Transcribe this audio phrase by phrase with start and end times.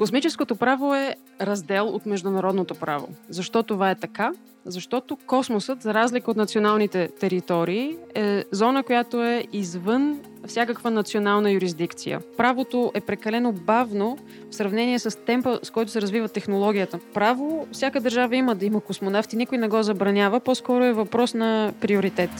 [0.00, 3.08] Космическото право е раздел от международното право.
[3.28, 4.32] Защо това е така?
[4.64, 12.20] Защото космосът, за разлика от националните територии, е зона, която е извън всякаква национална юрисдикция.
[12.36, 14.18] Правото е прекалено бавно
[14.50, 16.98] в сравнение с темпа, с който се развива технологията.
[17.14, 21.72] Право всяка държава има да има космонавти, никой не го забранява, по-скоро е въпрос на
[21.80, 22.30] приоритет.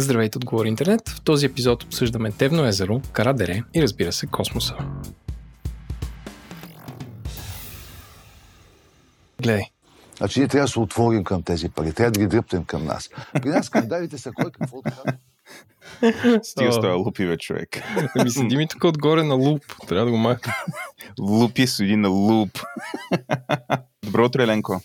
[0.00, 1.08] Здравейте от Говори Интернет.
[1.08, 4.74] В този епизод обсъждаме Тевно езеро, Карадере и разбира се космоса.
[9.42, 9.62] Гледай.
[10.16, 13.10] Значи ние трябва да се отворим към тези пари, трябва да ги дръпнем към нас.
[13.42, 15.02] При нас скандалите са кой какво казва.
[16.42, 17.82] Стига с този лупи, бе, човек.
[18.18, 19.62] Ами седи ми тук отгоре на луп.
[19.88, 20.54] Трябва да го махна.
[21.20, 22.58] Лупи седи на луп.
[24.04, 24.80] Добро утро, Еленко.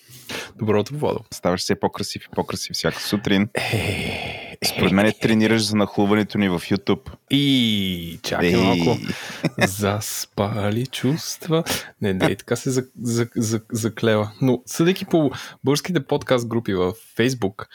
[0.56, 1.20] Добро утро, Владо.
[1.34, 3.50] Ставаш все по-красив и по-красив всяка сутрин.
[3.54, 7.12] Е, Според мен тренираш за нахлуването ни в YouTube.
[7.30, 8.56] И чакай Ей.
[8.56, 8.98] малко.
[9.68, 11.64] Заспали чувства.
[12.02, 14.32] Не, не, така се за, за, за, заклева.
[14.42, 15.32] Но съдейки по
[15.64, 17.66] българските подкаст групи в Facebook,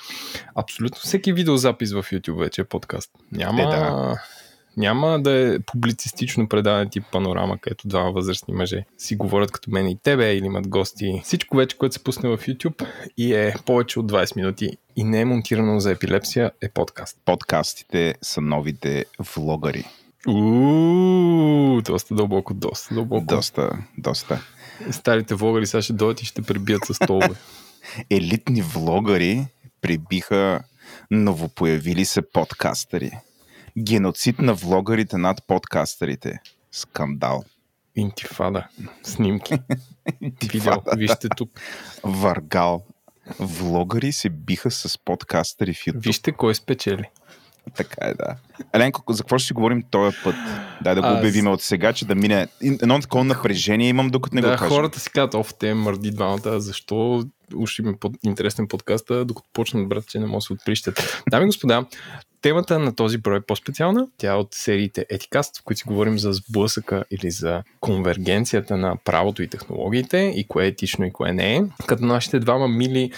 [0.54, 3.10] абсолютно всеки видеозапис в YouTube вече е подкаст.
[3.32, 4.22] Няма, Е, да.
[4.76, 9.88] Няма да е публицистично предаване тип панорама, където двама възрастни мъже си говорят като мен
[9.88, 11.20] и тебе или имат гости.
[11.24, 15.20] Всичко вече, което се пусне в YouTube и е повече от 20 минути и не
[15.20, 17.16] е монтирано за епилепсия, е подкаст.
[17.24, 19.04] Подкастите са новите
[19.34, 19.84] влогари.
[20.28, 23.26] Ууу, доста дълбоко, доста дълбоко.
[23.26, 24.40] Доста, доста.
[24.90, 27.34] Старите влогари сега ще дойдат и ще пребият с столове.
[28.10, 29.46] Елитни влогари
[29.80, 30.60] прибиха
[31.10, 33.10] новопоявили се подкастъри.
[33.80, 36.38] Геноцид на влогарите над подкастърите.
[36.72, 37.44] Скандал.
[37.96, 38.68] Интифада.
[39.02, 39.54] Снимки.
[40.52, 40.72] Видео.
[40.96, 41.50] Вижте тук.
[42.04, 42.84] Варгал.
[43.38, 46.02] Влогари се биха с подкастъри в YouTube.
[46.02, 47.04] Вижте кой спечели.
[47.76, 48.36] Така е, да.
[48.74, 50.34] Еленко, за какво ще си говорим този път?
[50.82, 52.48] Дай да го Аз- обявим от сега, че да мине.
[52.62, 54.68] Едно такова напрежение имам, докато не да, го кажем.
[54.68, 57.24] хората си казват, оф, те мърди двамата, защо
[57.54, 61.22] уж им е под интересен подкаст, докато почнат брат, че не могат да се отприщат.
[61.30, 61.84] Дами и господа,
[62.42, 64.06] темата на този брой е по-специална.
[64.18, 68.96] Тя е от сериите Етикаст, в които си говорим за сблъсъка или за конвергенцията на
[69.04, 71.62] правото и технологиите и кое е етично и кое не е.
[71.86, 73.10] Като нашите двама мили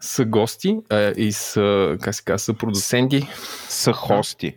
[0.00, 3.28] са гости а, и са, как се казва, са продуценти,
[3.68, 4.56] Са хости.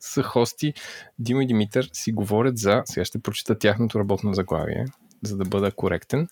[0.00, 0.74] са хости
[1.18, 4.84] Димо и Димитър си говорят за, сега ще прочита тяхното работно заглавие,
[5.22, 6.28] за да бъда коректен.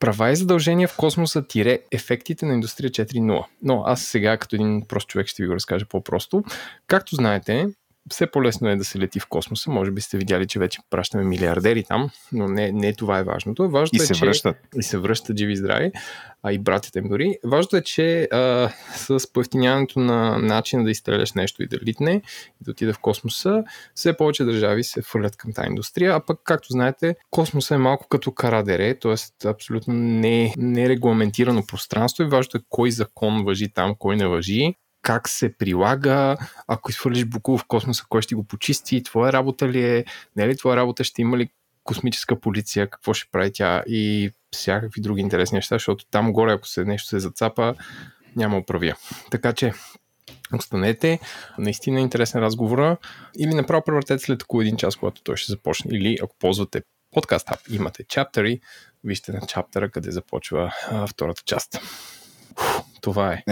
[0.00, 3.44] Права и задължения в космоса тире ефектите на индустрия 4.0.
[3.62, 6.44] Но аз сега като един прост човек ще ви го разкажа по-просто.
[6.86, 7.66] Както знаете,
[8.10, 9.70] все по-лесно е да се лети в космоса.
[9.70, 13.70] Може би сте видяли, че вече пращаме милиардери там, но не, не това е важното.
[13.70, 14.56] Важното И е, се че връщат.
[14.76, 15.92] и се връщат живи и здрави,
[16.42, 17.38] а и братята им дори.
[17.44, 22.22] Важното е, че а, с поевтиняването на начина да изстреляш нещо и да литне
[22.60, 23.64] и да отиде в космоса,
[23.94, 28.08] все повече държави се фърлят към тази индустрия, а пък, както знаете, космоса е малко
[28.08, 29.48] като карадере, т.е.
[29.48, 35.28] абсолютно не, нерегламентирано пространство и важното е кой закон въжи там, кой не въжи как
[35.28, 36.36] се прилага,
[36.66, 40.04] ако изхвърлиш букул в космоса, кой ще го почисти, твоя работа ли е,
[40.36, 41.48] не е ли твоя работа, ще има ли
[41.84, 46.66] космическа полиция, какво ще прави тя и всякакви други интересни неща, защото там горе, ако
[46.66, 47.74] се нещо се зацапа,
[48.36, 48.96] няма оправия.
[49.30, 49.72] Така че,
[50.54, 51.18] останете.
[51.58, 52.96] Наистина е интересен разговора.
[53.38, 55.96] Или направо превъртете след около един час, когато той ще започне.
[55.96, 58.60] Или ако ползвате подкаст ап, имате чаптери,
[59.04, 61.80] вижте на чаптера, къде започва а, втората част.
[63.00, 63.44] Това е.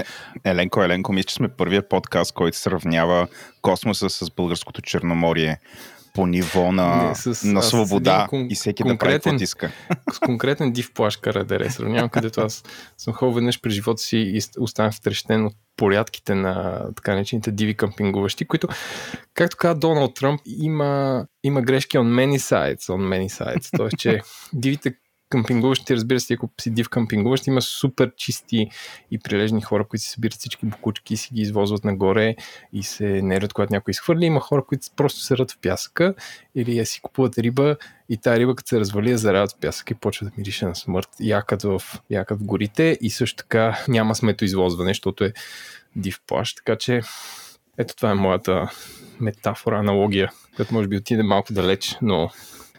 [0.45, 3.29] Еленко, Еленко, мисля, че сме първият подкаст, който сравнява
[3.63, 5.61] космоса с българското черноморие
[6.21, 9.73] по ниво на, Не, с- на свобода кон- и всеки да прави каквото иска.
[10.13, 11.71] с конкретен див плаш Карадере.
[11.71, 12.63] Сравнявам, където аз
[12.99, 17.51] съм ходил веднъж през живота си и ст- останах втрещен от порядките на така наречените
[17.51, 18.69] диви къмпингуващи, които,
[19.35, 23.77] както каза Доналд Тръмп, има, има грешки on many sides, on many sides.
[23.77, 24.21] Тоест, че
[24.53, 24.95] дивите
[25.31, 28.71] къмпингуващи, разбира се, ако си див къмпингуващ, има супер чисти
[29.11, 32.37] и прилежни хора, които си събират всички букучки и си ги извозват нагоре
[32.73, 34.25] и се нервят, когато някой изхвърли.
[34.25, 36.15] Има хора, които просто се рът в пясъка
[36.55, 37.77] или я си купуват риба
[38.09, 40.75] и тази риба, като се развали, я заравят в пясък и почва да мирише на
[40.75, 41.09] смърт.
[41.21, 45.33] Якат в, якат в горите и също така няма сметоизвозване, защото е
[45.97, 46.57] див плащ.
[46.57, 47.01] Така че
[47.79, 48.71] ето това е моята
[49.21, 52.31] метафора, аналогия, която може би отиде малко далеч, но,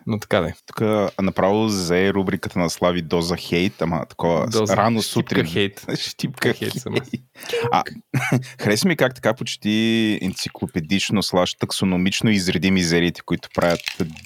[0.07, 0.53] но така да е.
[0.65, 0.81] Тук
[1.21, 5.45] направо взе рубриката на Слави доза хейт, ама такова Доза рано сутрин.
[5.45, 5.85] хейт.
[5.95, 6.73] Щипка Хейт хейт.
[6.73, 6.95] съм.
[7.71, 7.83] А,
[8.61, 13.79] хареса ми как така почти енциклопедично, слаш таксономично изреди мизериите, които правят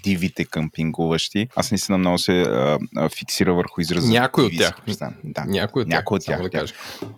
[0.04, 1.48] дивите къмпингуващи.
[1.56, 4.12] Аз наистина много се а, а, фиксира върху израза.
[4.12, 4.76] Някой от тях.
[5.24, 5.46] Да.
[5.48, 6.74] Някой от Някой от тях, да кажа.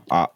[0.10, 0.28] А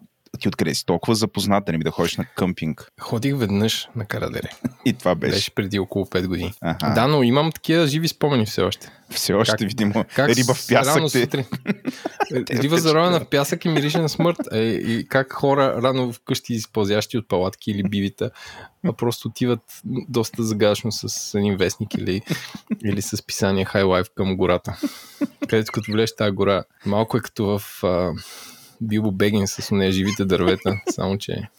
[0.41, 2.91] ти откъде си толкова запознат да не би да ходиш на къмпинг?
[3.01, 4.49] Ходих веднъж на Карадере.
[4.85, 5.33] И това беше.
[5.33, 6.53] Беше преди около 5 години.
[6.61, 6.93] Аха.
[6.93, 8.91] Да, но имам такива живи спомени все още.
[9.09, 10.05] Все още Как- видимо.
[10.15, 11.21] Как Риба в пясък рано те.
[11.21, 11.45] сутрин.
[12.51, 14.37] Риба заровена в пясък и мирише на смърт.
[14.51, 18.31] Е, и как хора рано вкъщи изпълзящи от палатки или бивита,
[18.85, 19.59] а просто отиват
[20.09, 22.21] доста загашно с един вестник или,
[22.85, 24.79] или с писание High Life към гората.
[25.47, 28.11] Където като влезеш тази гора, малко е като в а,
[28.81, 31.49] Билбо Бегин с нея живите дървета, само че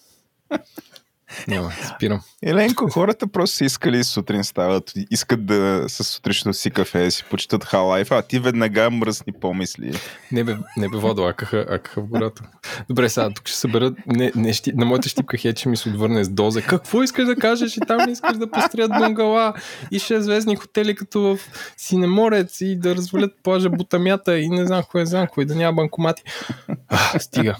[1.49, 2.20] няма, спирам.
[2.43, 7.64] Еленко, хората просто са искали сутрин стават, искат да с сутрешното си кафе си почитат
[7.64, 9.93] халайфа, а ти веднага мръсни помисли.
[10.32, 12.43] Не бе, не бе водо, акаха, акаха в гората.
[12.88, 15.88] Добре, сега тук ще събера не, не щи, на моята щипка хет ще ми се
[15.88, 16.62] отвърне с доза.
[16.62, 19.55] Какво искаш да кажеш и там не искаш да построят бунгала
[19.90, 21.38] и шестзвездни хотели като в
[21.76, 26.23] Синеморец и да развалят плажа Бутамята и не знам кое, знам кое, да няма банкомати.
[26.88, 27.56] А, стига.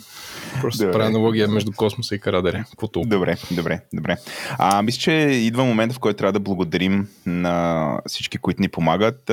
[0.61, 0.93] Просто Добре.
[0.93, 2.65] правя аналогия между космоса и Карадере.
[2.71, 3.17] Какво толкова?
[3.17, 4.17] Добре, добре, добре.
[4.59, 9.31] А, мисля, че идва момента, в който трябва да благодарим на всички, които ни помагат.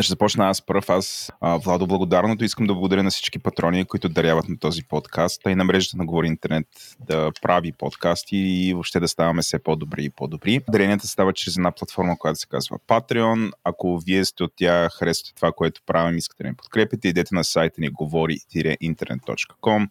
[0.00, 0.84] Ще започна аз първ.
[0.88, 1.32] Аз,
[1.64, 5.54] Владо, благодарното искам да благодаря на всички патрони, които даряват на този подкаст, а и
[5.54, 6.66] на мрежата на Говори Интернет
[7.00, 10.60] да прави подкасти и въобще да ставаме все по-добри и по-добри.
[10.70, 13.50] Даренията стават чрез една платформа, която се казва Patreon.
[13.64, 17.44] Ако вие сте от тях, харесвате това, което правим, искате да ни подкрепите, идете на
[17.44, 19.88] сайта ни говори-интернет.com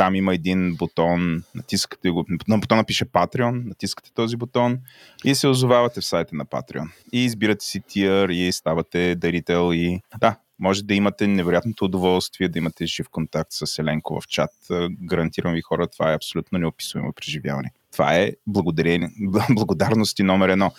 [0.00, 4.78] там има един бутон, натискате го, на бутона пише Patreon, натискате този бутон
[5.24, 6.90] и се озовавате в сайта на Patreon.
[7.12, 12.58] И избирате си тир и ставате дарител и да, може да имате невероятното удоволствие да
[12.58, 14.50] имате жив контакт с Еленко в чат.
[14.70, 17.72] А, Гарантирам ви хора, това е абсолютно неописуемо преживяване.
[17.92, 19.10] Това е благодарение,
[19.50, 20.72] благодарности номер едно.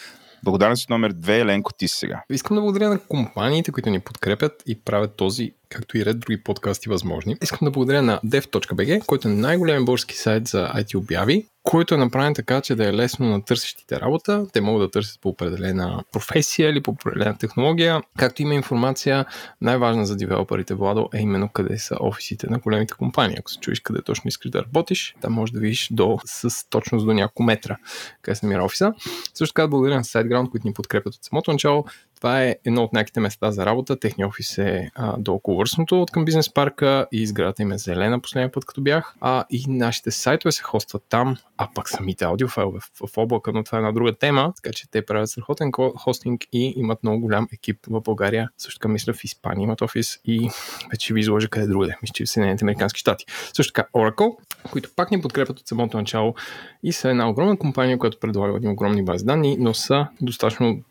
[0.43, 2.23] Благодарност номер две, Еленко, ти сега.
[2.29, 6.43] Искам да благодаря на компаниите, които ни подкрепят и правят този, както и ред други
[6.43, 7.35] подкасти възможни.
[7.43, 11.97] Искам да благодаря на dev.bg, който е най-големият български сайт за IT обяви, който е
[11.97, 14.47] направен така, че да е лесно на търсещите работа.
[14.53, 18.01] Те могат да търсят по определена професия или по определена технология.
[18.17, 19.25] Както има информация,
[19.61, 23.37] най-важна за девелоперите, Владо, е именно къде са офисите на големите компании.
[23.39, 27.05] Ако се чуеш къде точно искаш да работиш, там можеш да видиш до, с точност
[27.05, 27.77] до няколко метра
[28.21, 28.93] къде се намира офиса.
[29.33, 31.85] Също така благодаря на SiteGround, които ни подкрепят от самото начало.
[32.21, 33.99] Това е едно от някаките места за работа.
[33.99, 38.19] Техният офис е а, до околовърстното от към бизнес парка и сградата им е зелена
[38.19, 39.15] последния път, като бях.
[39.21, 43.63] А, и нашите сайтове се хостват там, а пък самите аудиофайлове в, в облака, но
[43.63, 47.47] това е една друга тема, така че те правят страхотен хостинг и имат много голям
[47.53, 48.49] екип в България.
[48.57, 50.49] Също така мисля в Испания имат офис и
[50.91, 51.95] вече ви изложа къде другаде.
[52.01, 53.25] Мисля, че в Съединените Американски щати.
[53.53, 54.35] Също така Oracle,
[54.71, 56.35] които пак ни подкрепят от самото начало
[56.83, 60.81] и са една огромна компания, която предлага огромни бази данни, но са достатъчно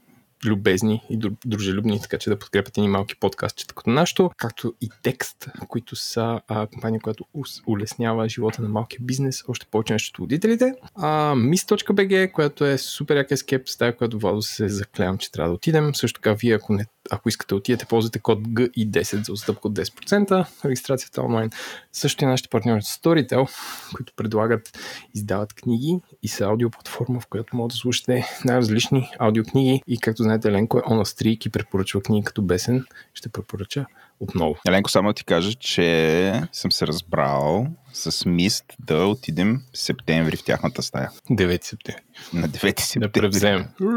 [0.45, 4.91] любезни и дру- дружелюбни, така че да подкрепят и малки подкастчета като нашото, както и
[5.03, 7.25] текст, които са а, компания, която
[7.67, 10.75] улеснява живота на малкия бизнес, още повече на счетоводителите.
[10.95, 15.55] А, Miss.bg, която е супер як ескеп, стая, която Владо се заклявам, че трябва да
[15.55, 15.95] отидем.
[15.95, 20.47] Също така, вие, ако, не, ако искате отидете, ползвате код GI10 за отстъпка от 10%,
[20.65, 21.51] регистрацията онлайн.
[21.93, 23.49] Също и нашите партньори Storytel,
[23.95, 24.79] които предлагат,
[25.15, 30.53] издават книги и са аудиоплатформа, в която може да слушате най-различни аудиокниги и както знаете,
[30.53, 32.85] Ленко е on a streak и препоръчва книги като Бесен.
[33.15, 33.87] Ще препоръча
[34.21, 34.57] отново.
[34.69, 40.37] Еленко, само да ти кажа, че съм се разбрал с Мист да отидем в септември
[40.37, 41.11] в тяхната стая.
[41.31, 42.03] 9 септември.
[42.33, 43.13] На 9 Да септември.
[43.13, 43.67] превземем.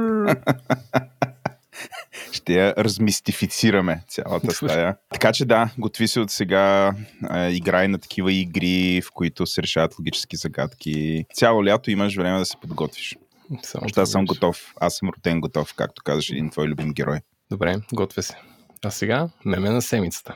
[2.32, 4.96] ще я размистифицираме цялата стая.
[5.14, 9.64] Така че да, готви се от сега, а, играй на такива игри, в които се
[9.64, 11.26] решават логически загадки.
[11.34, 13.18] Цяло лято имаш време да се подготвиш.
[13.64, 14.74] Само Още аз съм готов.
[14.82, 17.20] Аз съм роден готов, както казаш един твой любим герой.
[17.52, 18.36] Добре, готвя се.
[18.86, 20.36] А сега меме на седмицата.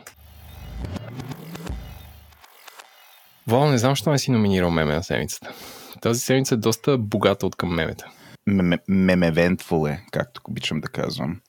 [3.47, 5.53] Вол, не знам, защо не си номинирал меме на седмицата.
[6.01, 8.05] Тази седмица е доста богата от към мемета.
[8.87, 11.41] Мемевентфул е, както обичам да казвам.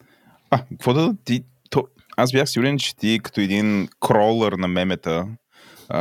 [0.51, 1.45] А, какво да ти...
[1.71, 1.85] То,
[2.17, 5.27] аз бях сигурен, че ти като един кролър на мемета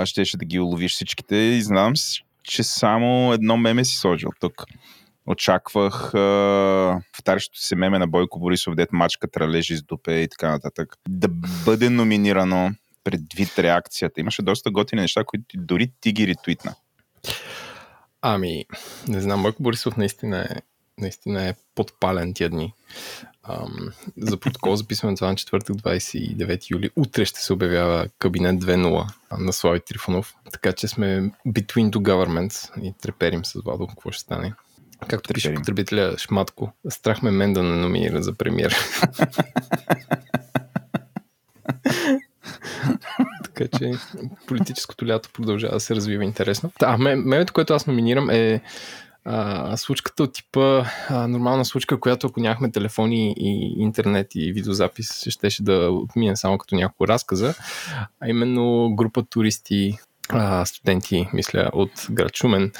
[0.06, 1.36] щеше да ги уловиш всичките.
[1.36, 1.94] И знам,
[2.44, 4.66] че само едно меме си сложил тук.
[5.27, 10.50] Очаквах а, втарящото се меме на Бойко Борисов, дет мачка тралежи с дупе и така
[10.50, 10.96] нататък.
[11.10, 11.27] Да
[11.65, 12.72] бъде номинирано
[13.03, 14.22] предвид реакцията.
[14.22, 16.75] Имаше доста готини неща, които дори ти ги ретвитна.
[18.22, 18.65] Ами,
[19.07, 20.55] не знам, Бойко Борисов наистина е,
[21.01, 22.74] наистина е подпален тия дни.
[23.43, 26.89] Ам, за протокол записваме това на четвъртък 29 юли.
[26.96, 29.07] Утре ще се обявява кабинет 2.0
[29.39, 30.36] на Слави Трифонов.
[30.51, 34.53] Така че сме between two governments и треперим с Владо какво ще стане.
[35.08, 38.75] Както пише потребителя Шматко, страх ме мен да не номинира за премиер.
[43.44, 43.92] Така че
[44.48, 46.72] политическото лято продължава да се развива интересно.
[46.82, 48.62] А, мемето, което аз номинирам е
[49.25, 55.24] а, случката от типа а, нормална случка, която ако нямахме телефони и интернет и видеозапис,
[55.30, 57.54] щеше да отмине само като няколко разказа,
[58.20, 59.98] а именно група туристи
[60.29, 62.72] а, студенти, мисля, от град Шумен,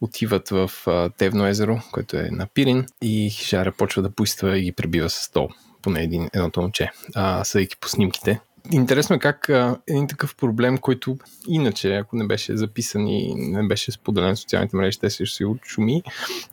[0.00, 4.62] отиват в а, Тевно езеро, което е на Пирин и хижара почва да пуйства и
[4.62, 5.48] ги пребива с стол,
[5.82, 8.40] поне един, едното момче, а, съдейки по снимките.
[8.72, 13.68] Интересно е как а, един такъв проблем, който иначе, ако не беше записан и не
[13.68, 16.02] беше споделен в социалните мрежи, те се ще се отшуми.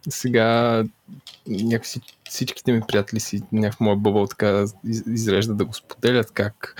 [0.09, 0.83] Сега
[1.47, 4.65] някакси всичките ми приятели си някакъв моят бъбъл така
[5.07, 6.75] изрежда да го споделят, как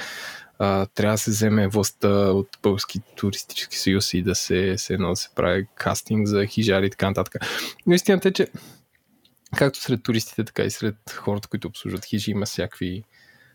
[0.64, 5.10] а, трябва да се вземе властта от Български туристически съюз и да се, се, едно,
[5.10, 7.36] да се прави кастинг за хижари и така нататък.
[7.88, 8.48] Но истината е, че
[9.56, 13.04] както сред туристите, така и сред хората, които обслужват хижи, има всякакви,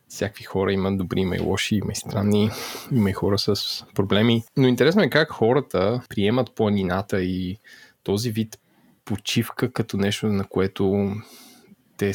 [0.08, 2.50] всякакви хора, има добри, има и лоши, има и странни,
[2.92, 4.44] има и хора с проблеми.
[4.56, 7.58] Но интересно е как хората приемат планината и
[8.02, 8.58] този вид
[9.04, 11.12] почивка като нещо, на което
[11.96, 12.12] те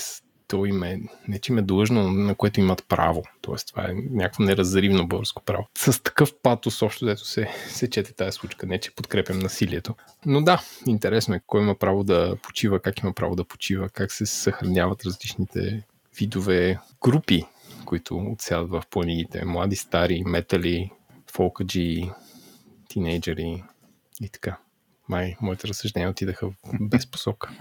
[0.53, 3.23] то им е, не че им е длъжно, на което имат право.
[3.41, 5.67] Тоест, това е някакво неразривно българско право.
[5.77, 9.95] С такъв патос, още дето се, се чете тази случка, не че подкрепям насилието.
[10.25, 14.11] Но да, интересно е кой има право да почива, как има право да почива, как
[14.11, 15.83] се съхраняват различните
[16.17, 17.45] видове групи,
[17.85, 19.45] които отсядат в планините.
[19.45, 20.91] Млади, стари, метали,
[21.31, 22.11] фолкаджи,
[22.89, 23.63] тинейджери
[24.21, 24.57] и така.
[25.09, 26.49] Май, моите разсъждения отидаха
[26.81, 27.51] без посока.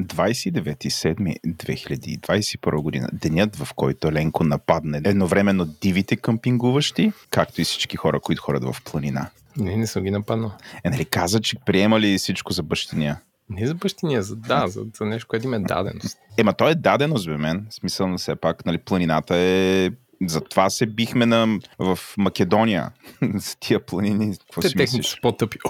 [0.00, 3.08] 29.7.2021 година.
[3.12, 8.76] Денят, в който Ленко нападне едновременно дивите къмпингуващи, както и всички хора, които ходят в
[8.84, 9.30] планина.
[9.56, 10.52] Не, не съм ги нападнал.
[10.84, 13.20] Е, нали каза, че приема ли всичко за бащиния?
[13.50, 16.18] Не за бащиния, за да, за, за нещо, което им е даденост.
[16.36, 17.66] Ема той е даденост, бе мен.
[17.70, 19.90] Смисъл на все пак, нали, планината е
[20.26, 22.90] затова се бихме на, в Македония.
[23.34, 24.36] За тия планини.
[24.38, 25.58] Какво Те си техните са по-тъпи.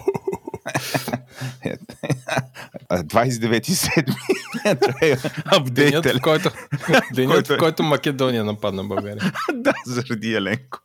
[2.92, 4.14] 29.7.
[5.70, 6.04] Денят, Апдейт.
[6.04, 6.50] в който,
[7.14, 9.32] денят, е- в който Македония нападна България.
[9.54, 10.78] да, заради Еленко.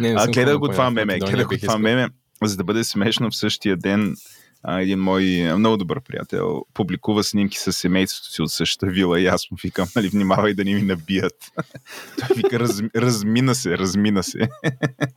[0.00, 1.18] Не, не А гледа го това меме.
[1.18, 2.08] Гледа го това меме,
[2.44, 4.14] за да бъде смешно в същия ден.
[4.62, 9.20] А, един мой а, много добър приятел публикува снимки с семейството си от същата вила
[9.20, 11.34] и аз му викам, нали, внимавай да не ми набият.
[12.18, 14.48] той вика, раз, размина се, размина се.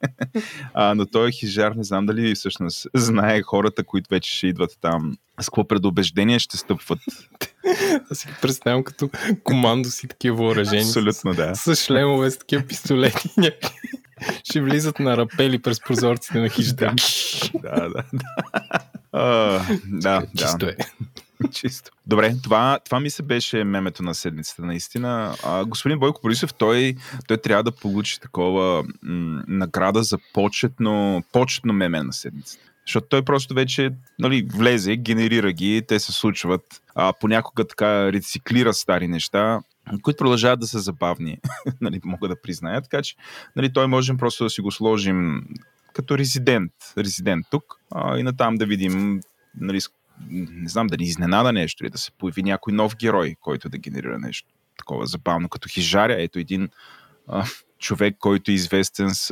[0.74, 4.78] а, но той е хижар, не знам дали всъщност знае хората, които вече ще идват
[4.82, 5.18] там.
[5.42, 7.00] С какво предубеждение ще стъпват?
[8.12, 9.10] Аз си представям като
[9.44, 10.82] командо си такива въоръжени.
[10.82, 11.56] Абсолютно, да.
[11.56, 13.30] С, с шлемове, с такива пистолети.
[14.44, 16.94] Ще влизат на рапели през прозорците на хижата.
[17.54, 18.24] да, да, да.
[19.12, 19.22] А,
[19.88, 20.28] да, да.
[20.38, 20.76] Чисто е.
[21.52, 21.92] Чисто.
[22.08, 25.36] Добре, това, това ми се беше мемето на седмицата, наистина.
[25.44, 26.96] А, господин Бойко Борисов, той,
[27.28, 32.64] той трябва да получи такова м- награда за почетно, почетно меме на седмицата.
[32.88, 36.82] Защото той просто вече нали, влезе, генерира ги, те се случват.
[36.96, 39.60] А, понякога така рециклира стари неща,
[40.02, 41.38] които продължават да са забавни,
[41.82, 42.82] нали, мога да призная.
[42.82, 43.16] Така че
[43.56, 45.46] нали, той можем просто да си го сложим
[45.94, 49.22] като резидент, резидент тук а, и натам да видим
[49.60, 49.80] нали,
[50.30, 53.78] не знам, да ни изненада нещо или да се появи някой нов герой, който да
[53.78, 56.22] генерира нещо такова забавно, като хижаря.
[56.22, 56.70] Ето един
[57.28, 57.46] а,
[57.80, 59.32] човек, който е известен с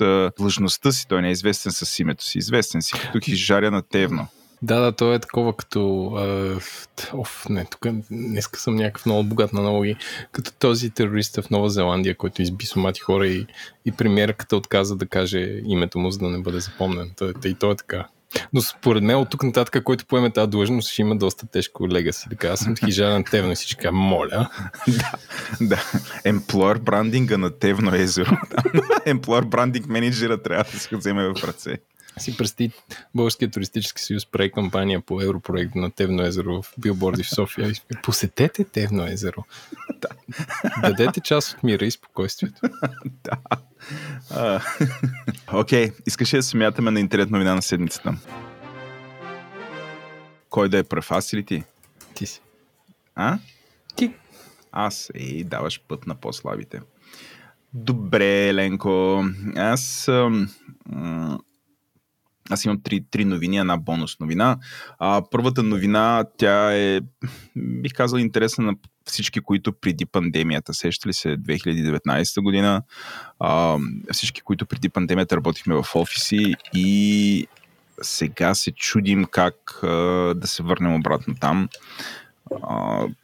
[0.00, 1.08] а, длъжността си.
[1.08, 2.38] Той не е известен с името си.
[2.38, 4.26] Известен си като хижаря на Тевно.
[4.62, 6.12] Да, да, то е такова като...
[6.16, 6.58] А,
[7.12, 9.96] оф, не, тук днеска съм някакъв много богат на налоги.
[10.32, 13.46] Като този терорист в Нова Зеландия, който изби сумати хора и,
[13.84, 17.10] и премиерката отказа да каже името му, за да не бъде запомнен.
[17.16, 18.08] Та, та и то е така.
[18.52, 22.28] Но според мен от тук нататък, който поеме тази длъжност, ще има доста тежко легаси.
[22.30, 24.48] Така, аз съм хижарен тевно и всички моля.
[25.60, 25.84] Да.
[26.24, 28.36] Емплор брандинга на Тевно езеро.
[29.06, 31.78] Емплор брандинг менеджера трябва да се вземе в ръце.
[32.18, 32.70] Си представи
[33.14, 37.68] Българския туристически съюз прави кампания по европроект на Тевно езеро в билборди в София.
[37.68, 39.44] И Посетете Тевно езеро.
[40.82, 42.60] Дадете част от мира и спокойствието.
[44.30, 44.60] А,
[45.52, 48.14] Окей, искаш ли да смятаме на интернет новина на седмицата?
[50.50, 51.64] Кой да е прав, аз или ти?
[52.14, 52.40] Ти си.
[53.14, 53.38] А?
[53.96, 54.12] Ти.
[54.72, 55.10] Аз.
[55.14, 56.80] Ей, даваш път на по-слабите.
[57.74, 59.24] Добре, Ленко.
[59.56, 60.08] Аз...
[60.08, 60.48] ам,
[62.50, 64.58] аз имам три, три новини, една бонус новина.
[64.98, 67.00] А, първата новина, тя е,
[67.56, 68.74] бих казал, интересна на
[69.04, 72.82] всички, които преди пандемията, сещали се 2019 година,
[73.40, 73.78] а,
[74.12, 77.46] всички, които преди пандемията работихме в офиси и
[78.02, 79.88] сега се чудим как а,
[80.36, 81.68] да се върнем обратно там.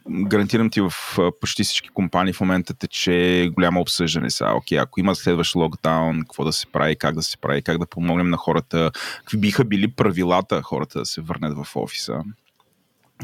[0.09, 0.93] Гарантирам ти в
[1.41, 4.53] почти всички компании в момента тече голямо обсъждане сега.
[4.53, 7.85] Окей, ако има следващ локдаун, какво да се прави, как да се прави, как да
[7.85, 12.23] помогнем на хората, какви биха били правилата хората да се върнат в офиса,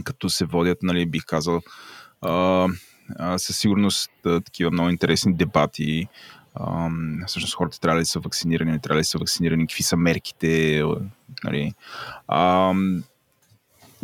[0.04, 1.62] като се водят, нали, бих казал,
[2.22, 2.68] а,
[3.20, 6.08] а, със сигурност а, такива много интересни дебати.
[6.56, 6.90] А,
[7.28, 10.84] всъщност хората трябва да са вакцинирани, не трябва да са вакцинирани, какви са мерките.
[11.44, 11.74] Нали.
[12.28, 12.74] А,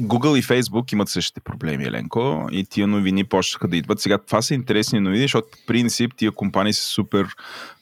[0.02, 4.00] Google и Facebook имат същите проблеми, Еленко, и тия новини почнаха да идват.
[4.00, 7.28] Сега това са интересни новини, защото по принцип тия компании са супер,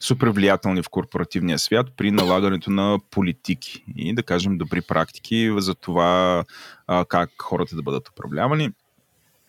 [0.00, 5.74] супер влиятелни в корпоративния свят при налагането на политики и да кажем добри практики за
[5.74, 6.44] това
[6.86, 8.70] а, как хората да бъдат управлявани.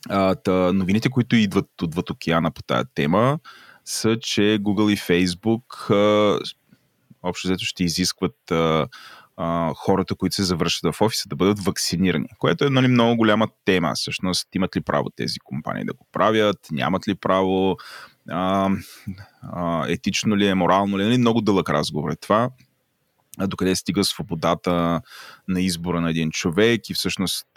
[0.09, 3.39] А, та, новините, които идват отвъд океана по тази тема,
[3.85, 6.39] са, че Google и Facebook а,
[7.23, 8.87] общо взето ще изискват а,
[9.75, 13.91] хората, които се завършат в офиса, да бъдат вакцинирани, което е нали, много голяма тема.
[13.95, 17.77] Всъщност, имат ли право тези компании да го правят, нямат ли право,
[18.29, 18.69] а,
[19.41, 22.49] а, етично ли е, морално ли е, нали, много дълъг разговор е това.
[23.39, 25.01] Докъде стига свободата
[25.47, 27.47] на избора на един човек и всъщност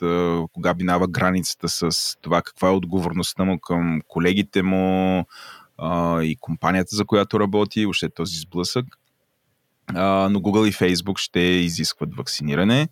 [0.53, 5.25] кога минава границата с това каква е отговорността му към колегите му
[6.23, 8.87] и компанията, за която работи, още този сблъсък
[9.95, 12.89] а, но Google и Facebook ще изискват вакциниране.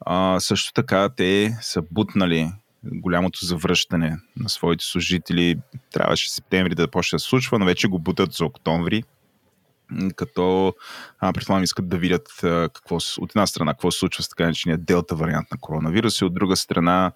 [0.00, 2.52] А, също така те са бутнали
[2.84, 5.56] голямото завръщане на своите служители.
[5.92, 9.02] Трябваше септември да почне да случва, но вече го бутат за октомври
[10.16, 10.74] като
[11.18, 14.44] а, предполагам искат да видят а, какво, от една страна какво се случва с така
[14.44, 17.12] наречения делта вариант на коронавирус и от друга страна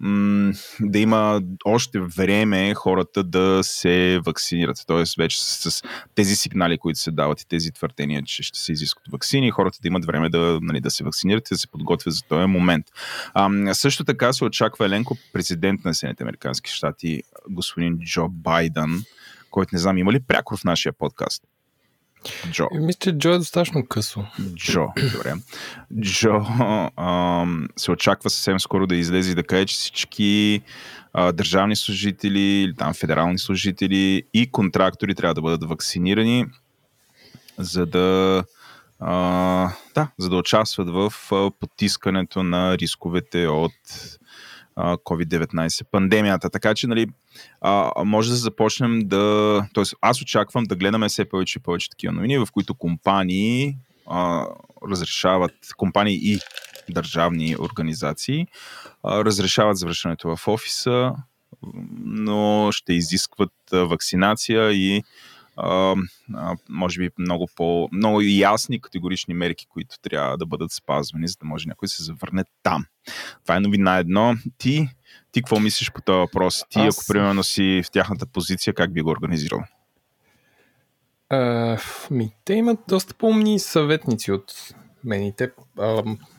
[0.00, 4.84] м- да има още време хората да се вакцинират.
[4.86, 5.82] Тоест вече с, с
[6.14, 9.88] тези сигнали, които се дават и тези твърдения, че ще се изискват вакцини, хората да
[9.88, 12.86] имат време да, нали, да се вакцинират и да се подготвят за този момент.
[13.34, 19.02] А, също така се очаква Еленко, президент на Съединените Американски щати, господин Джо Байден,
[19.50, 21.42] който не знам има ли пряко в нашия подкаст.
[22.50, 22.68] Джо.
[22.72, 24.24] Мисля, че Джо е достатъчно късо.
[24.54, 25.34] Джо, добре.
[26.00, 26.46] Джо
[26.96, 30.62] ам, се очаква съвсем скоро да излезе и да каже, че всички
[31.12, 36.46] а, държавни служители или там федерални служители и контрактори трябва да бъдат вакцинирани,
[37.58, 38.44] за да
[39.00, 43.72] а, да, за да участват в а, потискането на рисковете от
[44.76, 46.50] COVID-19 пандемията.
[46.50, 47.06] Така че, нали,
[47.60, 49.66] а, може да започнем да...
[49.72, 53.76] Тоест, аз очаквам да гледаме все повече и повече такива новини, в които компании
[54.10, 54.46] а,
[54.90, 56.38] разрешават, компании и
[56.90, 58.46] държавни организации
[59.02, 61.12] а, разрешават завръщането в офиса,
[62.04, 65.02] но ще изискват вакцинация и
[66.68, 71.46] може би много по много ясни категорични мерки, които трябва да бъдат спазвани, за да
[71.46, 72.86] може някой да се завърне там.
[73.42, 74.34] Това е новина едно.
[74.58, 74.88] Ти,
[75.32, 76.64] ти какво мислиш по този въпрос?
[76.68, 76.98] Ти, Аз...
[76.98, 79.62] ако примерно си в тяхната позиция, как би го организирал?
[81.28, 81.78] А,
[82.10, 84.74] ми, те имат доста по-умни съветници от
[85.06, 85.50] мен и те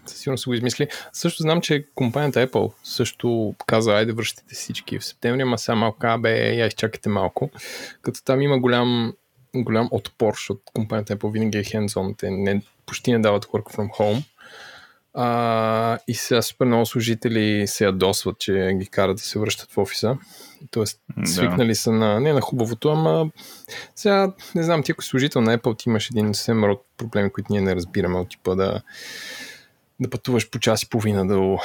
[0.06, 0.88] със сигурно са го измисли.
[1.14, 5.98] Също знам, че компанията Apple също каза, айде връщате всички в септември, ама сега малко,
[6.02, 7.50] а бе, я изчакайте малко.
[8.02, 9.14] Като там има голям,
[9.56, 13.90] голям отпор, защото компанията Apple винаги е hands-on, те не, почти не дават work from
[14.00, 14.24] home.
[15.20, 19.78] А, и сега супер много служители се ядосват, че ги карат да се връщат в
[19.78, 20.18] офиса.
[20.72, 21.28] Тоест, да.
[21.28, 23.30] свикнали са на, не на хубавото, ама
[23.96, 27.54] сега, не знам, ти ако служител на Apple, ти имаш един съвсем род проблеми, които
[27.54, 28.82] ние не разбираме от типа да,
[30.00, 31.58] да пътуваш по час и половина до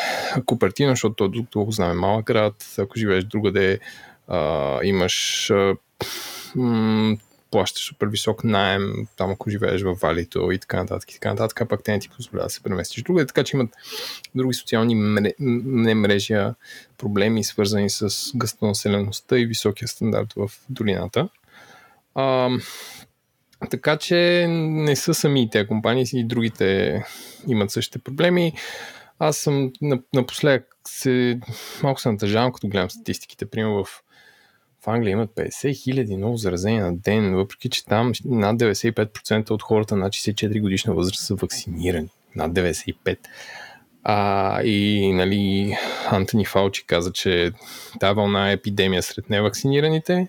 [0.47, 2.55] Купертино, защото то го знаме малък град.
[2.79, 3.79] Ако живееш другаде,
[4.29, 5.75] а, имаш а,
[6.55, 7.17] м-
[7.53, 11.69] плащаш супер висок найем, там ако живееш в Валито и така нататък и така нататък,
[11.69, 13.71] пак те не ти позволява да се преместиш другаде, така че имат
[14.35, 15.33] други социални мре...
[15.39, 16.37] не мрежи,
[16.99, 21.29] проблеми, свързани с гъстонаселеността и високия стандарт в долината.
[22.15, 22.51] А,
[23.71, 27.03] така че не са сами тези компании и другите
[27.49, 28.53] имат същите проблеми.
[29.19, 29.73] Аз съм
[30.15, 31.41] напоследък се,
[31.83, 33.47] малко се натъжавам, като гледам статистиките.
[33.47, 34.03] Примерно в,
[34.85, 39.63] в Англия имат 50 хиляди ново заразени на ден, въпреки че там над 95% от
[39.63, 42.09] хората на 64 годишна възраст са вакцинирани.
[42.37, 43.17] Над 95%.
[44.05, 45.77] А, и нали,
[46.11, 47.53] Антони Фалчи каза, че
[48.01, 50.29] тази вълна е епидемия сред невакцинираните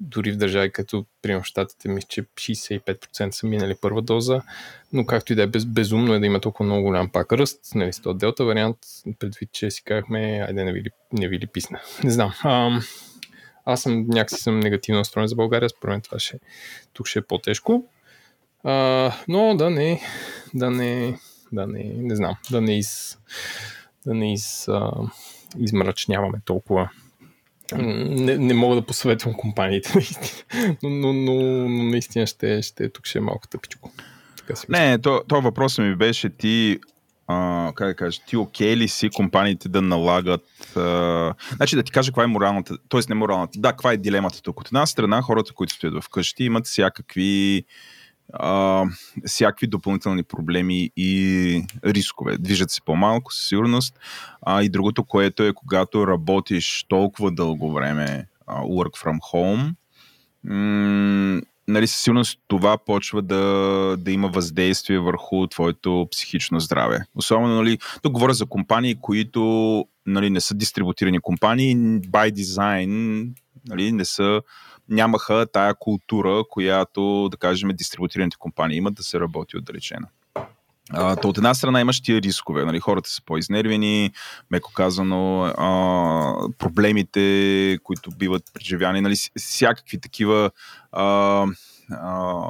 [0.00, 4.42] дори в държави като, примерно в Штатите, мисля, че 65% са минали първа доза,
[4.92, 7.60] но както и да е без, безумно е да има толкова много голям пак ръст,
[7.74, 8.76] нали, с този делта вариант,
[9.18, 11.80] предвид, че си казахме, айде не ви ли, не ви ли писна.
[12.04, 12.32] Не знам.
[13.64, 16.38] Аз съм някакси съм негативно настроен за България, според мен това ще,
[16.92, 17.84] тук ще е по-тежко.
[18.64, 20.00] А, но да не,
[20.54, 21.18] да не,
[21.52, 23.18] да не, не знам, да не из,
[24.06, 24.90] да не из, а,
[25.58, 26.90] измрачняваме толкова.
[27.76, 29.92] Не, не мога да посъветвам компаниите.
[30.82, 31.34] Но, но, но,
[31.68, 33.92] но наистина ще, ще, тук ще е малко тъпичко.
[34.68, 36.78] Не, то, то въпросът ми беше ти
[37.74, 40.76] как да кажа, ти окей ли си компаниите да налагат...
[40.76, 41.34] А...
[41.56, 43.00] Значи да ти кажа каква е моралната, т.е.
[43.08, 44.60] не моралната, да, каква е дилемата тук.
[44.60, 47.64] От една страна хората, които стоят вкъщи, имат всякакви
[48.32, 48.84] а,
[49.26, 52.38] всякакви допълнителни проблеми и рискове.
[52.38, 53.98] Движат се по-малко, със сигурност.
[54.42, 59.74] А, и другото, което е, когато работиш толкова дълго време а, work from home,
[60.44, 61.40] м-
[61.72, 67.04] нали, със сигурност това почва да, да има въздействие върху твоето психично здраве.
[67.14, 73.30] Особено, нали, тук говоря за компании, които нали, не са дистрибутирани компании, by design
[73.68, 74.42] нали, не са,
[74.88, 80.06] нямаха тая култура, която, да кажем, дистрибутираните компании имат да се работи отдалечено.
[80.94, 82.64] То от една страна имаш тия рискове.
[82.64, 82.80] Нали?
[82.80, 84.10] Хората са по-изнервени,
[84.50, 89.14] меко казано, а, проблемите, които биват преживяни, нали?
[89.38, 90.50] всякакви такива
[90.92, 91.46] а,
[91.92, 92.42] а,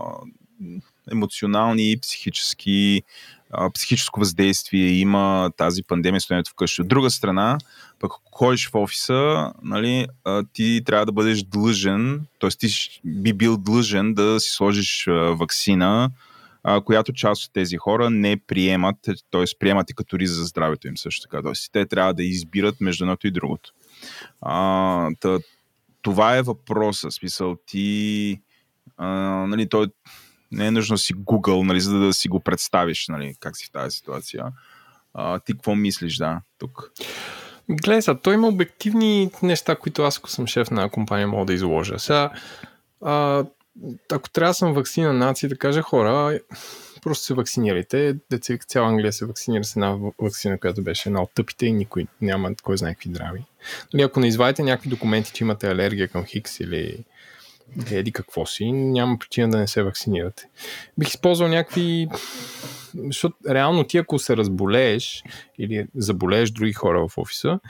[1.12, 3.02] емоционални и психически
[3.50, 6.82] а, психическо въздействие има тази пандемия стоянето вкъщи.
[6.82, 7.58] От друга страна,
[7.98, 12.50] пък ако ходиш в офиса, нали, а, ти трябва да бъдеш длъжен, т.е.
[12.50, 12.68] ти
[13.04, 16.10] би бил длъжен да си сложиш а, вакцина,
[16.62, 18.96] а, която част от тези хора не приемат,
[19.30, 19.44] т.е.
[19.58, 21.42] приемат и като риза за здравето им също така.
[21.42, 21.52] Т.е.
[21.72, 23.72] те трябва да избират между едното и другото.
[24.40, 25.38] А, тъ,
[26.02, 27.10] това е въпроса.
[27.10, 28.40] Смисъл, ти
[28.96, 29.08] а,
[29.46, 29.86] нали, той
[30.52, 33.70] не е нужно си Google, нали, за да си го представиш, нали, как си в
[33.70, 34.44] тази ситуация.
[35.14, 36.92] А, ти какво мислиш, да, тук?
[37.70, 41.52] Гледай сега, той има обективни неща, които аз, ако съм шеф на компания, мога да
[41.52, 41.98] изложа.
[41.98, 42.30] Сега,
[43.04, 43.44] а,
[44.12, 46.40] ако трябва да съм вакцина нации, да кажа хора,
[47.02, 48.16] просто се вакцинирайте.
[48.30, 52.06] Деца, цяла Англия се вакцинира с една вакцина, която беше една от тъпите и никой
[52.20, 53.44] няма кой знае какви здрави.
[53.94, 57.04] Нали, ако не извадите някакви документи, че имате алергия към Хикс или
[57.90, 60.48] еди какво си, няма причина да не се вакцинирате.
[60.98, 62.08] Бих използвал някакви...
[63.06, 65.24] Защото реално ти ако се разболееш
[65.58, 67.60] или заболееш други хора в офиса,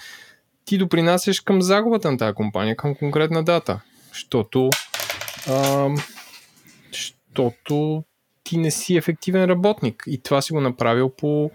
[0.64, 3.80] ти допринасяш към загубата на тази компания, към конкретна дата.
[4.08, 4.70] Защото
[6.92, 8.04] защото
[8.44, 10.04] ти не си ефективен работник.
[10.06, 11.50] И това си го направил по...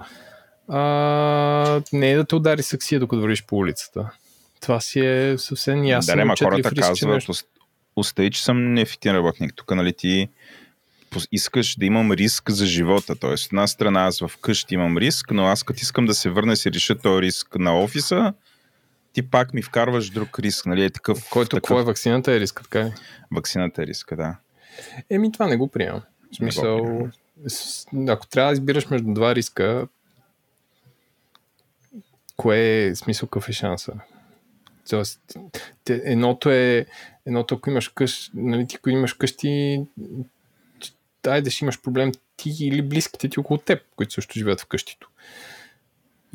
[0.68, 4.12] А, не е да те удари саксия, докато вървиш по улицата.
[4.62, 6.16] Това си е съвсем ясно.
[6.16, 7.24] Да, ма хората риск, казват,
[7.96, 9.54] остай, че съм неефективен работник.
[9.56, 10.30] Тук, нали, ти
[11.32, 13.16] искаш да имам риск за живота.
[13.16, 16.58] Тоест, една страна аз вкъщи имам риск, но аз като искам да се върна и
[16.58, 18.34] се реша този риск на офиса,
[19.16, 20.84] ти пак ми вкарваш друг риск, нали?
[20.84, 21.62] Е такъв, Който, такъв...
[21.62, 22.94] какво е вакцината е риска, така ли?
[23.32, 24.36] Вакцината е риска, да.
[25.10, 26.02] Еми, това не го приемам.
[26.32, 26.78] В смисъл,
[27.94, 29.88] го ако трябва да избираш между два риска,
[32.38, 33.94] кое е смисъл, какъв е шанса?
[34.90, 35.22] Тоест,
[35.90, 36.86] едното е,
[37.26, 39.82] едното ако имаш къщ, нали, ти ако имаш къщи,
[41.24, 44.66] дай да ще имаш проблем ти или близките ти около теб, които също живеят в
[44.66, 45.10] къщито.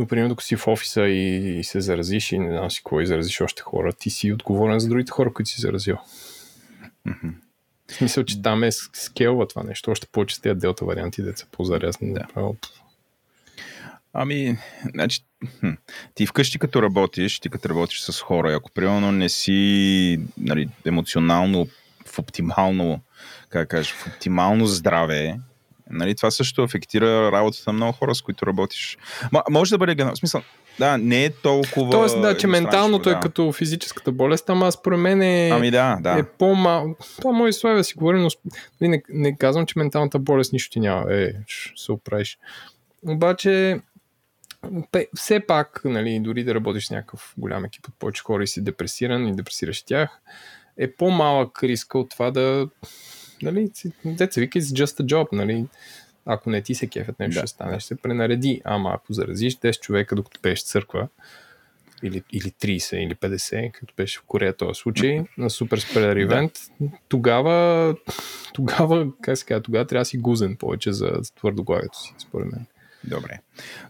[0.00, 3.06] Но, примерно, ако си в офиса и, и се заразиш и не знам си и
[3.06, 5.96] заразиш още хора, ти си отговорен за другите хора, които си заразил.
[7.06, 7.32] Mm-hmm.
[7.88, 9.90] В смисъл, че там е скелва това нещо.
[9.90, 12.14] Още повече с тези делта варианти, деца по-зарязни.
[12.14, 12.26] Да.
[14.12, 14.58] Ами,
[14.94, 15.24] значи,
[16.14, 21.68] ти вкъщи като работиш, ти като работиш с хора, ако примерно не си нали, емоционално
[22.06, 23.00] в оптимално,
[23.48, 25.40] как кажеш, в оптимално здраве,
[25.90, 28.98] Нали, това също афектира работата на много хора, с които работиш.
[29.32, 30.16] М- може да бъде генерал.
[30.16, 30.42] смисъл,
[30.78, 31.90] да, не е толкова.
[31.90, 33.18] Тоест, да, че менталното е да.
[33.18, 36.18] е като физическата болест, ама според мен е, ами да, да.
[36.18, 37.06] е по-малко.
[37.16, 38.28] Това може славя да си говори, но
[38.80, 41.04] нали, не, не казвам, че менталната болест нищо ти няма.
[41.10, 42.38] Е, ще се оправиш.
[43.06, 43.80] Обаче,
[45.14, 48.64] все пак, нали, дори да работиш с някакъв голям екип от повече хора и си
[48.64, 50.20] депресиран и депресираш тях,
[50.76, 52.68] е по-малък риска от това да
[53.42, 53.70] нали,
[54.04, 55.66] деца вика, it's just a job, нали,
[56.26, 59.56] ако не ти се кефят нещо да, ще стане, ще се пренареди, ама ако заразиш
[59.56, 61.08] 10 човека, докато пееш църква,
[62.02, 66.52] или, или 30, или 50, като беше в Корея този случай, на супер спредър ивент,
[66.80, 66.88] да.
[67.08, 67.94] тогава,
[68.52, 72.66] тогава, как се казва, тогава трябва да си гузен повече за твърдоглавието си, според мен.
[73.04, 73.38] Добре.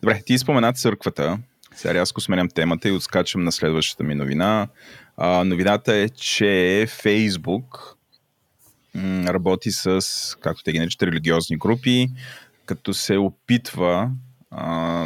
[0.03, 1.39] Добре, ти спомена църквата.
[1.75, 4.69] Сега рязко сменям темата и отскачам на следващата ми новина.
[5.17, 7.97] А, новината е, че Фейсбук
[9.27, 10.01] работи с,
[10.41, 12.09] както те ги наричат, религиозни групи,
[12.67, 14.11] като се опитва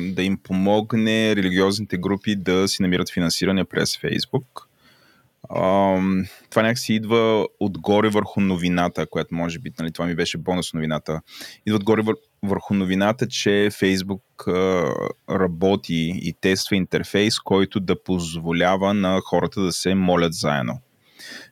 [0.01, 4.69] да им помогне религиозните групи да си намират финансиране през Фейсбук.
[6.51, 11.21] Това някакси идва отгоре върху новината, която може би, нали, това ми беше бонус новината.
[11.67, 14.23] Идва отгоре вър, върху новината, че Фейсбук
[15.31, 20.81] работи и тества интерфейс, който да позволява на хората да се молят заедно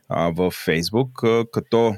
[0.09, 1.95] а, в а, като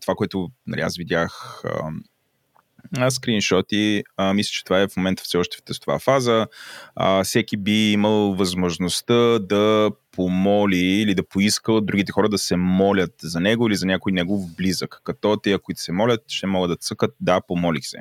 [0.00, 4.04] това, което нали, аз видях а, скриншоти.
[4.16, 6.46] А, мисля, че това е в момента все още в тестова фаза.
[6.94, 12.56] А, всеки би имал възможността да помоли или да поиска от другите хора да се
[12.56, 15.00] молят за него или за някой негов близък.
[15.04, 17.98] Като те, които се молят, ще могат да цъкат да, помолих се.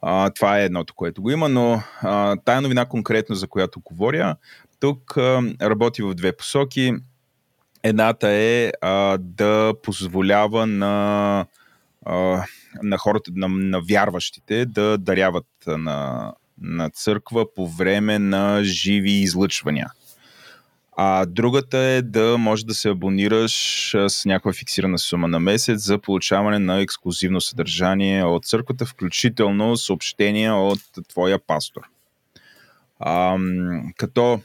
[0.00, 4.36] А, това е едното, което го има, но а, тая новина конкретно, за която говоря,
[4.80, 6.94] тук а, работи в две посоки.
[7.82, 11.46] Едната е а, да позволява на,
[12.06, 12.44] а,
[12.82, 19.90] на хората, на, на вярващите да даряват на, на църква по време на живи излъчвания.
[20.96, 25.98] А другата е да може да се абонираш с някаква фиксирана сума на месец за
[25.98, 31.82] получаване на ексклюзивно съдържание от църквата, включително съобщения от твоя пастор.
[33.00, 33.38] А,
[33.96, 34.40] като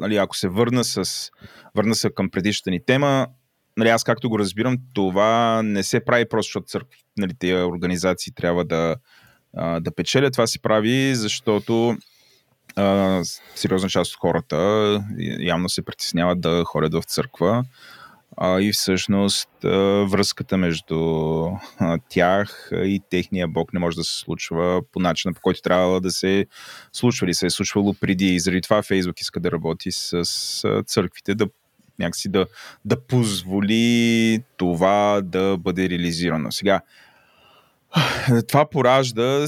[0.00, 1.30] нали, ако се върна, с,
[1.74, 3.26] върна се към предишната ни тема,
[3.76, 8.32] нали, аз както го разбирам, това не се прави просто, защото църкви, нали, тези организации
[8.32, 8.96] трябва да,
[9.56, 10.32] а, да печелят.
[10.32, 11.96] Това се прави, защото
[12.76, 13.20] а,
[13.54, 14.56] сериозна част от хората
[15.40, 17.64] явно се притесняват да ходят в църква
[18.36, 19.68] а, и всъщност а,
[20.08, 20.96] връзката между
[21.78, 26.00] а, тях и техния бог не може да се случва по начина, по който трябва
[26.00, 26.46] да се
[26.92, 28.34] случва или се е случвало преди.
[28.34, 31.46] И заради това Фейсбук иска да работи с, с църквите, да
[31.98, 32.46] някакси да,
[32.84, 36.52] да позволи това да бъде реализирано.
[36.52, 36.80] Сега,
[38.48, 39.46] това поражда,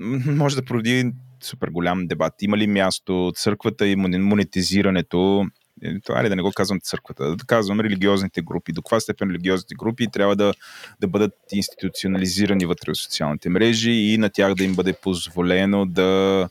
[0.00, 2.34] може да породи супер голям дебат.
[2.40, 5.46] Има ли място църквата и монетизирането
[5.82, 8.72] е, това е да не го казвам църквата, да казвам религиозните групи.
[8.72, 10.54] До каква степен религиозните групи трябва да,
[11.00, 16.48] да бъдат институционализирани вътре в социалните мрежи и на тях да им бъде позволено да,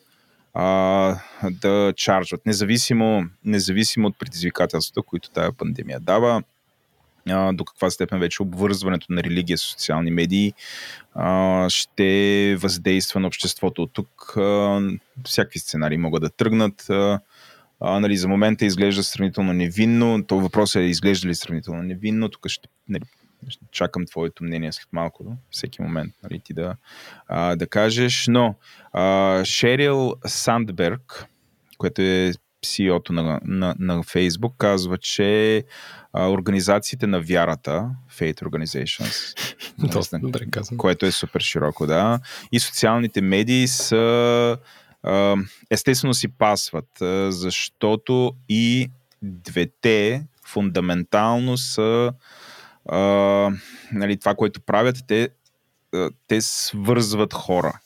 [0.54, 1.16] а,
[1.52, 2.46] да чарджват.
[2.46, 6.44] Независимо, независимо от предизвикателствата, които тази пандемия дава,
[7.54, 10.54] до каква степен вече обвързването на религия с социални медии
[11.14, 13.84] а, ще въздейства на обществото.
[13.84, 14.82] От тук а,
[15.26, 16.90] всякакви сценарии могат да тръгнат.
[16.90, 17.20] А,
[17.86, 20.24] а, нали, за момента изглежда сравнително невинно.
[20.28, 22.30] То въпрос е изглежда ли сравнително невинно.
[22.30, 23.04] Тук ще, нали,
[23.48, 26.76] ще чакам твоето мнение след малко, всеки момент нали, ти да,
[27.28, 28.26] а, да кажеш.
[28.28, 28.56] Но
[28.94, 31.26] а, Шерил Сандберг,
[31.78, 32.32] което е
[32.66, 35.64] CEO-то на, на, на Facebook, казва, че
[36.14, 39.38] а, организациите на вярата, Faith Organizations,
[39.78, 40.20] Доста
[40.78, 42.20] което е супер широко, да,
[42.52, 44.58] и социалните медии са
[45.72, 46.90] естествено си пасват,
[47.30, 48.92] защото и
[49.22, 52.14] двете фундаментално са
[53.92, 55.30] нали, това, което правят, те,
[56.28, 57.80] те свързват хора.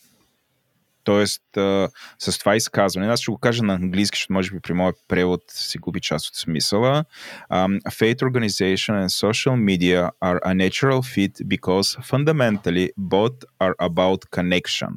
[1.10, 4.74] Тоест, а, с това изказване, аз ще го кажа на английски, защото може би при
[4.74, 7.06] моят превод си губи част от смисъла.
[7.52, 14.30] Um, Faith organization and social media are a natural fit because fundamentally both are about
[14.32, 14.89] connection.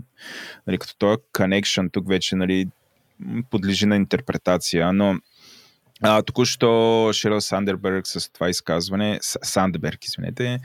[0.67, 2.67] Нали, като това connection тук вече нали,
[3.51, 5.19] подлежи на интерпретация, но
[6.03, 10.59] а, току-що Шерил Сандерберг с това изказване, Сандерберг, извинете,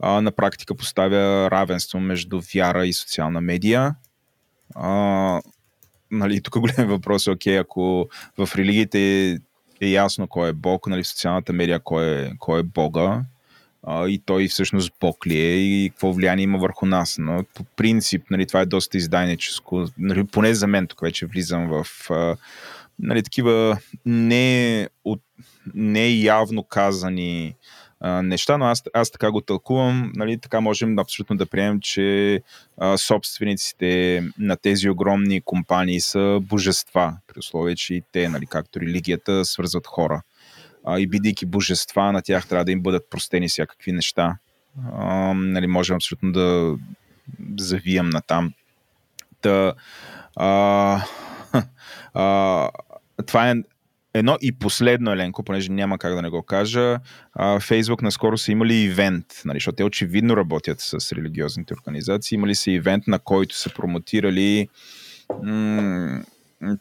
[0.00, 3.94] а, на практика поставя равенство между вяра и социална медия
[4.74, 5.40] а,
[6.10, 8.08] нали, тук голям въпрос е, окей, ако
[8.38, 9.30] в религиите
[9.80, 13.22] е ясно кой е Бог, нали, в социалната медия кой е, кой е Бога,
[13.86, 17.16] а, и той всъщност Бог ли е и какво влияние има върху нас.
[17.18, 19.86] Но по принцип нали, това е доста издайническо.
[19.98, 22.36] Нали, поне за мен тук вече влизам в а,
[22.98, 25.20] нали, такива не, от,
[25.74, 27.54] не явно казани
[28.02, 30.12] неща, но аз, аз така го тълкувам.
[30.14, 32.40] Нали, така можем абсолютно да приемем, че
[32.78, 38.80] а, собствениците на тези огромни компании са божества, при условие, че и те, нали, както
[38.80, 40.22] религията, свързват хора.
[40.84, 44.36] А, и бидейки божества, на тях трябва да им бъдат простени всякакви неща.
[44.92, 46.76] А, нали, можем абсолютно да
[47.58, 48.52] завием на там.
[49.40, 49.74] Та,
[50.36, 51.00] а,
[52.14, 52.70] а,
[53.26, 53.54] това е
[54.14, 56.98] Едно и последно, Еленко, понеже няма как да не го кажа,
[57.60, 62.70] Фейсбук наскоро са имали ивент, нали, защото те очевидно работят с религиозните организации, имали са
[62.70, 64.68] ивент, на който са промотирали
[65.42, 66.22] м-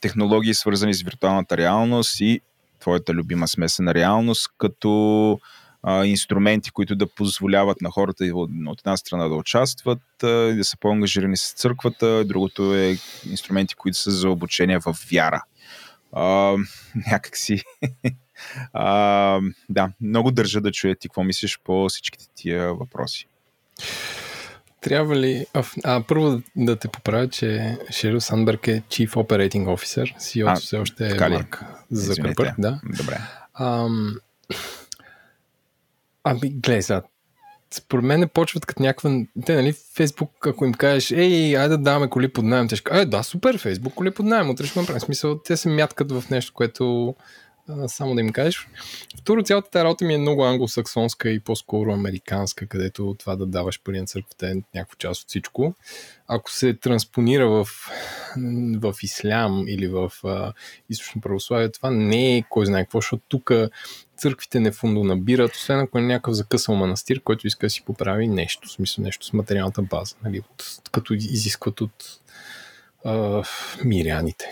[0.01, 2.41] технологии, свързани с виртуалната реалност и
[2.79, 5.39] твоята любима смесена реалност, като
[5.83, 10.77] а, инструменти, които да позволяват на хората от една страна да участват и да са
[10.77, 12.97] по-ангажирани с църквата, другото е
[13.29, 15.43] инструменти, които са за обучение в вяра
[16.11, 16.55] а,
[17.11, 17.63] някакси.
[18.73, 23.27] а, да, много държа да чуя ти какво мислиш по всичките тия въпроси.
[24.81, 25.45] трябва ли...
[25.53, 30.77] А, а първо да те поправя, че Шерил Сандберг е Chief Operating Officer, CEO все
[30.77, 32.55] още е Марк Закърбърг.
[32.59, 32.81] Да.
[32.97, 33.17] Добре.
[33.53, 34.15] Ам...
[36.23, 37.01] Ами, гледай сега,
[37.73, 39.11] според мен почват като някаква...
[39.45, 42.99] Те, нали, Фейсбук, ако им кажеш, ей, айде да даваме коли под найем, те ще
[42.99, 44.99] е, да, супер, Фейсбук, коли под найем, утре ще направим.
[44.99, 47.15] Смисъл, те се мяткат в нещо, което
[47.69, 48.67] а, само да им кажеш.
[49.17, 53.81] Второ, цялата тази работа ми е много англосаксонска и по-скоро американска, където това да даваш
[53.83, 55.75] пари на църквата е някаква част от всичко.
[56.27, 57.67] Ако се транспонира в,
[58.81, 60.53] в ислям или в а,
[60.89, 63.51] източно православие, това не е кой знае какво, защото тук
[64.21, 68.67] църквите не фундонабират, освен ако е някакъв закъсал манастир, който иска да си поправи нещо,
[68.67, 72.19] в смисъл нещо с материалната база, нали, от, като изискват от
[73.05, 73.43] а,
[73.83, 74.45] миряните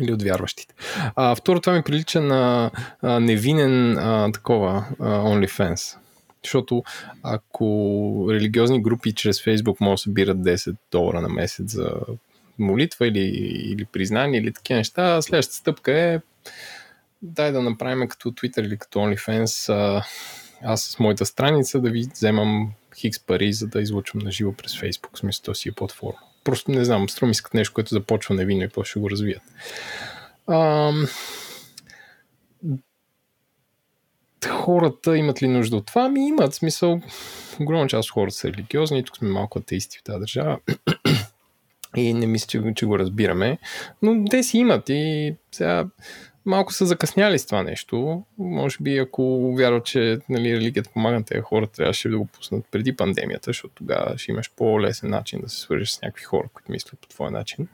[0.00, 0.74] или от вярващите.
[1.16, 2.70] А, второ, това ми прилича на
[3.02, 5.96] а, невинен а, такова а, OnlyFans.
[6.44, 6.82] Защото
[7.22, 11.90] ако религиозни групи чрез Facebook могат да събират 10 долара на месец за
[12.58, 13.24] молитва или,
[13.72, 16.20] или признание или такива неща, следващата стъпка е
[17.24, 20.04] дай да направим като Twitter или като OnlyFans а,
[20.62, 24.72] аз с моята страница да ви вземам хикс пари, за да излучвам на живо през
[24.72, 26.18] Facebook, смисъл то си е платформа.
[26.44, 29.42] Просто не знам, струм искат нещо, което започва невинно и после ще го развият.
[30.50, 31.06] Ам...
[34.48, 36.08] Хората имат ли нужда от това?
[36.08, 36.54] Ми имат.
[36.54, 37.00] Смисъл,
[37.60, 39.04] огромна част от хората са религиозни.
[39.04, 40.58] Тук сме малко атеисти в тази държава.
[41.96, 43.58] и не мисля, че, че го разбираме.
[44.02, 45.86] Но те си имат и сега
[46.44, 48.24] малко са закъсняли с това нещо.
[48.38, 52.64] Може би ако вярват, че нали, религията помага на тези хора, трябваше да го пуснат
[52.70, 56.72] преди пандемията, защото тогава ще имаш по-лесен начин да се свържеш с някакви хора, които
[56.72, 57.68] мислят по твой начин.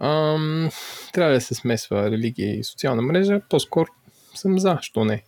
[0.00, 0.70] Ам,
[1.12, 3.40] трябва да се смесва религия и социална мрежа.
[3.48, 3.88] По-скоро
[4.34, 5.22] съм за, що не.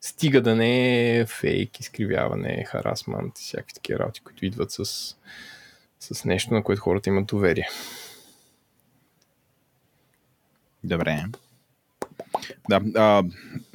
[0.00, 4.84] Стига да не е фейк, изкривяване, харасмант и всякакви такива работи, които идват с,
[6.00, 7.68] с нещо, на което хората имат доверие.
[10.84, 11.24] Добре.
[12.68, 13.24] Да, а,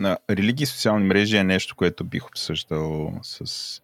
[0.03, 3.81] а, религии и социални мрежи е нещо, което бих обсъждал с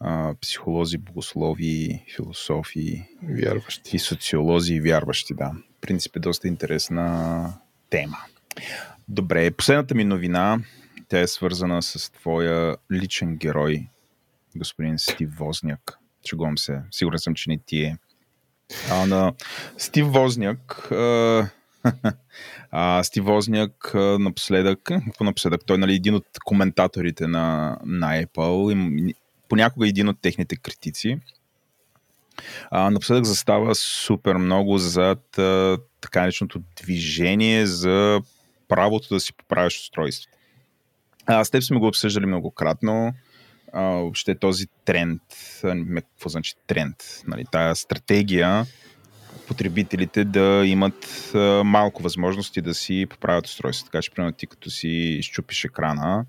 [0.00, 3.96] а, психолози, богослови, философи, вярващи.
[3.96, 5.52] И социолози и вярващи, да.
[5.78, 7.54] В принцип е доста интересна
[7.90, 8.18] тема.
[9.08, 10.58] Добре, последната ми новина,
[11.08, 13.86] тя е свързана с твоя личен герой,
[14.56, 15.98] господин Стив Возняк.
[16.24, 17.96] Чугувам се, сигурен съм, че не ти е.
[18.90, 19.32] А, на
[19.78, 21.48] Стив Возняк а,
[22.70, 24.90] а, Стив Возняк напоследък,
[25.20, 25.60] напоследък?
[25.66, 28.72] Той нали, един от коментаторите на, на Apple,
[29.08, 29.14] и
[29.48, 31.18] понякога един от техните критици.
[32.70, 38.20] А, напоследък застава супер много зад а, така нареченото движение за
[38.68, 40.38] правото да си поправяш устройството.
[41.26, 43.12] А, с теб сме го обсъждали многократно.
[43.72, 45.22] А, въобще този тренд,
[45.94, 46.96] какво значи тренд?
[47.26, 48.66] Нали, тая стратегия
[49.46, 51.30] потребителите да имат
[51.64, 53.90] малко възможности да си поправят устройството.
[53.90, 56.24] Така че, примерно, ти като си изчупиш екрана,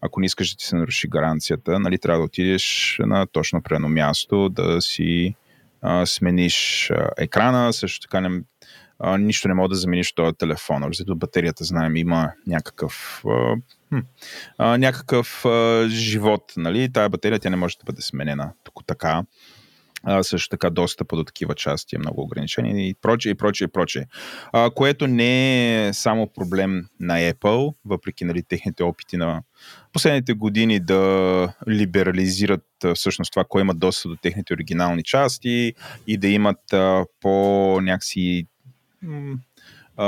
[0.00, 3.88] ако не искаш да ти се наруши гаранцията, нали, трябва да отидеш на точно определено
[3.88, 5.34] място, да си
[5.82, 8.42] а, смениш а, екрана, също така не,
[8.98, 10.82] а, нищо не мога да замениш този телефон.
[10.86, 13.56] Защото батерията, знаем, има някакъв, а,
[14.58, 16.52] а, някакъв а, живот.
[16.56, 16.92] Нали?
[16.92, 19.22] Тая батерия тя не може да бъде сменена тук така
[20.02, 23.68] а, също така достъпа до такива части е много ограничен и прочее, и прочее, и
[23.68, 24.04] прочее.
[24.52, 29.42] А, което не е само проблем на Apple, въпреки нали, техните опити на
[29.92, 35.74] последните години да либерализират всъщност това, кой има достъп до техните оригинални части
[36.06, 37.30] и да имат а, по
[37.82, 38.46] някакси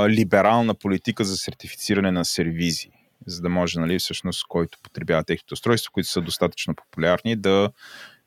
[0.09, 2.91] либерална политика за сертифициране на сервизи
[3.25, 7.69] за да може, нали, всъщност, който потребява техните устройства, които са достатъчно популярни, да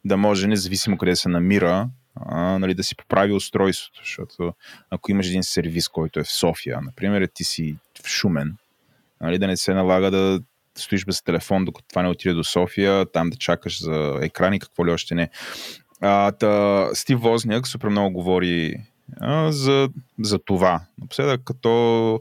[0.04, 4.00] да може, независимо къде се намира, а, нали, да си поправи устройството.
[4.02, 4.52] Защото
[4.90, 8.56] ако имаш един сервис, който е в София, например, ти си в Шумен,
[9.20, 10.40] нали, да не се налага да
[10.76, 14.86] стоиш без телефон, докато това не отиде до София, там да чакаш за екрани, какво
[14.86, 15.30] ли още не.
[16.00, 18.74] А, та, Стив Возняк супер много говори
[19.20, 19.88] а, за,
[20.20, 20.80] за това.
[20.98, 22.20] Напоследък, като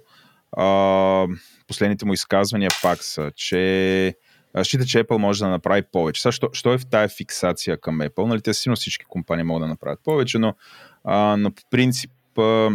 [0.57, 1.27] а,
[1.67, 4.15] последните му изказвания пак са, че
[4.63, 6.21] счита, че Apple може да направи повече.
[6.21, 8.25] Сега, що, що е в тая фиксация към Apple?
[8.25, 10.53] Нали, те сигурно всички компании могат да направят повече, но,
[11.03, 12.69] а, но по принцип а,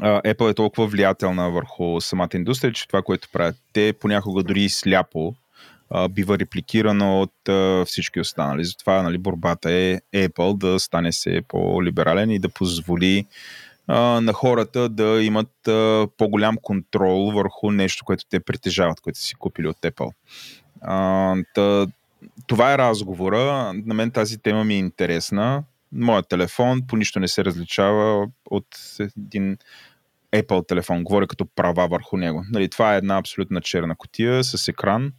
[0.00, 4.68] Apple е толкова влиятелна върху самата индустрия, че това, което правят те, понякога дори и
[4.68, 5.34] сляпо
[5.90, 8.64] а, бива репликирано от а, всички останали.
[8.64, 13.26] Затова нали, борбата е Apple да стане се по-либерален и да позволи
[13.88, 15.50] на хората да имат
[16.16, 20.12] по-голям контрол върху нещо, което те притежават, което си купили от Apple.
[20.82, 21.86] А, та,
[22.46, 23.72] това е разговора.
[23.72, 25.64] На мен тази тема ми е интересна.
[25.92, 28.66] Моят телефон по нищо не се различава от
[29.18, 29.56] един
[30.32, 31.04] Apple телефон.
[31.04, 32.44] Говоря като права върху него.
[32.50, 35.12] Нали, това е една абсолютна черна котия с екран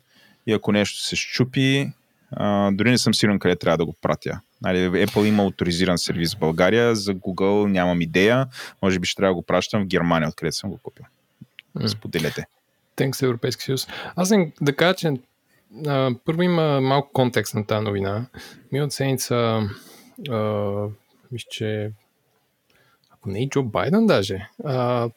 [0.48, 1.92] и ако нещо се щупи,
[2.32, 4.40] а, дори не съм сигурен къде трябва да го пратя.
[4.62, 8.48] Нали, Apple има авторизиран сервис в България, за Google нямам идея.
[8.82, 11.06] Може би ще трябва да го пращам в Германия, откъдето съм го купил.
[11.88, 12.46] Споделете.
[12.96, 13.88] Тенкс Европейски съюз.
[14.16, 15.14] Аз съм да кажа, че
[15.88, 18.26] а, първо има малко контекст на тази новина.
[18.74, 19.62] от седмица
[21.32, 21.92] мисля, че
[23.12, 25.10] ако не и Джо Байден даже, а,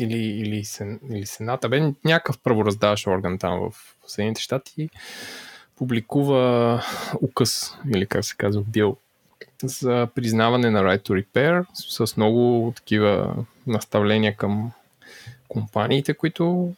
[0.00, 3.74] или, или, сен, или Сената, бе някакъв правораздаващ орган там в
[4.06, 4.90] Съединените щати,
[5.76, 6.82] публикува
[7.22, 8.96] указ, или как се казва, бил,
[9.62, 13.36] за признаване на Right to Repair с много такива
[13.66, 14.72] наставления към
[15.48, 16.74] компаниите, които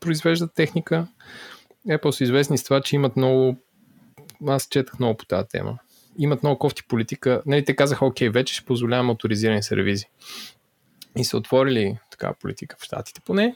[0.00, 1.06] произвеждат техника.
[1.88, 3.56] Apple са известни с това, че имат много...
[4.46, 5.78] Аз четах много по тази тема.
[6.18, 7.42] Имат много кофти политика.
[7.46, 10.04] Нали, те казаха, окей, вече ще позволявам авторизирани сервизи.
[11.18, 13.54] И са отворили такава политика в Штатите поне.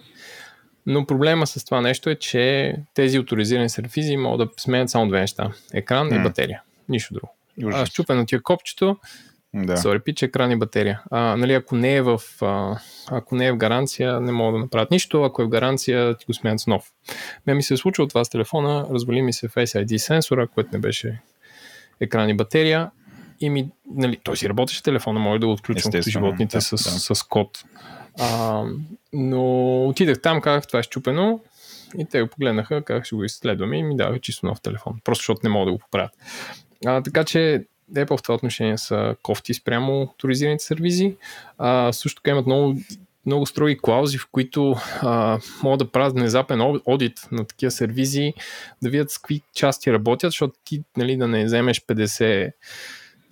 [0.86, 5.20] Но проблема с това нещо е, че тези авторизирани сервизи могат да сменят само две
[5.20, 5.52] неща.
[5.74, 6.20] Екран mm.
[6.20, 6.62] и батерия.
[6.88, 7.34] Нищо друго.
[7.72, 8.96] А, щупено ти е копчето,
[9.54, 9.76] да.
[9.76, 11.02] Sorry, пич, екран и батерия.
[11.10, 12.78] А, нали, ако, не е в, а,
[13.10, 15.22] ако не е в гаранция, не могат да направят нищо.
[15.22, 16.92] Ако е в гаранция, ти го сменят с нов.
[17.46, 20.70] Ме ми се е случило това с телефона, развали ми се Face ID сенсора, което
[20.72, 21.20] не беше
[22.00, 22.90] екран и батерия.
[23.40, 26.70] И ми, нали, той си работеше телефона, може да го отключвам като животните да, с,
[26.70, 27.14] да.
[27.14, 27.64] с код.
[28.20, 28.64] А,
[29.12, 31.40] но отидах там, казах, това е щупено.
[31.98, 35.00] И те го погледнаха, как ще го изследваме и ми даваха чисто нов телефон.
[35.04, 36.10] Просто защото не мога да го поправят.
[36.86, 37.64] А, така че
[37.94, 41.14] Apple в това отношение са кофти спрямо авторизираните сервизи.
[41.58, 42.76] А, също така имат много,
[43.26, 48.34] много строги клаузи, в които а, могат да правят внезапен одит на такива сервизи,
[48.82, 52.52] да видят с какви части работят, защото ти нали, да не вземеш 50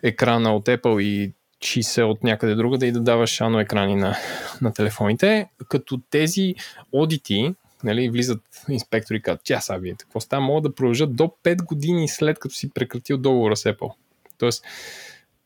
[0.02, 4.16] екрана от Apple и 60 от някъде друга да и да даваш ано екрани на,
[4.60, 6.54] на телефоните, като тези
[6.92, 7.54] одити,
[7.84, 11.64] нали, влизат инспектори и казват, тя са вие, какво става, могат да продължат до 5
[11.64, 13.92] години след като си прекратил договора с Apple.
[14.38, 14.64] Тоест,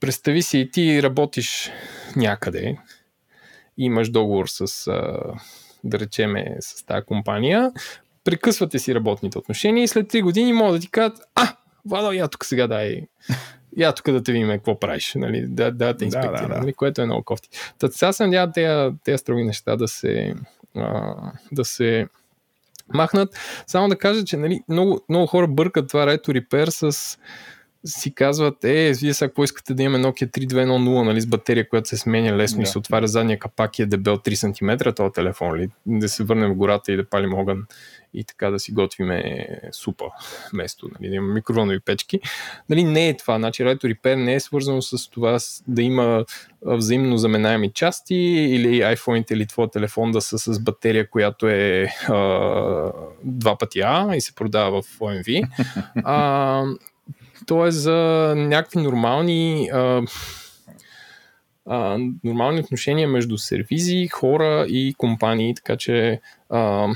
[0.00, 1.70] представи си и ти работиш
[2.16, 2.76] някъде,
[3.78, 4.90] имаш договор с,
[5.84, 7.72] да речеме, с тази компания,
[8.24, 12.28] прекъсвате си работните отношения и след 3 години могат да ти кажат, а, Владо, я
[12.28, 13.06] тук сега дай
[13.76, 16.60] я тук да те видим какво правиш, нали, да, да те инспектирам, да, да, да.
[16.60, 17.48] Нали, което е много кофти.
[17.78, 20.34] Та сега се надявам тези, тези строги неща да се,
[20.76, 21.14] а,
[21.52, 22.06] да се
[22.94, 23.36] махнат.
[23.66, 27.18] Само да кажа, че нали, много, много хора бъркат това Reto Repair с
[27.84, 31.88] си казват, е, вие сега какво искате да имаме Nokia 3210 нали, с батерия, която
[31.88, 32.62] се сменя лесно да.
[32.62, 35.68] и се отваря задния капак и е дебел 3 см този телефон, ли?
[35.86, 37.66] да се върнем в гората и да палим огън
[38.14, 40.04] и така да си готвиме супа
[40.52, 42.20] вместо нали, да има микровълнови печки.
[42.68, 43.38] Нали, не е това.
[43.38, 46.24] Значи Right Repair не е свързано с това да има
[46.62, 52.92] взаимно заменаеми части или iPhone или твой телефон да са с батерия, която е а,
[53.24, 55.48] два пъти А и се продава в OMV.
[56.04, 56.64] А,
[57.46, 57.92] то е за
[58.36, 60.02] някакви нормални а,
[61.66, 66.20] а, нормални отношения между сервизи, хора и компании, така че
[66.50, 66.88] а,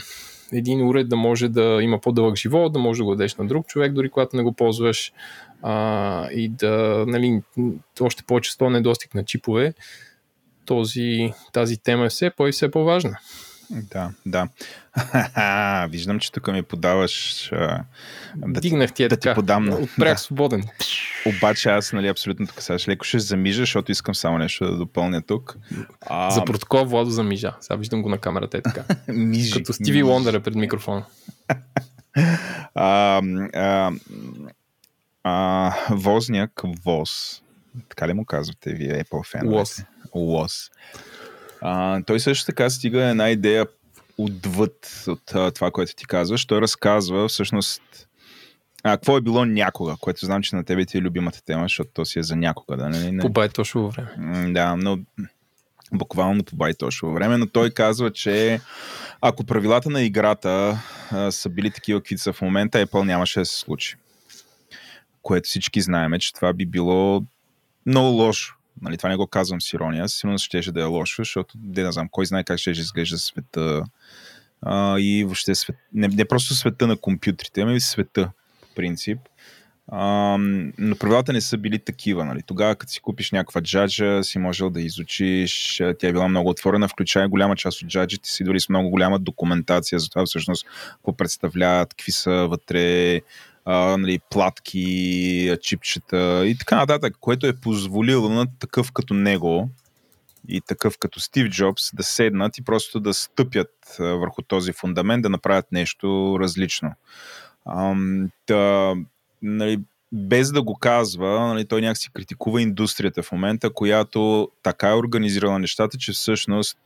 [0.52, 3.66] един уред да може да има по-дълъг живот, да може да го дадеш на друг
[3.66, 5.12] човек, дори когато не го ползваш
[5.62, 7.42] а, и да, нали,
[8.00, 9.74] още повече с недостиг на чипове,
[10.64, 13.18] този, тази тема е все по- и все по-важна.
[13.70, 14.48] Да, да.
[15.90, 17.48] Виждам, че тук ми подаваш.
[17.52, 17.84] А,
[18.36, 19.34] да Дигнах ти е да така.
[19.34, 19.68] Ти подам.
[19.68, 20.18] Отпрях да.
[20.18, 20.64] свободен.
[21.26, 25.22] Обаче аз, нали, абсолютно така сега леко ще замижа, защото искам само нещо да допълня
[25.22, 25.56] тук.
[26.00, 26.30] А...
[26.30, 27.54] За протокол Владо замижа.
[27.60, 28.84] Сега виждам го на камерата е така.
[29.08, 29.52] Мижи.
[29.52, 31.04] Като Стиви Лондър е пред микрофона.
[32.74, 33.22] а,
[33.54, 33.92] а,
[35.24, 37.42] а, возняк Воз.
[37.88, 39.58] Така ли му казвате вие, Apple феновете?
[39.58, 39.84] Воз.
[40.14, 40.70] Воз.
[41.68, 43.66] А, той също така стига една идея
[44.18, 46.46] отвъд от а, това, което ти казваш.
[46.46, 47.82] Той разказва всъщност
[48.82, 51.90] а, какво е било някога, което знам, че на тебе ти е любимата тема, защото
[51.94, 52.76] то си е за някога.
[52.76, 53.22] Да, не, не.
[53.22, 54.52] По байтошово време.
[54.52, 54.98] Да, но
[55.92, 58.60] буквално по байтошово време, но той казва, че
[59.20, 60.78] ако правилата на играта
[61.10, 63.96] а, са били такива, каквито са в момента, Apple нямаше да се случи.
[65.22, 67.22] Което всички знаеме, че това би било
[67.86, 70.08] много лошо Нали, това не го казвам с ирония.
[70.08, 73.84] Сигурно ще да е лошо, защото не, не знам, кой знае как ще изглежда света
[74.62, 79.18] а, и въобще свет, не, не просто света на компютрите, ами света по принцип.
[79.88, 80.36] А,
[80.78, 82.24] но правилата не са били такива.
[82.24, 82.42] Нали.
[82.46, 86.88] Тогава, като си купиш някаква джаджа, си можел да изучиш, тя е била много отворена,
[86.88, 91.12] включая голяма част от джаджите си, дори с много голяма документация за това всъщност какво
[91.16, 93.20] представляват, какви са вътре
[93.66, 99.70] а, нали, платки, чипчета и така нататък, което е позволило на такъв като него
[100.48, 105.22] и такъв като Стив Джобс да седнат и просто да стъпят а, върху този фундамент,
[105.22, 106.92] да направят нещо различно.
[107.68, 108.94] Ам, да,
[109.42, 109.80] нали,
[110.12, 115.58] без да го казва, нали, той някакси критикува индустрията в момента, която така е организирала
[115.58, 116.78] нещата, че всъщност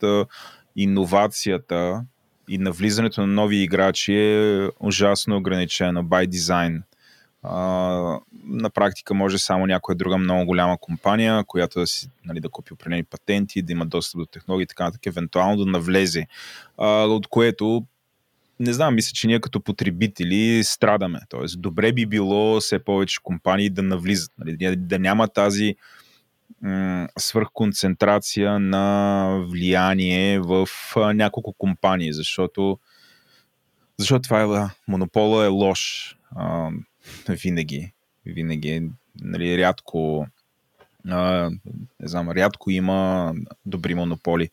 [0.77, 2.05] иновацията
[2.51, 6.83] и навлизането на нови играчи е ужасно ограничено by design.
[7.43, 7.59] А,
[8.45, 12.73] на практика може само някоя друга много голяма компания, която да, си, нали, да купи
[12.73, 16.27] определени патенти, да има достъп до технологии и така нататък, евентуално да навлезе.
[16.79, 17.85] А, от което
[18.61, 21.21] не знам, мисля, че ние като потребители страдаме.
[21.29, 25.77] Тоест, добре би било все повече компании да навлизат, нали, да няма тази
[27.19, 32.79] свърхконцентрация на влияние в няколко компании, защото,
[33.99, 36.17] защото това е, монопола е лош
[37.29, 37.93] винаги.
[38.27, 38.91] Винаги,
[39.21, 40.27] нали, рядко
[41.05, 43.35] не знам, рядко има
[43.67, 44.51] добри монополи.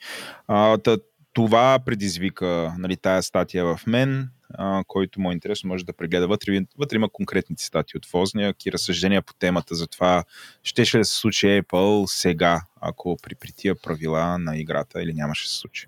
[1.37, 6.27] Това предизвика нали, тая статия в мен, а, който му е интересно, може да прегледа.
[6.27, 10.23] Вътре, вътре има конкретни цитати от Возняк и разсъждения по темата за това,
[10.63, 15.13] ще ще да се случи Apple сега, ако при, при тия правила на играта или
[15.13, 15.87] нямаше да се случи.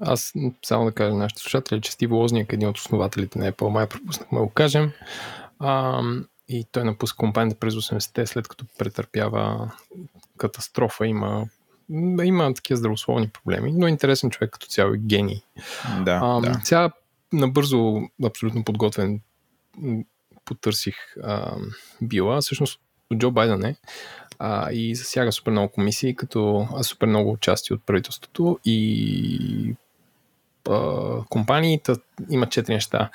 [0.00, 0.32] Аз
[0.64, 3.68] само да кажа на нашите слушатели, че Стив Лозняк е един от основателите на Apple,
[3.68, 4.92] май пропуснахме го кажем.
[5.58, 6.02] А,
[6.48, 9.72] и той напуска компанията през 80-те, след като претърпява
[10.36, 11.06] катастрофа.
[11.06, 11.46] Има
[12.24, 15.42] има такива здравословни проблеми, но е интересен човек като цяло и гений.
[16.04, 16.60] Да, а, да.
[16.64, 16.90] Сега
[17.32, 19.20] набързо, абсолютно подготвен,
[20.44, 21.56] потърсих а,
[22.02, 22.80] била, всъщност
[23.16, 23.76] Джо Байден е
[24.38, 29.74] а, и засяга супер много комисии, като а, супер много участие от правителството и
[31.28, 31.80] компании.
[32.30, 33.10] Има четири неща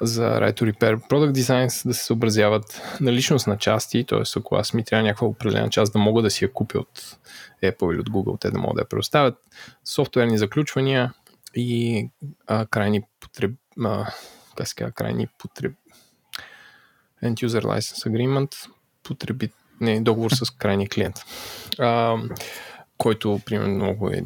[0.00, 4.22] за Right to Repair Product Designs да се съобразяват на личност на части, т.е.
[4.36, 7.18] ако аз ми трябва някаква определена част да мога да си я купя от
[7.62, 9.34] Apple или от Google, те да могат да я предоставят,
[9.84, 11.12] софтуерни заключвания
[11.54, 12.08] и
[12.46, 13.50] а, крайни потреб...
[13.84, 14.06] А,
[14.56, 15.72] как се казва, крайни потреб...
[17.24, 18.68] End User License Agreement,
[19.02, 19.52] потребит...
[19.80, 21.16] не, договор с крайния клиент,
[21.78, 22.16] а,
[22.98, 24.24] който, примерно, много е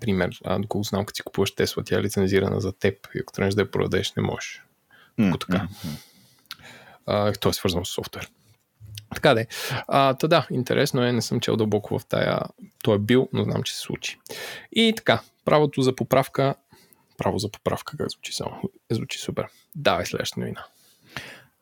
[0.00, 3.32] пример, а, доколко знам, като си купуваш Тесла, тя е лицензирана за теб и ако
[3.32, 4.62] тръгнеш да я продадеш, не можеш.
[5.18, 5.40] Mm-hmm.
[5.40, 5.68] Така.
[7.06, 8.30] А, то е свързано с софтуер.
[9.14, 9.46] Така де.
[9.88, 12.40] А, та да, интересно е, не съм чел дълбоко в тая.
[12.82, 14.18] Той е бил, но знам, че се случи.
[14.72, 16.54] И така, правото за поправка.
[17.18, 18.60] Право за поправка, как звучи само?
[18.90, 19.46] Е, звучи супер.
[19.76, 20.64] Давай следващата новина.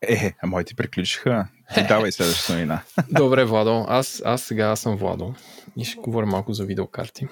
[0.03, 1.49] Е, а моите приключиха.
[1.89, 2.83] Давай следващата новина.
[3.11, 3.85] Добре, Владо.
[3.89, 5.35] Аз, аз сега аз съм Владо
[5.77, 7.27] и ще говоря малко за видеокарти.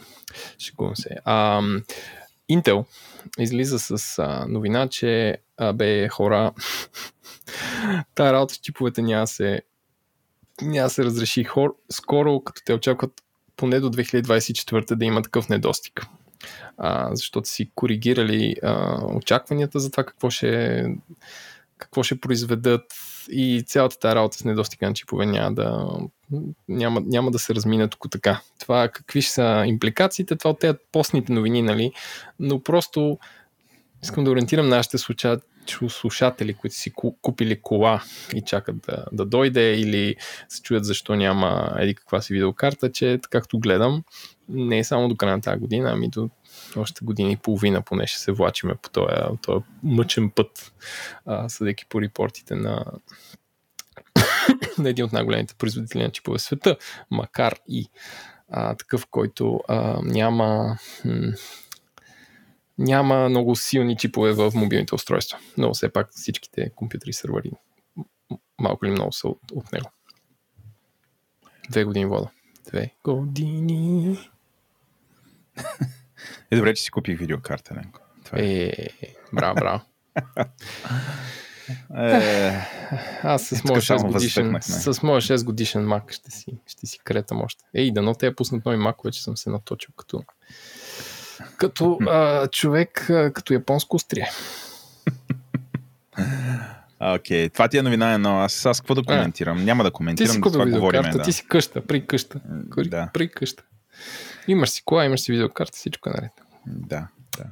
[0.59, 1.17] Шегувам се.
[1.25, 1.63] А,
[2.51, 2.85] Intel
[3.39, 6.53] излиза с а, новина, че а, бе хора
[8.15, 9.63] тая работа с чиповете няма се
[10.63, 11.77] няма се разреши хор.
[11.91, 13.23] Скоро, като те очакват
[13.57, 16.07] поне до 2024 да има такъв недостиг.
[16.79, 20.85] А, защото си коригирали а, очакванията за това какво ще
[21.83, 22.83] какво ще произведат
[23.31, 25.89] и цялата тази работа с недостига на чипове няма да,
[26.69, 28.41] няма, няма да се размина тук така.
[28.61, 31.93] Това какви ще са импликациите, това от тези постните новини, нали?
[32.39, 33.19] Но просто
[34.03, 34.99] искам да ориентирам нашите
[35.89, 38.03] слушатели, които си купили кола
[38.35, 40.17] и чакат да, да дойде или
[40.49, 44.03] се чуят защо няма еди каква си видеокарта, че както гледам,
[44.49, 46.31] не е само до края на тази година, ами до
[46.81, 50.73] още години и половина поне ще се влачиме по този, този мъчен път,
[51.27, 52.85] а, съдейки по репортите на,
[54.79, 56.77] на един от най-големите производители на чипове в света,
[57.11, 57.89] макар и
[58.49, 61.33] а, такъв, който а, няма м-
[62.79, 65.39] няма много силни чипове в мобилните устройства.
[65.59, 67.51] Но все пак всичките компютри сървъри
[68.61, 69.91] малко или много са от, от него.
[71.71, 72.31] Две години вода.
[72.67, 74.19] Две години.
[76.51, 78.01] Е, добре, че си купих видеокарта, Ленко.
[78.25, 78.45] Това е.
[78.45, 78.89] е,
[79.33, 79.81] браво, браво.
[81.97, 82.53] Е,
[83.23, 87.43] Аз с моя 6 годишен, с моя 6 годишен мак ще си, ще си кретам
[87.43, 87.65] още.
[87.75, 90.23] Ей, дано те я пуснат нови мак, вече съм се наточил като,
[91.57, 94.31] като а, човек, а, като японско острие.
[97.01, 97.53] Окей, okay.
[97.53, 98.41] това ти е новина едно.
[98.41, 99.59] Аз, аз какво да коментирам?
[99.59, 101.03] А, Няма да коментирам, ти си това говорим.
[101.03, 101.23] Да.
[101.23, 102.41] Ти си къща, при къща.
[102.77, 103.11] Да.
[103.15, 103.63] При къща.
[104.49, 106.33] Имаш си кола, имаш си видеокарта, всичко е наред.
[106.67, 107.45] Да, да.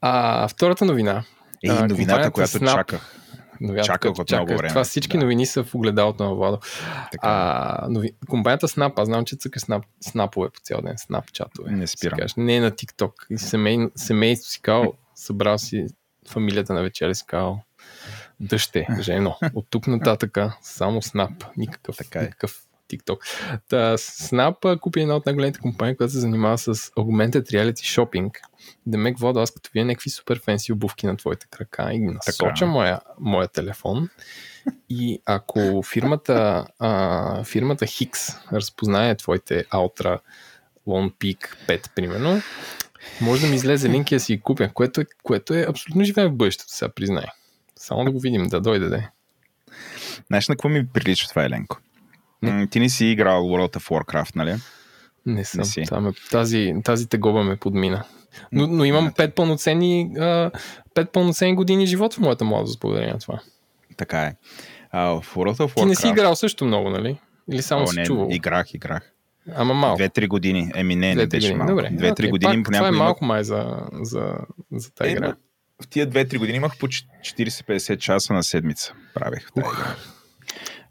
[0.00, 1.24] А, втората новина.
[1.64, 3.16] Ей, новината, която Snap, чаках.
[3.60, 4.68] Новината, чаках от много време.
[4.68, 5.24] Това всички да.
[5.24, 6.58] новини са в огледалото на Владо.
[7.18, 8.12] А, нови...
[8.28, 11.70] Компанията Snap, аз знам, че цъка Snap, снапове по цял ден, Snap чатове.
[11.70, 12.18] Не спирам.
[12.18, 13.12] Кажеш, не е на TikTok.
[13.30, 13.78] И семей...
[13.96, 15.86] семейство си кал, събрал си
[16.28, 17.62] фамилията на вечеря си кал
[18.40, 19.36] дъще, жено.
[19.54, 21.46] От тук нататъка само Snap.
[21.56, 22.22] Никакъв, Така е.
[22.22, 22.62] никакъв
[22.96, 23.18] TikTok.
[23.68, 28.30] Та, Snap купи една от най-големите компании, която се занимава с Augmented Reality Shopping.
[28.86, 32.66] Демек, Водо, аз като вие някакви супер фенси обувки на твоите крака и ги насоча
[32.66, 34.08] моя, моя телефон.
[34.88, 40.18] И ако фирмата, а, фирмата Hix разпознае твоите Ultra
[40.86, 42.42] Lone Peak 5, примерно,
[43.20, 46.04] може да ми излезе линк и да си ги купя, което е, което е абсолютно
[46.04, 47.24] живее в бъдещето, сега признай.
[47.76, 49.08] Само да го видим, да дойде да е.
[50.26, 51.78] Знаеш на какво ми прилича това, Еленко?
[52.70, 54.54] Ти не си играл World of Warcraft, нали?
[55.26, 55.58] Не съм.
[55.58, 55.82] Не си.
[55.82, 58.04] Това ме, тази, тази тегоба ме подмина.
[58.52, 60.10] Но, но имам пет пълноценни,
[60.94, 63.40] пет пълноценни години живот в моята младост, благодарение на това.
[63.96, 64.34] Така е.
[64.90, 65.74] А, в World of Warcraft...
[65.74, 67.18] Ти не си играл също много, нали?
[67.52, 68.28] Или само О, си не, чувал?
[68.30, 69.12] играх, играх.
[69.54, 69.96] Ама малко.
[69.96, 70.70] Две-три години.
[70.74, 71.72] Еми не, не Две-три беше малко.
[71.72, 71.90] Добре.
[71.92, 74.34] Две-три Окей, години пак, това е малко май за, за,
[74.72, 75.34] за тази Е, игра.
[75.82, 78.94] в тия 2-3 години имах по 40-50 часа на седмица.
[79.14, 79.68] Правех игра.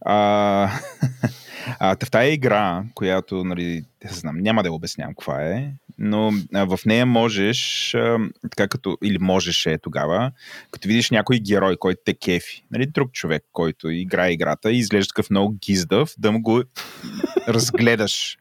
[0.05, 0.15] А,
[1.79, 6.65] а, в тази игра, която, нали, знам, няма да я обяснявам каква е, но а,
[6.65, 8.17] в нея можеш, а,
[8.49, 10.31] така като, или можеше тогава,
[10.71, 15.07] като видиш някой герой, който те кефи, нали, друг човек, който играе играта и изглежда
[15.07, 16.63] такъв много гиздав, да му го
[17.47, 18.37] разгледаш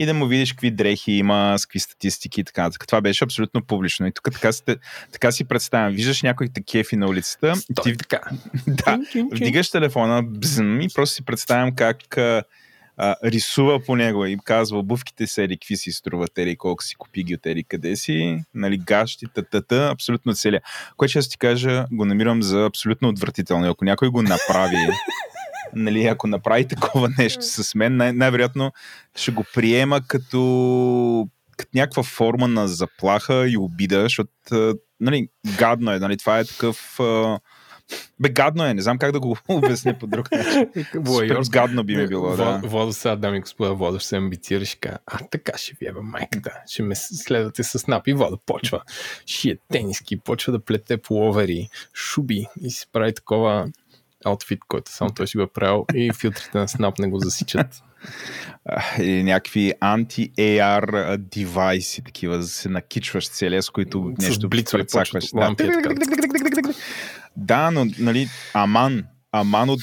[0.00, 2.62] и да му видиш какви дрехи има, с какви статистики и така.
[2.62, 2.86] нататък.
[2.86, 4.06] Това беше абсолютно публично.
[4.06, 4.62] И тук така, си-
[5.12, 5.92] така си представям.
[5.92, 8.20] Виждаш някой те кефи на улицата, Стой ти така.
[8.66, 8.98] да,
[9.32, 12.42] вдигаш телефона бзм, и просто си представям как а,
[12.96, 16.94] а, рисува по него и казва обувките са или какви си струват, или колко си
[16.94, 20.60] купи ги от или къде си, нали, гащи, татата, абсолютно целия.
[20.96, 23.70] Което ще ти кажа, го намирам за абсолютно отвратително.
[23.70, 24.76] Ако някой го направи,
[25.74, 28.72] нали, ако направи такова нещо с мен, най- най-вероятно
[29.16, 34.30] ще го приема като, като някаква форма на заплаха и обида, защото
[35.00, 35.98] нали, гадно е.
[35.98, 37.00] Нали, това е такъв...
[37.00, 37.38] А,
[38.20, 40.52] бе, гадно е, не знам как да го обясня по друг начин.
[40.84, 41.52] Супер Воайорско.
[41.52, 42.44] гадно би ми било, да.
[42.44, 45.72] Во- Водо сега, дами и господа, Водо ще се амбицира, ще кажа, а така ще
[45.80, 48.80] ви еба майката, ще ме следвате с нап и Водо почва,
[49.26, 53.68] шие тениски, почва да плете пуловери, шуби и си прави такова
[54.24, 57.66] аутфит, който само той си го е правил и филтрите на Snap не го засичат.
[58.98, 65.32] Или някакви анти-AR девайси, такива, да се накичваш целия, с които С нещо прецакваш.
[65.72, 66.72] така.
[67.36, 69.82] Да, но, нали, аман, аман от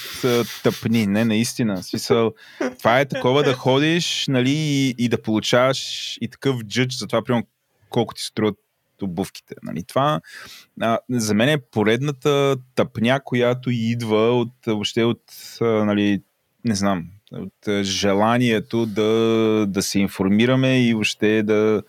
[0.63, 1.83] тъпни, не, наистина.
[1.83, 2.33] Смисъл,
[2.77, 7.23] това е такова да ходиш, нали, и, и да получаваш и такъв джъдж за това,
[7.23, 7.47] примерно,
[7.89, 8.55] колко ти струват
[9.05, 9.55] обувките.
[9.63, 9.83] Нали.
[9.83, 10.21] Това
[10.81, 15.21] а, за мен е поредната тъпня, която идва от, въобще от,
[15.61, 16.21] а, нали,
[16.65, 21.83] не знам, от желанието да, да се информираме и въобще да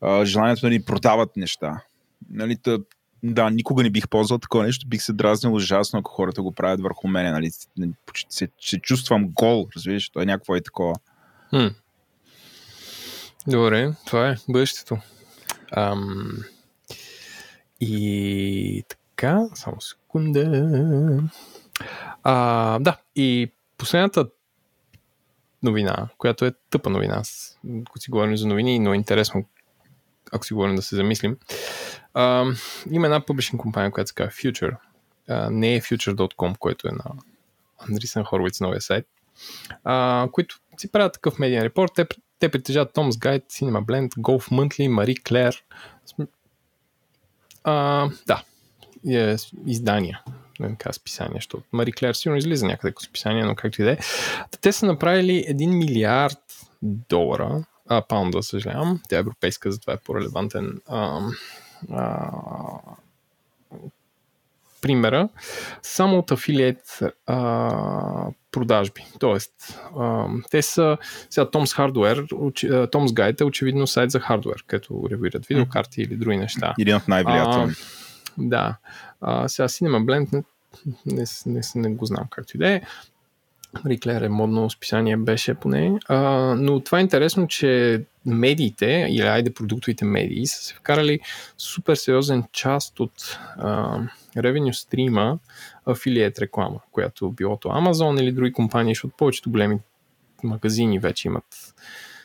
[0.00, 1.82] а, желанието да ни продават неща.
[2.30, 2.78] Нали, тъ,
[3.22, 4.88] да, никога не бих ползвал такова нещо.
[4.88, 7.30] Бих се дразнил ужасно, ако хората го правят върху мене.
[7.30, 7.50] Нали?
[8.06, 10.10] Почти Се, се чувствам гол, разбираш?
[10.10, 10.94] То е някакво е такова.
[11.50, 11.66] Хм.
[13.46, 14.98] Добре, това е бъдещето.
[15.72, 16.38] Ам...
[17.80, 21.22] И така, само секунда.
[22.22, 24.28] А, да, и последната
[25.62, 29.44] новина, която е тъпа новина, с- ако си говорим за новини, но е интересно,
[30.32, 31.38] ако си говорим да се замислим.
[32.14, 32.46] А,
[32.90, 34.76] има една публична компания, която се казва Future.
[35.28, 37.04] А, не е future.com, който е на
[37.78, 39.06] Андрисен Хорвиц новия сайт
[39.84, 41.92] а, които си правят такъв медиен репорт.
[41.94, 42.06] Те,
[42.38, 45.60] те притежават Tom's Guide, Cinema Blend, Golf Monthly, Marie Claire.
[47.64, 48.42] А, да,
[49.08, 50.22] е, издания.
[50.60, 53.92] Не така списания, защото Мари Клер сигурно излиза някъде като списание, но както и да
[53.92, 53.98] е.
[54.60, 56.38] Те са направили 1 милиард
[56.82, 59.00] долара, а, паунда, съжалявам.
[59.08, 60.80] Тя е европейска, затова е по-релевантен.
[60.86, 61.20] А,
[61.90, 62.30] а,
[64.82, 65.28] примера,
[65.82, 69.06] само от афилиет а, продажби.
[69.18, 70.98] Тоест, а, те са
[71.30, 76.16] сега Tom's Hardware, очи, Tom's Guide е очевидно сайт за хардвер, като ревюират видеокарти или
[76.16, 76.74] други неща.
[76.78, 77.80] Един от най-влиятелните.
[78.38, 78.76] Да.
[79.20, 80.44] А, сега Cinema Blend не,
[81.06, 82.82] не, не, не го знам както и да е.
[83.86, 85.98] Риклер е модно списание, беше поне.
[86.08, 86.18] А,
[86.58, 91.20] но това е интересно, че медиите, или айде продуктовите медии, са се вкарали
[91.58, 93.98] супер сериозен част от а,
[94.36, 95.38] ревеню стрима
[95.86, 99.78] афилиет реклама, която било то Amazon или други компании, защото повечето големи
[100.42, 101.74] магазини вече имат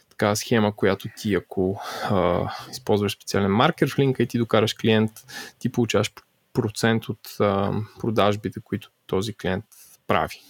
[0.10, 5.12] такава схема, която ти ако а, използваш специален маркер в линка и ти докараш клиент,
[5.60, 6.14] ти получаваш
[6.54, 9.66] процент от а, продажбите, които този клиент
[10.08, 10.42] прави.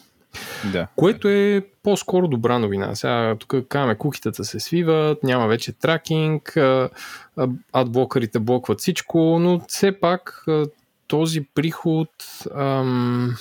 [0.71, 0.87] Да.
[0.95, 2.95] Което е по-скоро добра новина.
[2.95, 6.57] Сега тук казваме, кукитата се свиват, няма вече тракинг,
[7.73, 10.45] адблокърите блокват всичко, но все пак
[11.11, 12.09] този приход
[12.55, 13.35] ам,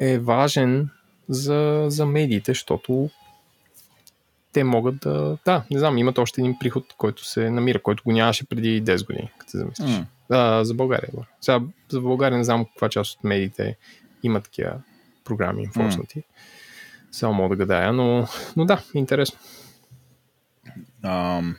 [0.00, 0.88] е важен
[1.28, 3.10] за, за медиите, защото
[4.52, 5.38] те могат да...
[5.44, 9.06] Да, не знам, имат още един приход, който се намира, който го нямаше преди 10
[9.06, 9.90] години, като се замислиш.
[9.90, 10.06] М.
[10.30, 11.08] А, за България.
[11.10, 11.28] говоря.
[11.40, 13.76] Сега за България не знам каква част от медиите
[14.22, 14.72] има такива
[15.24, 16.22] програми инфорснати.
[17.12, 19.38] Само мога да гадая, но, но да, интересно.
[21.02, 21.56] Ам,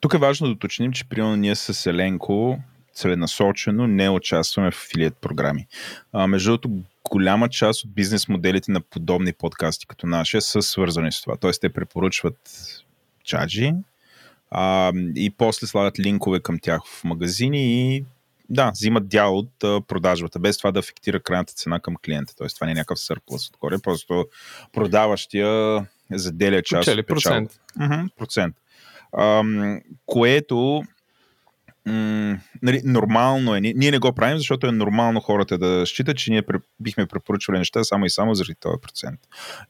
[0.00, 2.58] тук е важно да уточним, че примерно ние с Еленко
[2.96, 5.66] целенасочено не участваме в афилиет програми.
[6.12, 6.70] А, между другото,
[7.10, 11.36] голяма част от бизнес моделите на подобни подкасти като нашия са свързани с това.
[11.36, 12.36] Тоест те препоръчват
[13.24, 13.72] чаджи
[14.50, 18.04] а, и после слагат линкове към тях в магазини и
[18.48, 22.34] да, взимат дял от а, продажбата, без това да афектира крайната цена към клиента.
[22.36, 24.26] Тоест това не е някакъв сърплъс отгоре, просто
[24.72, 27.54] продаващия заделя част Печели от печалбата.
[27.76, 27.90] процент.
[27.90, 28.56] Мгм, процент.
[29.18, 30.82] Ам, което
[31.86, 33.60] м- нали, нормално е.
[33.60, 36.42] Ние, не го правим, защото е нормално хората да считат, че ние
[36.80, 39.20] бихме препоръчвали неща само и само заради този процент.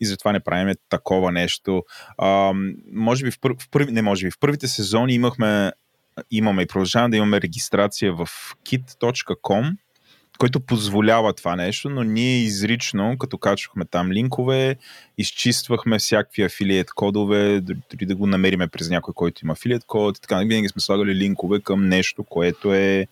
[0.01, 1.83] И затова не правим такова нещо.
[2.23, 5.73] Ам, може би в, пър, в първи, не може би, в първите сезони имахме
[6.31, 8.29] имаме и продължаваме да имаме регистрация в
[8.67, 9.77] kit.com,
[10.39, 14.77] който позволява това нещо, но ние изрично, като качвахме там линкове,
[15.19, 20.21] изчиствахме всякакви афилиет кодове, дори да го намериме през някой, който има афилиет код и
[20.21, 20.37] така.
[20.39, 23.07] Винаги сме слагали линкове към нещо, което е...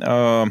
[0.00, 0.46] А,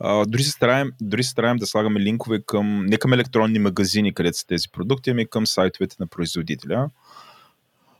[0.00, 4.14] а, дори, се стараем, дори се стараем да слагаме линкове към, не към електронни магазини,
[4.14, 6.90] където са тези продукти, ами към сайтовете на производителя.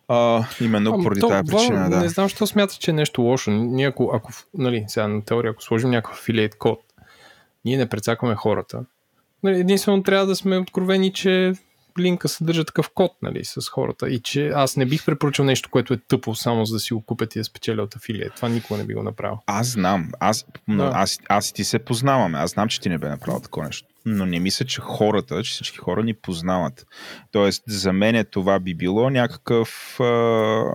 [0.08, 2.00] А, именно Ама поради то, тази причина, да.
[2.00, 3.50] Не знам, защо смяташ, че е нещо лошо.
[3.50, 6.80] Ние ако, ако нали, сега на теория, ако сложим някакъв афилиет код,
[7.64, 8.84] ние не прецакваме хората.
[9.42, 11.52] Нали, единствено трябва да сме откровени, че
[11.98, 15.94] линка съдържа такъв код нали, с хората и че аз не бих препоръчал нещо, което
[15.94, 18.32] е тъпо, само за да си го купят и да спечеля от афилиет.
[18.36, 19.38] Това никога не би го направил.
[19.46, 20.10] Аз знам.
[20.20, 20.90] Аз, Да.
[20.94, 22.38] аз, аз и ти се познаваме.
[22.38, 23.88] Аз знам, че ти не бе направил такова нещо.
[24.06, 26.86] Но не мисля, че хората, че всички хора ни познават.
[27.32, 30.00] Тоест, за мен е това би било някакъв...
[30.00, 30.04] А,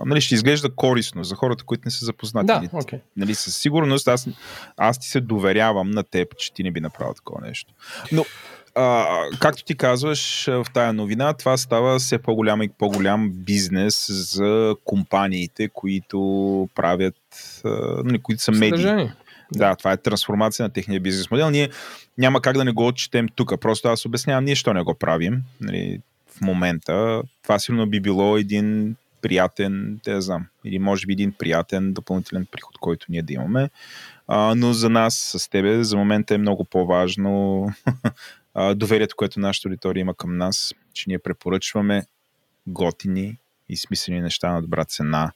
[0.06, 2.46] нали, ще изглежда корисно за хората, които не са запознати.
[2.46, 2.98] Да, Нали, окей.
[3.16, 4.28] нали, със сигурност аз,
[4.76, 7.72] аз ти се доверявам на теб, че ти не би направил такова нещо.
[8.12, 8.24] Но,
[8.74, 9.06] а,
[9.40, 15.68] както ти казваш в тая новина, това става все по-голям и по-голям бизнес за компаниите,
[15.68, 17.16] които правят,
[17.64, 17.68] а,
[18.04, 19.10] нали, които са медии.
[19.52, 21.50] Да, това е трансформация на техния бизнес модел.
[21.50, 21.70] Ние
[22.18, 23.60] няма как да не го отчетем тук.
[23.60, 25.42] Просто аз обяснявам ние, що не го правим.
[25.60, 26.00] Нали,
[26.36, 31.32] в момента това сигурно би било един приятен, те да знам, или може би един
[31.32, 33.70] приятен допълнителен приход, който ние да имаме.
[34.28, 37.66] А, но за нас с тебе за момента е много по-важно
[38.60, 42.06] а, доверието, което нашата аудитория има към нас, че ние препоръчваме
[42.66, 43.38] готини
[43.68, 45.32] и смислени неща на добра цена.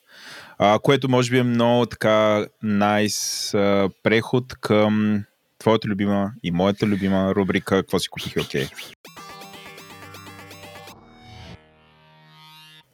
[0.58, 5.24] А, което може би е много така найс а, преход към
[5.58, 8.68] твоята любима и моята любима рубрика Какво си купих окей.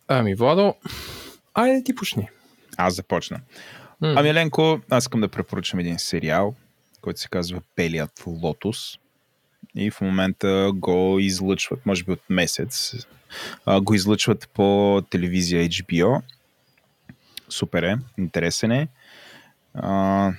[0.09, 0.75] Ами, Владо,
[1.55, 2.29] айде ти почни.
[2.77, 3.41] Аз започна.
[4.01, 4.15] М.
[4.17, 6.55] Ами, Еленко, аз искам да препоръчам един сериал,
[7.01, 8.99] който се казва Пелият лотос.
[9.75, 12.95] И в момента го излъчват, може би от месец,
[13.67, 16.23] а, го излъчват по телевизия HBO.
[17.49, 18.89] Супер е, интересен е.
[19.75, 20.33] А,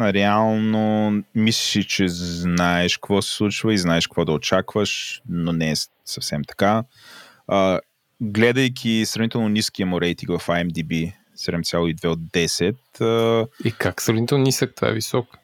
[0.00, 5.74] реално мислиш, че знаеш какво се случва и знаеш какво да очакваш, но не е
[6.04, 6.84] съвсем така.
[7.48, 7.80] А,
[8.20, 14.74] гледайки сравнително ниския му рейтинг в IMDb, 7,2 от 10, а, И как сравнително нисък,
[14.74, 15.38] това е висок.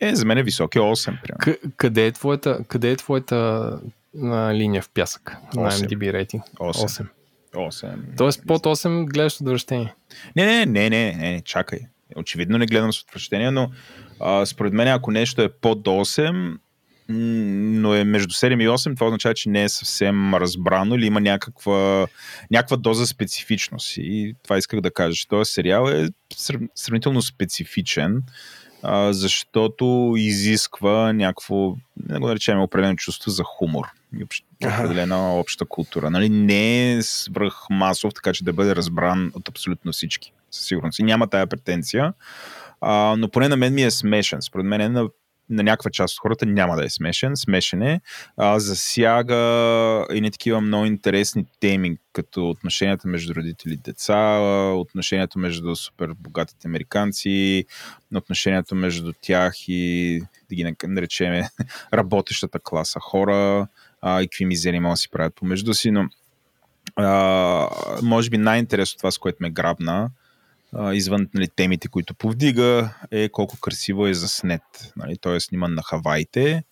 [0.00, 1.38] Е, за мен е висок, е 8, примерно.
[1.38, 3.78] К- къде е твоята, къде е твоята
[4.14, 5.88] на линия в пясък на Осем.
[5.88, 6.44] MDB рейтинг?
[6.50, 6.84] 8.
[6.84, 7.06] 8.
[7.54, 7.94] 8.
[8.16, 9.94] Тоест под 8 гледаш отвращение.
[10.36, 11.78] Не, не, не, не, не, не, чакай.
[12.16, 13.70] Очевидно не гледам с отвращение, но
[14.20, 16.58] а, според мен ако нещо е под 8, м,
[17.80, 21.20] но е между 7 и 8, това означава, че не е съвсем разбрано или има
[21.20, 22.06] някаква,
[22.50, 23.94] някаква доза специфичност.
[23.96, 28.22] И това исках да кажа, че този сериал е срав- сравнително специфичен,
[28.82, 33.86] а, защото изисква някакво, да го наречем, определено чувство за хумор
[34.18, 34.24] и
[34.66, 36.10] определена обща култура.
[36.10, 36.28] Нали?
[36.28, 40.32] Не е свръх масов, така че да бъде разбран от абсолютно всички.
[40.50, 40.98] Със сигурност.
[40.98, 42.12] И няма тая претенция.
[42.80, 44.42] А, но поне на мен ми е смешен.
[44.42, 45.08] Според мен е на,
[45.50, 47.36] на някаква част от хората няма да е смешен.
[47.36, 48.00] Смешен е.
[48.36, 54.38] А, засяга и не такива много интересни теми, като отношенията между родители и деца,
[54.74, 57.64] отношението между супер богатите американци,
[58.14, 61.44] отношението между тях и да ги наречем
[61.94, 63.66] работещата класа хора
[64.02, 66.08] а, и какви мизери могат да си правят помежду си, но
[66.96, 67.68] а,
[68.02, 70.10] може би най-интересно това, с което ме грабна,
[70.72, 74.62] а, извън нали, темите, които повдига, е колко красиво е заснет.
[74.96, 75.16] Нали?
[75.16, 76.64] Той е сниман на Хавайте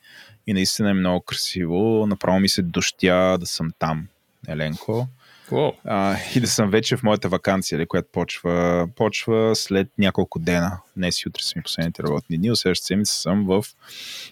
[0.46, 2.06] и наистина е много красиво.
[2.06, 4.08] Направо ми се дощя да съм там,
[4.48, 5.08] Еленко.
[5.50, 5.74] Wow.
[5.84, 10.80] А, и да съм вече в моята вакансия, която почва, почва след няколко дена.
[10.96, 12.56] Днес и утре са ми последните работни дни.
[12.56, 13.64] Следващата седмица съм в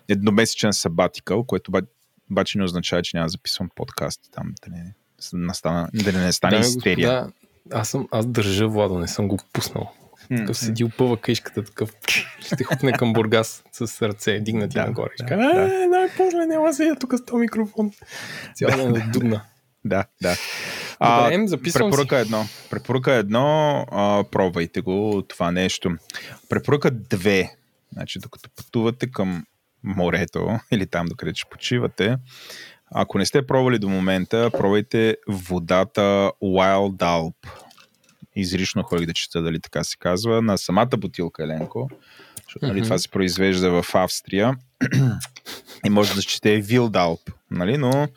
[0.09, 1.73] едномесечен сабатикъл, което
[2.31, 4.95] обаче не означава, че няма да записвам подкаст там, да не,
[5.33, 7.23] настана, да не стане Да, истерия.
[7.23, 7.33] господа,
[7.73, 9.93] аз, съм, аз държа Владо, не съм го пуснал.
[10.37, 11.93] Такъв седи опъва къщката, такъв
[12.41, 15.11] ще хупне към Бургас с ръце, дигнати Да, нагоре.
[15.21, 15.83] да, каже, да.
[15.83, 17.91] е, най-после няма сега тук с този микрофон.
[18.55, 19.43] Цял ден да дудна.
[19.85, 20.37] Да, да.
[21.01, 22.45] Добре, записвам препоръка едно.
[22.71, 25.97] Препоръка едно, а, пробвайте го това нещо.
[26.49, 27.57] Препоръка две.
[27.93, 29.45] Значи, докато пътувате към
[29.85, 32.17] морето или там, докъде ще почивате,
[32.95, 37.35] ако не сте пробвали до момента, пробвайте водата Wild Alp.
[38.37, 40.43] Изрично ходих да чета дали така се казва.
[40.43, 41.91] На самата бутилка, Еленко.
[42.45, 42.85] Защото нали, Мгм.
[42.85, 44.55] това се произвежда в Австрия.
[45.87, 47.33] и може да чете Wild Alp.
[47.51, 47.79] Нали?
[47.79, 48.09] Но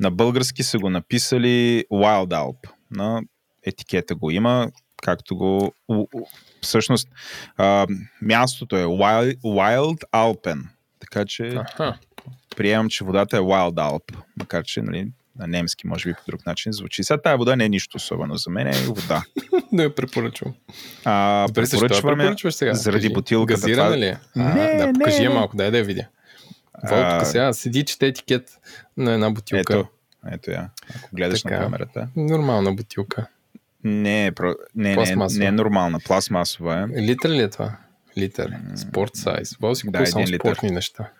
[0.00, 2.70] на български са го написали Wild Alp.
[2.90, 3.22] На
[3.66, 4.70] етикета го има,
[5.02, 5.72] както го...
[6.60, 7.08] Всъщност,
[7.56, 7.86] а,
[8.22, 10.62] мястото е Wild, Wild Alpen.
[11.00, 11.98] Така че Аха.
[12.56, 14.16] Приемам, че водата е Wild Alp.
[14.36, 17.04] Макар, че нали, на немски може би по друг начин звучи.
[17.04, 19.22] Сега тази вода не е нищо особено за мен, е вода.
[19.72, 20.54] Да я препоръчвам.
[21.04, 22.74] А, Добре, я препоръчваме препоръчваш сега?
[22.74, 23.14] заради Кажи.
[23.14, 23.60] бутилката.
[23.60, 24.18] Газирана Това- ли е?
[24.36, 25.34] Не, А, да, не, покажи я не.
[25.34, 26.06] малко, дай да я видя.
[26.80, 28.50] Тук сега седи, чете етикет
[28.96, 29.72] на една бутилка.
[29.72, 29.88] Ето,
[30.26, 30.70] ето я.
[30.96, 31.54] Ако гледаш Така.
[31.54, 32.08] на камерата.
[32.16, 33.26] Нормална бутилка.
[33.84, 34.54] Не, е про...
[34.74, 35.38] не, не, Пластмасова.
[35.40, 35.98] не е нормална.
[36.00, 37.02] Пластмасова е.
[37.02, 37.76] Литър ли е това?
[38.18, 38.52] Литър.
[38.76, 39.56] Спорт сайз.
[39.56, 40.38] Воло си Да, купува само литър.
[40.38, 41.10] спортни неща.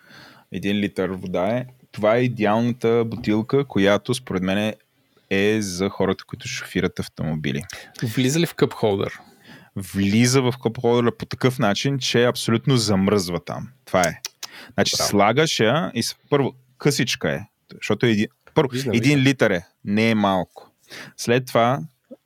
[0.53, 1.67] Един литър вода е.
[1.93, 4.75] Това е идеалната бутилка, която според мен
[5.31, 7.63] е за хората, които шофират автомобили.
[8.03, 9.21] Влиза ли в къп холдър?
[9.77, 13.69] Влиза в копхолдера по такъв начин, че абсолютно замръзва там.
[13.85, 14.21] Това е.
[14.75, 15.09] Значи Браво.
[15.09, 17.41] слагаш я и първо късичка е,
[17.75, 20.71] защото е един, първо, Виждам, един литър е, не е малко.
[21.17, 21.81] След това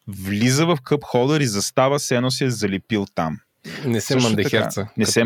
[0.08, 3.38] влиза в къп холдър и застава се едно си е залепил там.
[3.84, 4.86] Не се така.
[4.96, 5.24] Не се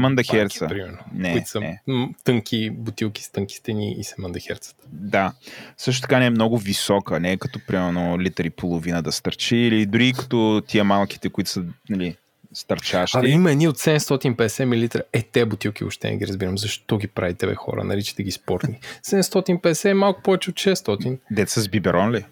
[0.68, 1.80] примерно, Не, които са не.
[2.24, 4.76] тънки бутилки с тънки стени и се мандахерцат.
[4.86, 5.32] Да.
[5.76, 9.56] Също така не е много висока, не е като примерно литър и половина да стърчи,
[9.56, 12.16] или дори като тия малките, които са нали,
[12.54, 13.18] стърчащи.
[13.18, 15.02] Абе, има едни от 750 мл.
[15.12, 16.58] Е, те бутилки още не ги разбирам.
[16.58, 17.84] Защо ги правите, бе, хора?
[17.84, 18.80] Наричате ги спортни.
[19.02, 21.18] 750 е малко повече от 600.
[21.30, 22.24] Деца с биберон ли?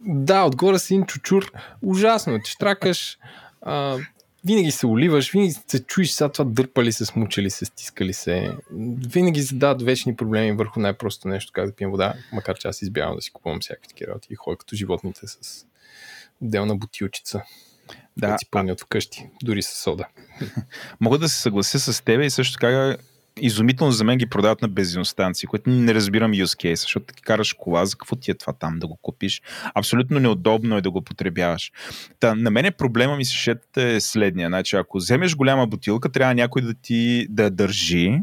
[0.00, 1.52] Да, отгоре си един чучур.
[1.82, 2.38] Ужасно.
[2.44, 3.18] Ти штракаш.
[3.62, 3.98] А,
[4.44, 8.56] винаги се оливаш, винаги се чуеш сега това дърпали се, смучали се, стискали се.
[9.08, 13.16] Винаги задават вечни проблеми върху най-просто нещо, как да пием вода, макар че аз избягвам
[13.16, 15.66] да си купувам всякакви такива работи и ходя като животните с
[16.42, 17.42] отделна бутилчица.
[18.16, 20.08] Да, Да, си пълнят вкъщи, дори с сода.
[21.00, 22.96] Мога да се съглася с тебе и също така
[23.40, 27.52] изумително за мен ги продават на бензиностанции, което не разбирам use case, защото ти караш
[27.52, 29.42] кола, за какво ти е това там да го купиш?
[29.74, 31.72] Абсолютно неудобно е да го потребяваш.
[32.20, 34.48] Та, на мен проблема ми с шетата е следния.
[34.48, 38.20] Значи, ако вземеш голяма бутилка, трябва някой да ти да държи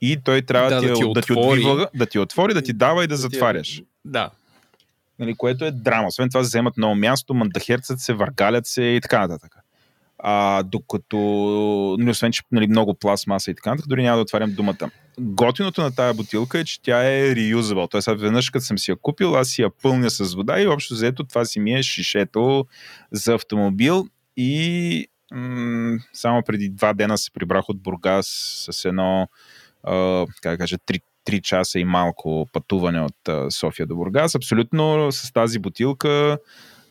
[0.00, 1.58] и той трябва Да, да, да ти, ти да, ти отвори.
[1.60, 3.82] отвива, да ти отвори, да ти дава и да ти- затваряш.
[4.04, 4.30] Да.
[5.18, 6.08] нали, което е драма.
[6.08, 9.54] Освен това, вземат много място, мандахерцат се, въргалят се и така нататък.
[10.26, 11.16] А, докато,
[11.98, 14.90] нали, освен че нали, много пластмаса и така нататък, дори няма да отварям думата.
[15.18, 17.90] Готиното на тая бутилка е, че тя е reusable.
[17.90, 20.94] Тоест, веднъж като съм си я купил, аз си я пълня с вода и общо
[20.94, 22.66] взето това си ми е шишето
[23.12, 24.06] за автомобил
[24.36, 28.26] и м- само преди два дена се прибрах от Бургас
[28.70, 29.28] с едно
[29.82, 34.34] а, как да кажа, 3, 3 часа и малко пътуване от София до Бургас.
[34.34, 36.38] Абсолютно с тази бутилка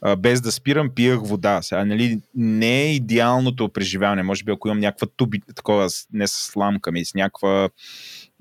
[0.05, 1.61] а, без да спирам, пиях вода.
[1.61, 4.23] Сега, нали, не е идеалното преживяване.
[4.23, 7.69] Може би, ако имам някаква туби, такова, не с сламка, ми с някаква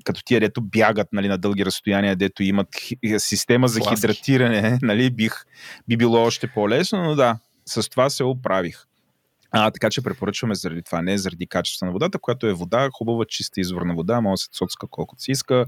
[0.04, 2.68] като тия, дето бягат нали, на дълги разстояния, дето имат
[3.18, 3.96] система за Фласки.
[3.96, 5.44] хидратиране, нали, бих,
[5.88, 8.84] би било още по-лесно, но да, с това се оправих.
[9.50, 13.24] А, така че препоръчваме заради това, не заради качество на водата, която е вода, хубава,
[13.24, 15.66] чиста изворна вода, може да се цоцка колкото си иска,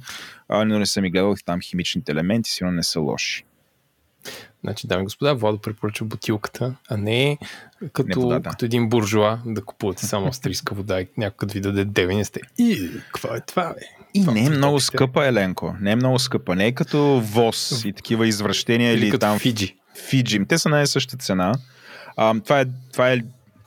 [0.48, 3.44] а, но не съм и гледал там химичните елементи, сигурно не са лоши.
[4.62, 7.38] Значи, дами и господа, Владо препоръчва бутилката, а не
[7.92, 8.50] като, Не водата.
[8.50, 12.40] като един буржуа да купувате само австрийска вода и някой ви даде девени сте.
[12.58, 13.80] И, какво е това, бе?
[14.14, 15.74] И Това не е са много скъпа, Еленко.
[15.80, 16.56] Не е много скъпа.
[16.56, 19.76] Не е като ВОЗ и такива извращения или, Или като там Фиджи.
[20.08, 20.44] Фиджи.
[20.48, 21.54] Те са на същата цена.
[22.16, 23.18] А, това, е, това е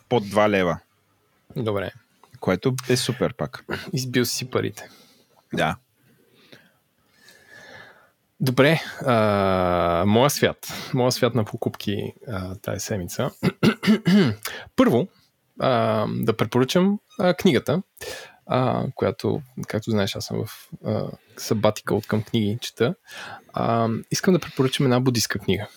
[0.09, 0.79] под 2 лева,
[1.55, 1.91] Добре,
[2.39, 3.65] което е супер пак.
[3.93, 4.89] избил си парите.
[5.53, 5.75] Да.
[8.39, 10.73] Добре, а, моя свят.
[10.93, 13.31] Моя свят на покупки а, тази седмица.
[14.75, 15.07] Първо,
[15.59, 17.81] а, да препоръчам а, книгата,
[18.45, 21.07] а, която, както знаеш, аз съм в а,
[21.37, 22.95] сабатика от към книги чета.
[23.53, 25.67] А, искам да препоръчам една будистка книга.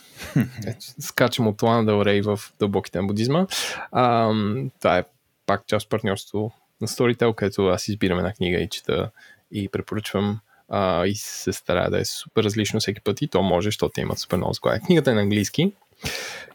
[1.01, 3.47] Скачам от Лана Дел Рей в дълбоките на будизма.
[3.93, 4.33] А,
[4.81, 5.05] това е
[5.47, 9.11] пак част партньорство на Storytel, където аз избирам една книга и чета
[9.53, 10.41] и препоръчвам
[10.71, 14.01] а, и се старая да е супер различно всеки път и то може, защото те
[14.01, 14.81] имат супер много склада.
[14.81, 15.73] Книгата е на английски.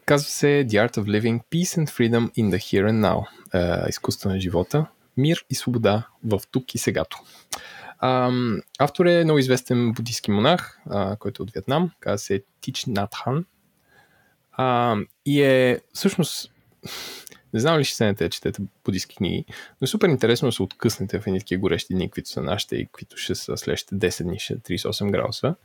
[0.05, 3.27] Казва се The Art of Living Peace and Freedom in the Here and Now.
[3.53, 4.85] А, изкуство на живота,
[5.17, 7.17] мир и свобода в тук и сегато.
[7.99, 8.31] А,
[8.79, 11.91] автор е много известен буддийски монах, а, който е от Вьетнам.
[11.99, 13.45] Казва се Тич Натхан.
[14.51, 16.51] А, и е всъщност
[17.53, 19.45] не знам ли ще седнете да четете буддийски книги,
[19.81, 22.75] но е супер интересно да се откъснете в едни такива горещи дни, които са нашите
[22.75, 25.55] и които ще са следващите 10 дни, ще 38 градуса.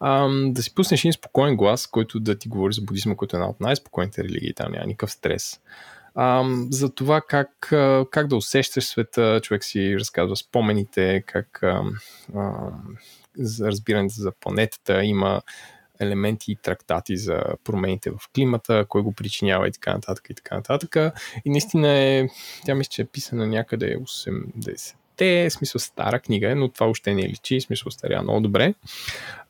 [0.00, 3.38] Ам, да си пуснеш един спокоен глас, който да ти говори за буддизма, който е
[3.38, 5.60] една от най-спокойните религии, там няма никакъв стрес.
[6.14, 7.50] Ам, за това как,
[8.10, 11.92] как да усещаш света, човек си разказва спомените, как ам,
[12.36, 12.96] ам,
[13.38, 15.42] за разбирането за планетата, има
[16.02, 20.56] елементи и трактати за промените в климата, кой го причинява и така нататък и така
[20.56, 20.96] нататък.
[21.44, 22.28] И наистина е,
[22.66, 27.14] тя мисля, че е писана някъде 80 те, смисъл стара книга е, но това още
[27.14, 28.74] не е личи, смисъл старя много добре.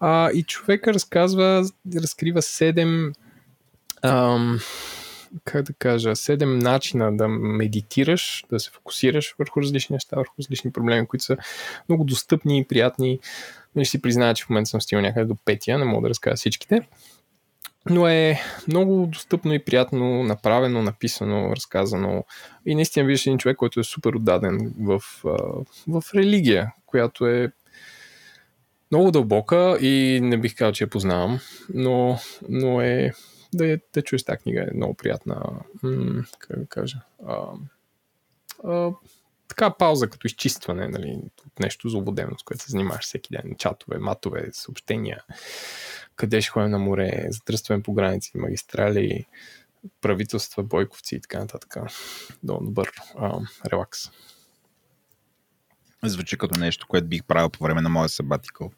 [0.01, 1.65] А, и човека разказва,
[1.97, 3.15] разкрива 7
[4.03, 4.61] ам,
[5.45, 10.73] как да кажа, седем начина да медитираш, да се фокусираш върху различни неща, върху различни
[10.73, 11.37] проблеми, които са
[11.89, 13.19] много достъпни и приятни.
[13.77, 16.37] Нали си призная, че в момента съм стигнал някъде до петия, не мога да разкажа
[16.37, 16.89] всичките.
[17.91, 22.25] Но е много достъпно и приятно направено, написано, разказано.
[22.67, 25.03] И наистина виждаш един човек, който е супер отдаден в,
[25.89, 27.53] в религия, която е
[28.91, 31.41] много дълбока и не бих казал, че я познавам,
[31.75, 32.19] но,
[32.49, 33.13] но е
[33.55, 35.61] да, да чуеш тази книга е много приятна.
[35.83, 37.01] М- как да кажа?
[37.27, 37.47] А,
[38.65, 38.91] а,
[39.49, 43.55] така пауза като изчистване, нали, от нещо злободемно, с което се занимаваш всеки ден.
[43.59, 45.25] Чатове, матове, съобщения,
[46.17, 49.27] къде ще ходим на море, затръстваме по граници, магистрали,
[50.01, 51.77] правителства, бойковци и така нататък.
[52.43, 53.41] Много добър а,
[53.71, 54.01] релакс.
[56.05, 58.71] Звучи като нещо, което бих правил по време на моя сабатикъл.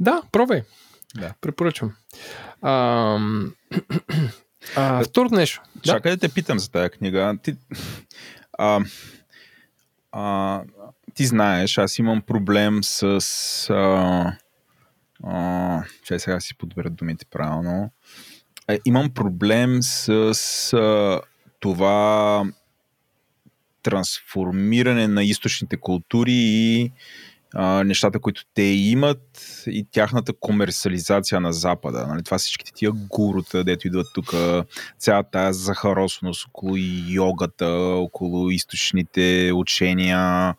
[0.00, 0.62] Да, пробвай.
[1.14, 1.34] Да.
[1.40, 1.96] Препоръчвам.
[2.62, 3.18] А,
[4.76, 5.62] а, второто нещо.
[5.82, 6.16] Чакай да.
[6.16, 7.36] да те питам за тази книга.
[7.42, 7.56] Ти,
[8.58, 8.80] а,
[10.12, 10.62] а,
[11.14, 13.20] ти знаеш, аз имам проблем с...
[13.70, 14.32] А,
[15.24, 17.90] а, че сега си подбера думите правилно.
[18.66, 21.20] А, имам проблем с, с а,
[21.60, 22.44] това
[23.82, 26.92] трансформиране на източните култури и
[27.84, 32.06] нещата, които те имат и тяхната комерциализация на Запада.
[32.06, 32.22] Нали?
[32.22, 34.34] Това всичките тия гурута, дето идват тук,
[34.98, 36.74] цялата тази захаросност около
[37.08, 40.54] йогата, около източните учения.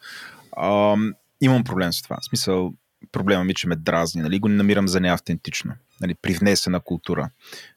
[0.58, 0.96] А,
[1.42, 2.18] имам проблем с това.
[2.22, 2.74] В смисъл,
[3.12, 4.22] проблема ми, че ме дразни.
[4.22, 4.40] Нали?
[4.40, 5.74] Го намирам за неавтентично.
[6.02, 6.16] Нали?
[6.22, 7.30] Привнесена култура,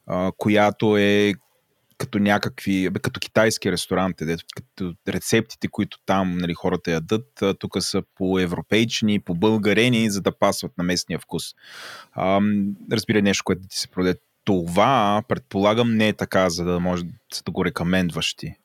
[0.07, 1.33] а, която е
[1.97, 4.17] като някакви, бе, като китайски ресторант,
[4.55, 10.37] като рецептите, които там нали, хората ядат, тук са по европейчни, по българени, за да
[10.37, 11.43] пасват на местния вкус.
[12.13, 12.41] А,
[12.91, 14.19] разбира нещо, което да ти се продаде.
[14.43, 17.03] Това, предполагам, не е така, за да може
[17.45, 18.55] да го рекамендваш ти.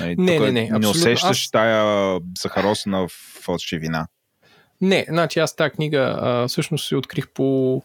[0.00, 0.78] Нали, не, не, не.
[0.78, 1.50] Не усещаш аз...
[1.50, 3.06] тая захаросна
[3.42, 4.06] фалшивина.
[4.80, 7.82] Не, значи аз тази книга а, всъщност се открих по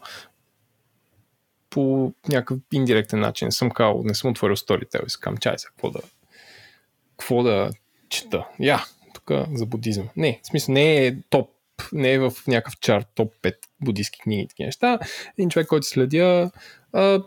[1.70, 3.52] по някакъв индиректен начин.
[3.52, 6.00] Съм кал, не съм отворил Storytel и съм чай за какво да,
[7.10, 7.70] какво да
[8.08, 8.46] чета.
[8.60, 10.08] Я, тук за будизъм.
[10.16, 11.50] Не, в смисъл не е топ,
[11.92, 14.98] не е в някакъв чарт топ 5 буддийски книги и такива неща.
[15.38, 16.50] Един човек, който следя,
[16.92, 17.22] а,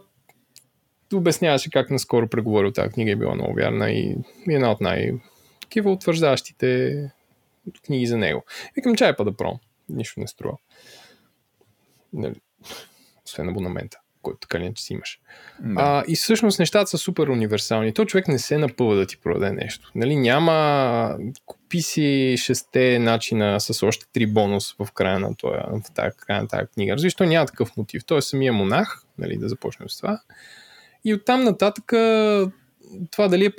[1.14, 4.16] обясняваше как наскоро преговорил тази книга е била много вярна и
[4.48, 5.12] една от най-
[5.62, 7.12] такива утвърждащите
[7.86, 8.44] книги за него.
[8.76, 9.60] Викам чай па да пром.
[9.90, 10.58] Нищо не струва.
[12.14, 12.42] Нали,
[13.26, 15.20] освен абонамента който така ли че си имаш.
[15.60, 15.82] Да.
[15.82, 17.94] А, и всъщност нещата са супер универсални.
[17.94, 19.92] То човек не се напъва да ти продаде нещо.
[19.96, 25.66] Нали, няма купи си шесте начина с още три бонус в края на, това,
[25.98, 26.96] в края на тази книга.
[27.18, 28.06] То няма такъв мотив.
[28.06, 30.22] Той е самия монах, нали, да започнем с това.
[31.06, 31.94] И оттам нататък
[33.12, 33.56] това дали е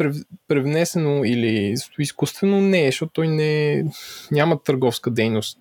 [0.49, 3.85] превнесено или изкуствено, не е, защото той не,
[4.31, 5.59] няма търговска дейност.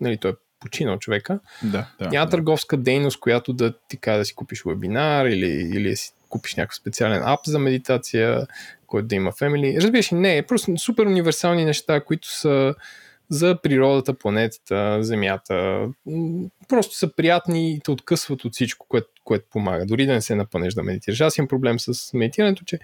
[0.00, 1.40] Нали, той е починал човека.
[1.62, 2.30] Да, да, Няма да.
[2.30, 6.54] търговска дейност, която да ти каже да си купиш вебинар или, или да си купиш
[6.54, 8.46] някакъв специален ап за медитация,
[8.86, 9.80] който да има фемили.
[9.80, 12.74] Разбираш, не, е просто супер универсални неща, които са
[13.28, 15.86] за природата, планетата, Земята.
[16.68, 19.86] Просто са приятни и те откъсват от всичко, което, което помага.
[19.86, 21.20] Дори да не се напънеш да медитираш.
[21.20, 22.78] Аз имам проблем с медитирането, че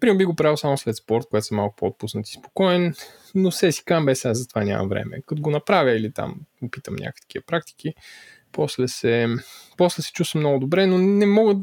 [0.00, 2.94] Примерно би го правил само след спорт, когато съм малко по-отпуснат и спокоен,
[3.34, 5.22] но се си кам, бе, сега за това нямам време.
[5.26, 7.94] Като го направя или там опитам някакви такива практики,
[8.52, 9.26] после се,
[9.76, 11.56] после се чувствам много добре, но не мога,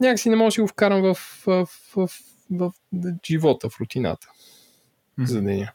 [0.00, 1.14] някакси не мога да си го вкарам в,
[1.46, 2.10] в, в, в,
[2.50, 2.72] в
[3.26, 4.28] живота, в рутината
[5.18, 5.72] за деня.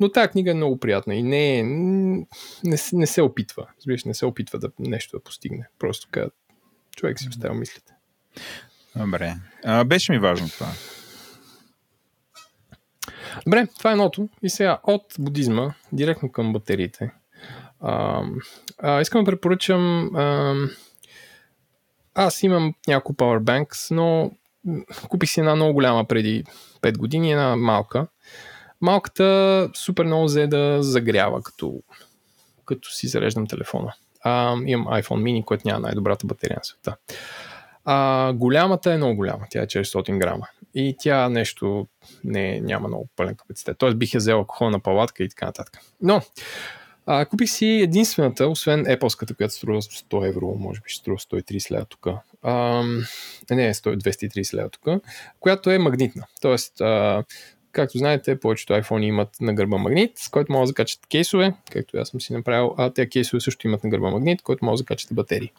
[0.00, 3.66] Но тази книга е много приятна и не, е- не, не се опитва.
[3.78, 5.66] Разбираш, не се опитва да нещо да постигне.
[5.78, 6.26] Просто така
[6.96, 7.92] човек си оставя мислите.
[8.96, 9.34] Добре.
[9.64, 10.68] А, беше ми важно това.
[13.46, 14.28] Добре, това е едното.
[14.42, 17.10] И сега от будизма, директно към батериите.
[17.80, 18.22] А,
[18.78, 20.16] а, искам да препоръчам.
[20.16, 20.54] А,
[22.14, 24.30] аз имам няколко Powerbanks, но
[25.08, 26.44] купих си една много голяма преди
[26.82, 28.06] 5 години, една малка.
[28.80, 31.82] Малката супер много взе да загрява, като,
[32.64, 33.92] като си зареждам телефона.
[34.24, 36.96] А, имам iPhone mini, който няма най-добрата батерия на света.
[37.84, 40.46] А, голямата е много голяма, тя е 400 грама.
[40.74, 41.86] И тя нещо
[42.24, 43.78] не, няма много пълен капацитет.
[43.78, 45.78] Тоест бих я взел алкохол на палатка и така нататък.
[46.02, 46.20] Но,
[47.06, 51.70] а, купих си единствената, освен Apple-ската, която струва 100 евро, може би ще струва 130
[51.70, 52.06] лева тук.
[53.50, 55.02] Не, 100, 230 лева тук,
[55.40, 56.26] която е магнитна.
[56.40, 57.24] Тоест, а,
[57.72, 61.96] Както знаете, повечето iPhone имат на гърба магнит, с който може да закачате кейсове, както
[61.96, 64.76] аз съм си направил, а те кейсове също имат на гърба магнит, който може да
[64.76, 65.52] закачате батерии.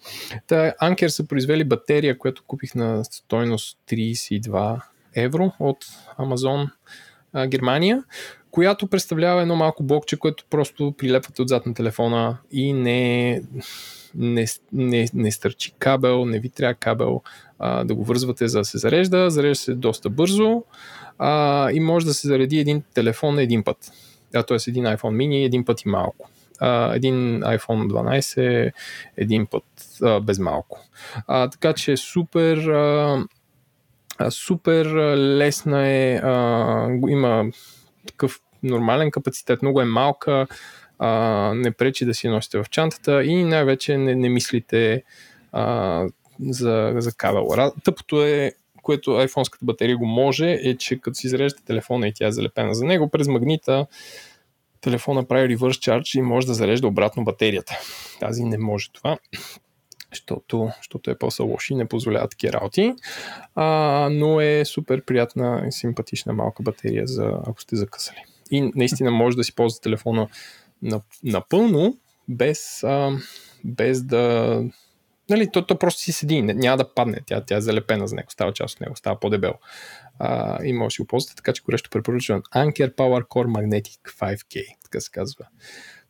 [0.47, 4.81] Та Anker са произвели батерия, която купих на стойност 32
[5.15, 5.85] евро от
[6.19, 6.69] Amazon
[7.33, 8.03] а, Германия,
[8.51, 13.41] която представлява едно малко блокче, което просто прилепвате отзад на телефона и не,
[14.15, 17.21] не, не, не стърчи кабел, не ви трябва кабел
[17.59, 19.29] а, да го вързвате за да се зарежда.
[19.29, 20.63] Зарежда се доста бързо
[21.17, 23.77] а, и може да се зареди един телефон един път.
[24.35, 24.57] А, т.е.
[24.67, 26.29] един iPhone mini един път и малко.
[26.59, 28.71] А, един iPhone 12
[29.17, 29.63] един път
[30.01, 30.79] а, без малко.
[31.27, 33.23] А, така че супер а,
[34.29, 34.85] супер
[35.15, 37.45] лесна е, а, има
[38.07, 40.47] такъв нормален капацитет, много е малка,
[40.99, 41.09] а,
[41.55, 45.03] не пречи да си носите в чантата и най-вече не, не мислите
[45.51, 46.05] а,
[46.39, 47.47] за, за кабел.
[47.83, 48.51] Тъпото е,
[48.81, 52.73] което iPhone-ската батерия го може, е, че като си зареждате телефона и тя е залепена
[52.73, 53.87] за него, през магнита
[54.81, 57.79] телефона прави reverse charge и може да зарежда обратно батерията.
[58.19, 59.17] Тази не може това
[60.13, 62.93] защото, защото е по лоши и не позволява такива работи.
[63.55, 68.23] А, но е супер приятна и симпатична малка батерия, за, ако сте закъсали.
[68.51, 70.27] И наистина може да си ползвате телефона
[71.23, 71.97] напълно,
[72.27, 73.11] без, а,
[73.63, 74.63] без да...
[75.29, 78.31] Нали, то, то просто си седи, няма да падне, тя, тя е залепена за него,
[78.31, 79.53] става част от него, става по-дебел.
[80.19, 83.99] А, и може да си го ползвате, така че горещо препоръчвам Anker Power Core Magnetic
[84.19, 85.45] 5K, така се казва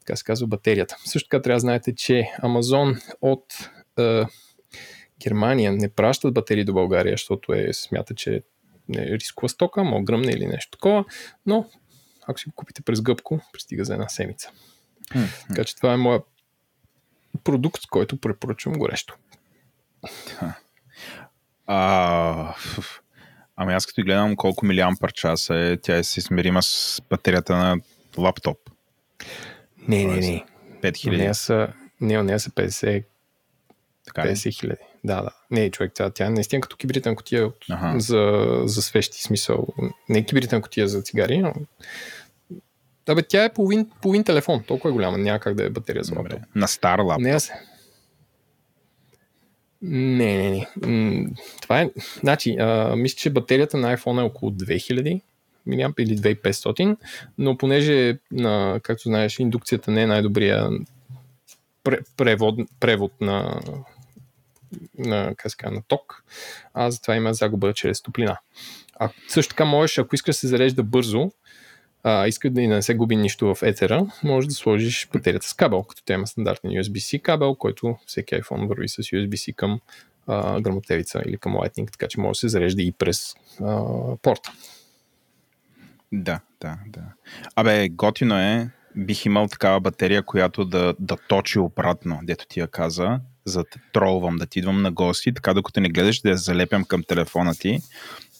[0.06, 0.96] така се казва батерията.
[1.06, 3.46] Също така трябва да знаете, че Amazon от
[4.00, 4.24] е,
[5.24, 8.36] Германия не пращат батерии до България, защото е, смята, че
[8.98, 11.06] е рискова стока, мога гръмне или нещо такова,
[11.46, 11.70] но
[12.28, 14.52] ако си го купите през гъбко, пристига за една седмица.
[15.12, 15.48] Mm-hmm.
[15.48, 16.24] Така че това е моят
[17.44, 19.18] продукт, който препоръчвам горещо.
[21.68, 22.56] А,
[23.56, 27.78] ами аз като гледам колко милиампер час е, тя е си смирима с батерията на
[28.18, 28.58] лаптоп.
[29.88, 30.46] Не, не, не.
[30.82, 31.18] 5000.
[31.18, 33.04] Не, са, не, не са 50
[34.06, 34.82] така 50 хиляди.
[35.04, 35.30] Да, да.
[35.52, 38.00] Не, човек, тя, тя е наистина като кибритен котия ага.
[38.00, 39.68] за, за свещи смисъл.
[40.10, 41.54] Не кибритен котия за цигари, но
[43.06, 44.64] да, бе, тя е половин, половин телефон.
[44.68, 45.18] Толкова е голяма.
[45.18, 46.40] Няма как да е батерия за лаптоп.
[46.56, 47.24] На стар лаптоп.
[47.24, 47.52] Не, аз...
[49.82, 51.28] Не, не, не.
[51.62, 51.90] Това е...
[52.20, 55.22] Значи, а, мисля, че батерията на iPhone е около 2000
[55.66, 56.98] мА или 2500,
[57.38, 60.70] но понеже, на, както знаеш, индукцията не е най-добрия
[62.18, 63.62] превод, превод на,
[64.98, 66.24] на, как на ток,
[66.74, 68.38] а затова има загуба чрез топлина.
[68.96, 71.32] А също така можеш, ако искаш да се зарежда бързо,
[72.04, 75.84] а, иска да не се губи нищо в етера, може да сложиш батерията с кабел,
[75.84, 79.80] като тя има стандартен USB-C кабел, който всеки iPhone върви с USB-C към
[80.62, 83.84] грамотевица или към Lightning, така че може да се зарежда и през а,
[84.22, 84.52] порта.
[86.12, 87.02] Да, да, да.
[87.56, 88.70] Абе, готино е.
[88.96, 93.66] Бих имал такава батерия, която да, да точи обратно, дето ти я каза, за да
[93.94, 97.56] тролвам, да ти идвам на гости, така докато не гледаш да я залепям към телефона
[97.56, 97.80] ти,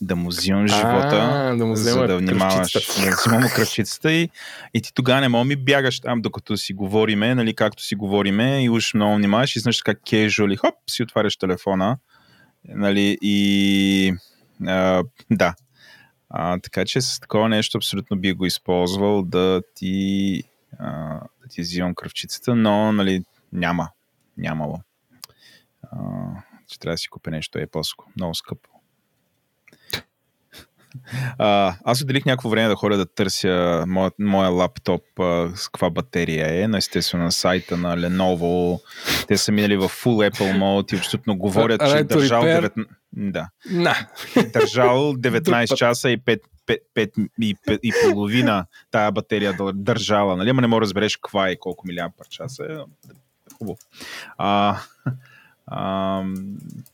[0.02, 2.80] да му взимам живота, да му за да внимаваш, да
[3.16, 4.30] взимам кръвчицата и,
[4.74, 8.64] и ти тогава не мога ми бягаш там, докато си говориме, нали, както си говориме
[8.64, 11.98] и уж много внимаваш и знаеш как кежуали, хоп, си отваряш телефона,
[12.66, 14.14] нали, и
[14.68, 15.56] а, да,
[16.30, 20.44] а, така че с такова нещо абсолютно би го използвал да ти,
[20.80, 23.24] а, да ти взимам кръвчицата, но нали,
[23.54, 23.90] няма.
[24.38, 24.80] Нямало.
[25.92, 25.98] А,
[26.68, 27.82] че трябва да си купя нещо е по
[28.18, 28.70] Много скъпо.
[31.38, 35.90] А, аз отделих някакво време да ходя да търся моя, моя лаптоп а, с каква
[35.90, 36.68] батерия е.
[36.68, 38.82] На естествено на сайта на Lenovo.
[39.28, 42.86] Те са минали в Full Apple mode и абсолютно говорят, че е държал 9...
[43.14, 43.50] Да.
[43.72, 43.96] На.
[44.54, 50.38] Държал 19 часа и 5, 5, 5 и, 5 и половина тая батерия държала.
[50.38, 50.50] Нали?
[50.50, 52.76] Ама не мога да разбереш каква е колко милиампер часа е.
[53.58, 53.78] Хубаво.
[54.38, 54.80] А,
[55.68, 56.24] а,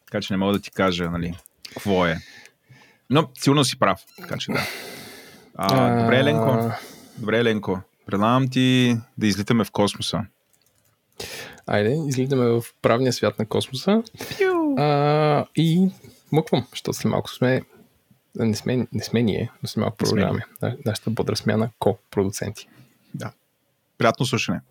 [0.06, 1.38] така че не мога да ти кажа, нали,
[1.74, 2.18] какво е.
[3.10, 4.60] Но сигурно си прав, така че да.
[5.56, 6.72] А, добре, Ленко.
[7.18, 7.82] Добре, Ленко.
[8.06, 10.26] Предлагам ти да излитаме в космоса.
[11.68, 14.04] Айде, излитаме в правния свят на космоса.
[14.78, 15.92] А, и
[16.32, 17.62] мъквам, защото след малко сме
[18.36, 20.46] не сме, не сме ние, но сме малко продължаваме.
[20.86, 22.68] Нашата бодра смяна ко-продуценти.
[23.14, 23.32] Да.
[23.98, 24.62] Приятно слушане.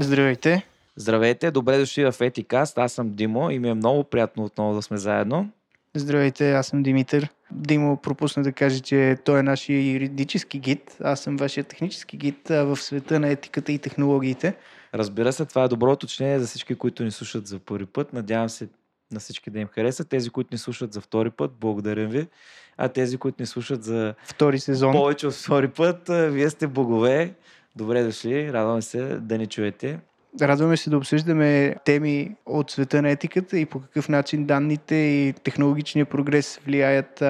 [0.00, 0.66] Здравейте.
[0.96, 2.78] Здравейте, добре дошли в Етикаст.
[2.78, 5.50] Аз съм Димо и ми е много приятно отново да сме заедно.
[5.94, 7.28] Здравейте, аз съм Димитър.
[7.50, 10.96] Димо пропусна да каже, че той е нашия юридически гид.
[11.00, 14.54] Аз съм вашия технически гид в света на етиката и технологиите.
[14.94, 18.12] Разбира се, това е добро уточнение за всички, които ни слушат за първи път.
[18.12, 18.68] Надявам се
[19.12, 20.04] на всички да им хареса.
[20.04, 22.26] Тези, които ни слушат за втори път, благодарим ви.
[22.76, 27.34] А тези, които ни слушат за втори сезон, повече от втори път, вие сте богове.
[27.76, 29.98] Добре дошли, радвам се да ни чуете.
[30.40, 35.34] Радваме се да обсъждаме теми от света на етиката и по какъв начин данните и
[35.42, 37.20] технологичния прогрес влияят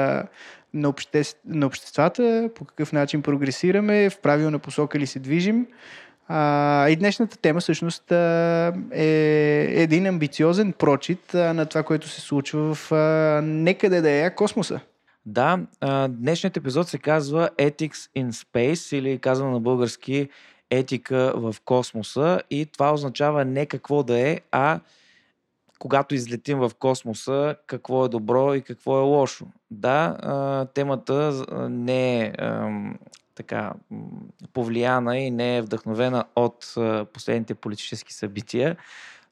[0.74, 1.22] на, обще...
[1.46, 5.66] на обществата, по какъв начин прогресираме, в правилна посока ли се движим.
[6.28, 12.20] А, и днешната тема всъщност а, е един амбициозен прочит а, на това, което се
[12.20, 14.80] случва в а, некъде да е космоса.
[15.26, 15.58] Да,
[16.08, 20.28] днешният епизод се казва Ethics in Space или казвам на български
[20.70, 24.80] етика в космоса и това означава не какво да е, а
[25.78, 29.46] когато излетим в космоса, какво е добро и какво е лошо.
[29.70, 32.32] Да, темата не е
[33.34, 33.72] така
[34.52, 36.74] повлияна и не е вдъхновена от
[37.12, 38.76] последните политически събития,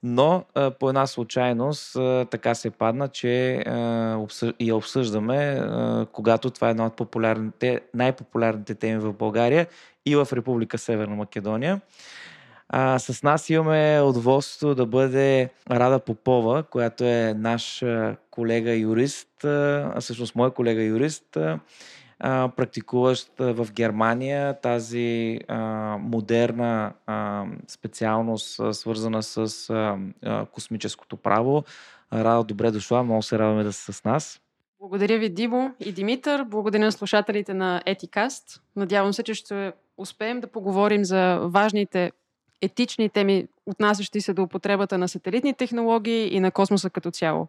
[0.06, 0.44] но
[0.78, 1.92] по една случайност
[2.30, 3.62] така се падна, че
[4.60, 5.62] я обсъждаме,
[6.12, 9.66] когато това е една от популярните, най-популярните теми в България
[10.06, 11.80] и в Република Северна Македония.
[12.68, 17.84] А, с нас имаме удоволствието да бъде Рада Попова, която е наш
[18.30, 21.36] колега юрист, а всъщност мой колега юрист,
[22.56, 25.58] практикуващ в Германия тази а,
[26.00, 31.64] модерна а, специалност, а, свързана с а, а, космическото право.
[32.12, 34.40] Рада, добре дошла, много се радваме да си с нас.
[34.80, 36.44] Благодаря ви, Димо и Димитър.
[36.44, 38.62] Благодаря на слушателите на Етикаст.
[38.76, 42.12] Надявам се, че ще успеем да поговорим за важните
[42.62, 47.48] етични теми, отнасящи се до употребата на сателитни технологии и на космоса като цяло.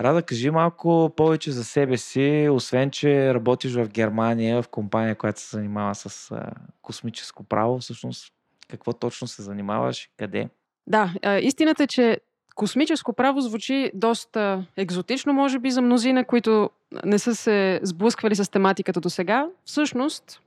[0.00, 5.40] Рада, кажи малко повече за себе си, освен, че работиш в Германия, в компания, която
[5.40, 6.34] се занимава с
[6.82, 8.32] космическо право, всъщност
[8.68, 10.48] какво точно се занимаваш къде?
[10.86, 12.18] Да, истината е, че
[12.54, 16.70] космическо право звучи доста екзотично, може би, за мнозина, които
[17.04, 19.46] не са се сблъсквали с тематиката до сега.
[19.64, 20.40] Всъщност,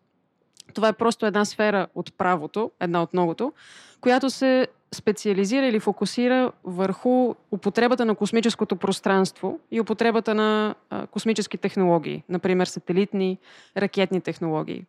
[0.73, 3.53] това е просто една сфера от правото, една от многото,
[4.01, 10.75] която се специализира или фокусира върху употребата на космическото пространство и употребата на
[11.11, 13.37] космически технологии, например сателитни,
[13.77, 14.85] ракетни технологии.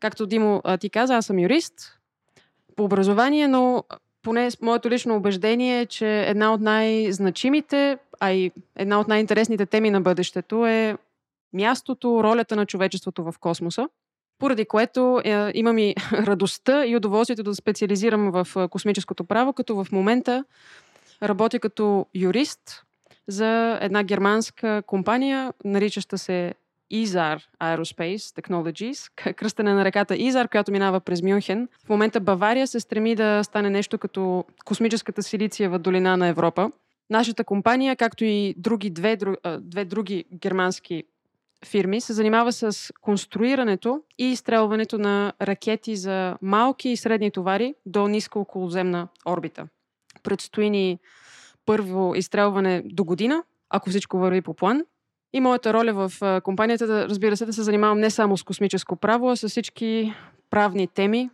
[0.00, 1.98] Както Димо ти каза, аз съм юрист
[2.76, 3.84] по образование, но
[4.22, 9.90] поне моето лично убеждение е, че една от най-значимите, а и една от най-интересните теми
[9.90, 10.96] на бъдещето е
[11.52, 13.88] мястото, ролята на човечеството в космоса
[14.38, 19.84] поради което е, имам и радостта и удоволствието да специализирам в е, космическото право, като
[19.84, 20.44] в момента
[21.22, 22.82] работя като юрист
[23.28, 26.54] за една германска компания, наричаща се
[26.90, 31.68] Изар Aerospace Technologies, кръстена на реката Изар, която минава през Мюнхен.
[31.86, 36.70] В момента Бавария се стреми да стане нещо като космическата Силициева долина на Европа.
[37.10, 39.18] Нашата компания, както и други две,
[39.60, 41.04] две други германски
[41.66, 48.08] фирми се занимава с конструирането и изстрелването на ракети за малки и средни товари до
[48.08, 49.68] ниска околоземна орбита.
[50.22, 50.98] Предстои ни
[51.66, 54.82] първо изстрелване до година, ако всичко върви по план.
[55.32, 59.30] И моята роля в компанията, разбира се, да се занимавам не само с космическо право,
[59.30, 60.14] а с всички
[60.50, 61.30] правни теми,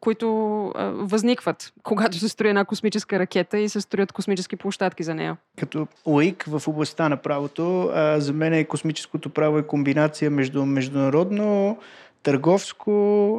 [0.00, 5.14] които а, възникват, когато се строи една космическа ракета и се строят космически площадки за
[5.14, 5.36] нея.
[5.58, 10.66] Като лаик в областта на правото, а, за мен е космическото право е комбинация между
[10.66, 11.78] международно
[12.22, 12.92] търговско,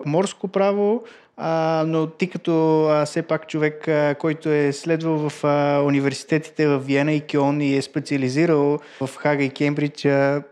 [0.06, 1.03] морско право,
[1.38, 6.68] а, но ти като а, все пак човек, а, който е следвал в а, университетите
[6.68, 10.44] в Виена и Кьон и е специализирал в Хага и Кембридж, а,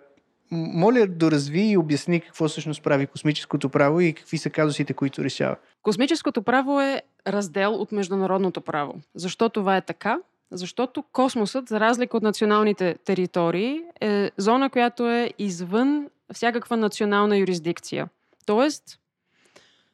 [0.53, 5.23] моля да разви и обясни какво всъщност прави космическото право и какви са казусите, които
[5.23, 5.55] решава.
[5.81, 8.95] Космическото право е раздел от международното право.
[9.15, 10.17] Защо това е така?
[10.51, 18.07] Защото космосът, за разлика от националните територии, е зона, която е извън всякаква национална юрисдикция.
[18.45, 18.99] Тоест,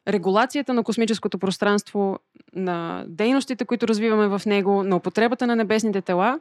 [0.08, 2.20] регулацията на космическото пространство,
[2.56, 6.40] на дейностите, които развиваме в него, на употребата на небесните тела,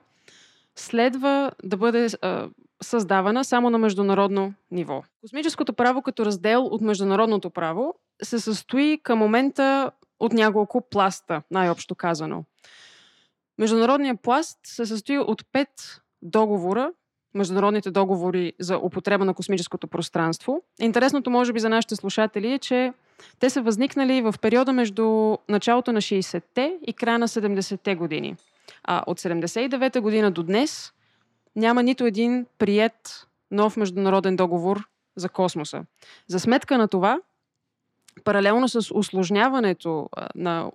[0.81, 2.49] следва да бъде а,
[2.83, 5.03] създавана само на международно ниво.
[5.21, 9.91] Космическото право като раздел от международното право се състои към момента
[10.21, 12.45] от няколко пласта, най-общо казано.
[13.59, 16.93] Международният пласт се състои от пет договора,
[17.35, 20.63] международните договори за употреба на космическото пространство.
[20.81, 22.93] Интересното, може би, за нашите слушатели е, че
[23.39, 28.37] те са възникнали в периода между началото на 60-те и края на 70-те години.
[28.91, 30.93] А от 79-та година до днес
[31.57, 35.83] няма нито един прият нов международен договор за космоса.
[36.27, 37.19] За сметка на това,
[38.25, 40.71] паралелно с усложняването на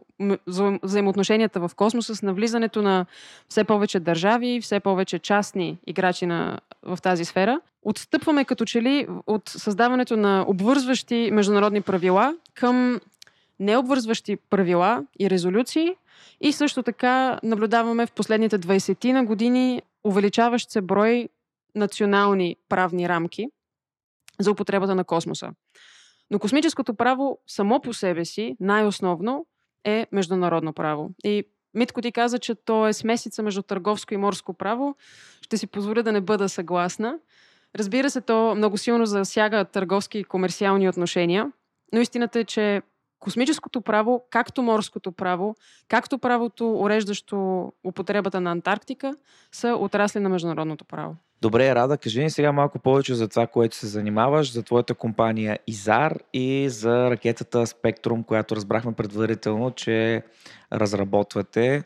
[0.84, 3.06] взаимоотношенията в космоса, с навлизането на
[3.50, 9.08] все повече държави, все повече частни играчи на, в тази сфера, отстъпваме като че ли
[9.28, 13.00] от създаването на обвързващи международни правила към
[13.60, 15.96] необвързващи правила и резолюции
[16.42, 21.30] и също така наблюдаваме в последните 20 на години увеличаващ се брой
[21.76, 23.48] национални правни рамки
[24.40, 25.50] за употребата на космоса.
[26.32, 29.46] Но космическото право само по себе си, най-основно,
[29.84, 31.10] е международно право.
[31.24, 31.44] И
[31.74, 34.96] Митко ти каза, че то е смесица между търговско и морско право.
[35.42, 37.20] Ще си позволя да не бъда съгласна.
[37.76, 41.52] Разбира се, то много силно засяга търговски и комерциални отношения,
[41.94, 42.82] но истината е, че
[43.24, 45.56] космическото право, както морското право,
[45.88, 49.16] както правото, уреждащо употребата на Антарктика,
[49.52, 51.16] са отрасли на международното право.
[51.42, 55.60] Добре, Рада, кажи ни сега малко повече за това, което се занимаваш, за твоята компания
[55.68, 60.24] Изар и за ракетата Спектрум, която разбрахме предварително, че
[60.74, 61.84] разработвате.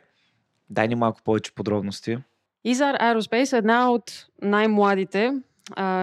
[0.69, 2.17] Дай ни малко повече подробности.
[2.63, 5.33] Изар Aerospace е една от най-младите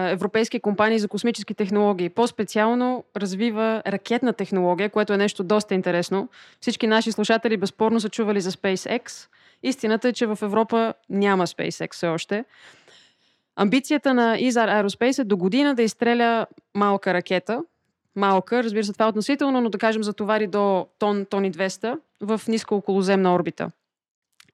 [0.09, 2.09] европейски компании за космически технологии.
[2.09, 6.29] По-специално развива ракетна технология, което е нещо доста интересно.
[6.61, 9.27] Всички наши слушатели безспорно са чували за SpaceX.
[9.63, 12.45] Истината е, че в Европа няма SpaceX все още.
[13.55, 17.63] Амбицията на Изар Aerospace е до година да изстреля малка ракета.
[18.15, 21.99] Малка, разбира се, това е относително, но да кажем за товари до тон, тони 200
[22.21, 23.71] в ниска околоземна орбита.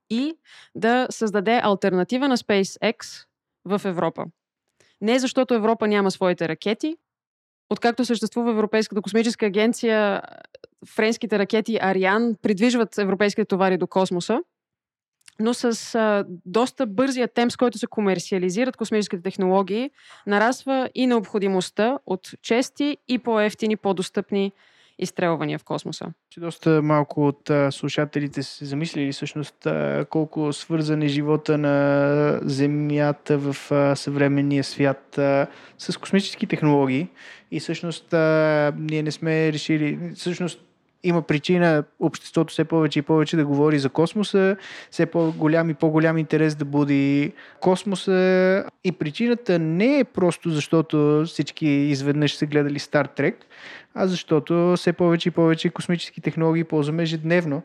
[0.10, 0.34] И
[0.76, 3.26] да създаде альтернатива на SpaceX
[3.66, 4.26] в Европа.
[5.02, 6.98] Не защото Европа няма своите ракети.
[7.70, 10.22] Откакто съществува Европейската космическа агенция,
[10.96, 14.40] френските ракети Ариан придвижват европейските товари до космоса
[15.42, 19.92] но с а, доста бързия темп, с който се комерциализират космическите технологии,
[20.28, 24.52] нараства и необходимостта от чести и по-ефтини, по-достъпни
[25.02, 26.06] изстрелвания в космоса.
[26.38, 29.68] Доста малко от слушателите се замислили всъщност
[30.10, 33.56] колко свързан е живота на Земята в
[33.96, 35.20] съвременния свят
[35.78, 37.08] с космически технологии
[37.52, 38.14] и всъщност
[38.78, 40.62] ние не сме решили, всъщност
[41.04, 44.56] има причина обществото все повече и повече да говори за космоса,
[44.92, 48.66] все по-голям и по-голям интерес да буди космоса.
[48.84, 53.38] И причината не е просто защото всички изведнъж са гледали Стар Трек,
[53.96, 57.62] а защото все повече и повече космически технологии ползваме ежедневно.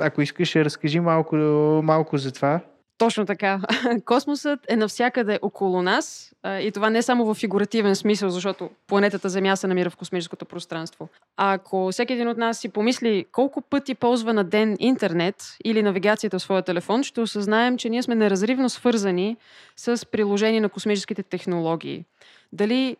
[0.00, 1.36] Ако искаш, разкажи малко,
[1.84, 2.60] малко за това.
[3.00, 3.60] Точно така.
[4.04, 9.56] Космосът е навсякъде около нас и това не само в фигуративен смисъл, защото планетата Земя
[9.56, 11.08] се намира в космическото пространство.
[11.36, 15.82] А ако всеки един от нас си помисли колко пъти ползва на ден интернет или
[15.82, 19.36] навигацията в своя телефон, ще осъзнаем, че ние сме неразривно свързани
[19.76, 22.04] с приложение на космическите технологии.
[22.52, 22.96] Дали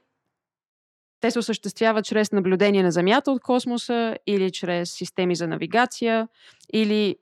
[1.21, 6.29] те се осъществяват чрез наблюдение на Земята от космоса или чрез системи за навигация
[6.73, 7.17] или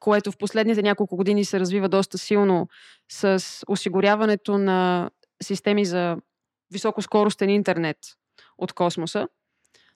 [0.00, 2.68] което в последните няколко години се развива доста силно
[3.12, 5.10] с осигуряването на
[5.42, 6.16] системи за
[6.72, 7.98] високоскоростен интернет
[8.58, 9.28] от космоса.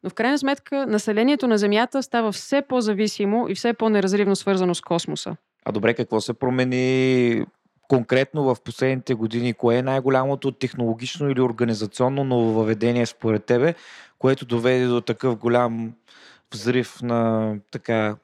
[0.03, 4.81] Но в крайна сметка населението на Земята става все по-зависимо и все по-неразривно свързано с
[4.81, 5.37] космоса.
[5.65, 7.45] А добре, какво се промени
[7.89, 9.55] конкретно в последните години?
[9.55, 13.75] Кое е най-голямото технологично или организационно нововъведение според тебе,
[14.19, 15.93] което доведе до такъв голям
[16.55, 18.17] взрив на така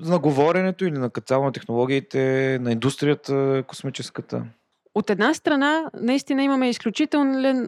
[0.00, 4.44] на говоренето или на цяло на технологиите, на индустрията космическата?
[4.94, 6.70] От една страна, наистина имаме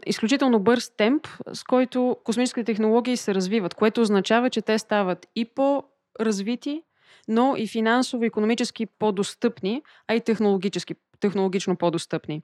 [0.07, 5.45] изключително бърз темп, с който космическите технологии се развиват, което означава, че те стават и
[5.45, 6.83] по-развити,
[7.29, 12.43] но и финансово, економически по-достъпни, а и технологически, технологично по-достъпни.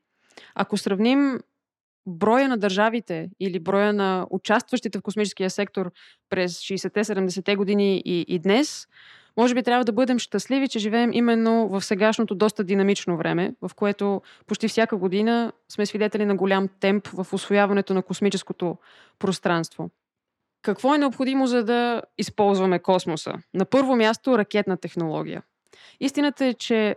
[0.54, 1.40] Ако сравним
[2.06, 5.90] броя на държавите или броя на участващите в космическия сектор
[6.30, 8.88] през 60-70-те години и, и днес,
[9.36, 13.74] може би трябва да бъдем щастливи, че живеем именно в сегашното доста динамично време, в
[13.74, 18.76] което почти всяка година сме свидетели на голям темп в освояването на космическото
[19.18, 19.90] пространство.
[20.62, 23.32] Какво е необходимо за да използваме космоса?
[23.54, 25.42] На първо място ракетна технология.
[26.00, 26.96] Истината е, че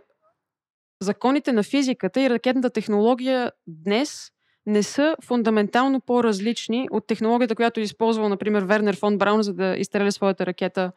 [1.02, 4.32] законите на физиката и ракетната технология днес
[4.70, 9.76] не са фундаментално по-различни от технологията, която е използвал, например, Вернер фон Браун, за да
[9.78, 10.92] изстреля своята ракета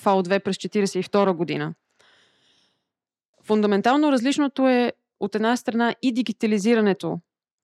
[0.00, 1.74] Фау-2 през 1942 година.
[3.44, 7.20] Фундаментално различното е от една страна и дигитализирането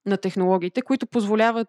[0.06, 1.68] на технологиите, които позволяват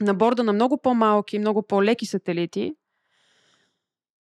[0.00, 2.74] на борда на много по-малки, много по-леки сателити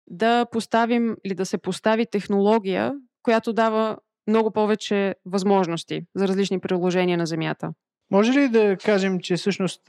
[0.07, 2.93] да поставим или да се постави технология,
[3.23, 3.97] която дава
[4.27, 7.73] много повече възможности за различни приложения на Земята.
[8.11, 9.81] Може ли да кажем, че всъщност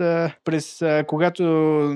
[0.45, 1.43] през, когато,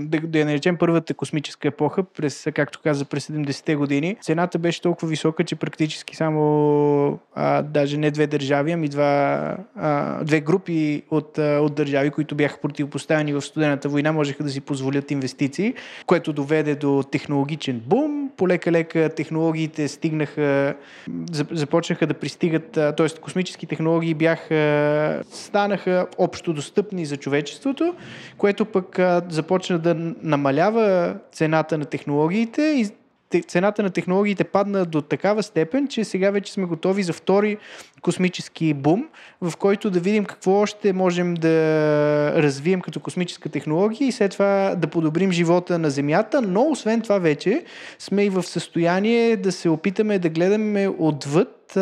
[0.00, 4.80] да, да я наречем първата космическа епоха, през, както каза, през 70-те години, цената беше
[4.80, 11.02] толкова висока, че практически само а, даже не две държави, ами два, а, две групи
[11.10, 15.74] от, а, от държави, които бяха противопоставени в студената война, можеха да си позволят инвестиции,
[16.06, 18.30] което доведе до технологичен бум.
[18.36, 20.74] Полека-лека технологиите стигнаха,
[21.50, 23.20] започнаха да пристигат, т.е.
[23.20, 27.94] космически технологии бяха, станаха общо достъпни за човечеството,
[28.38, 32.90] което пък а, започна да намалява цената на технологиите и
[33.42, 37.56] цената на технологиите падна до такава степен, че сега вече сме готови за втори
[38.02, 39.08] космически бум,
[39.40, 41.48] в който да видим какво още можем да
[42.42, 47.18] развием като космическа технология и след това да подобрим живота на Земята, но освен това
[47.18, 47.64] вече
[47.98, 51.78] сме и в състояние да се опитаме да гледаме отвъд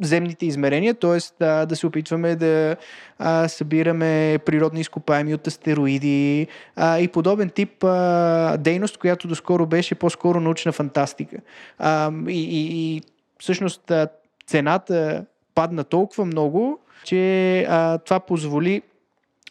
[0.00, 1.18] земните измерения, т.е.
[1.44, 2.76] Да, да се опитваме да
[3.18, 6.46] а, събираме природни изкопаеми от астероиди
[6.76, 11.36] а, и подобен тип а, дейност, която доскоро беше по-скоро научна фантастика.
[11.78, 13.02] А, и, и, и
[13.38, 14.08] всъщност а,
[14.46, 18.82] цената падна толкова много, че а, това позволи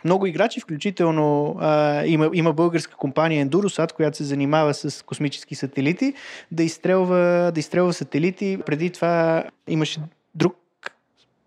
[0.06, 6.14] много играчи, включително а, има, има българска компания Endurosat, която се занимава с космически сателити,
[6.52, 8.60] да изстрелва, да изстрелва сателити.
[8.66, 10.00] Преди това имаше
[10.38, 10.56] друг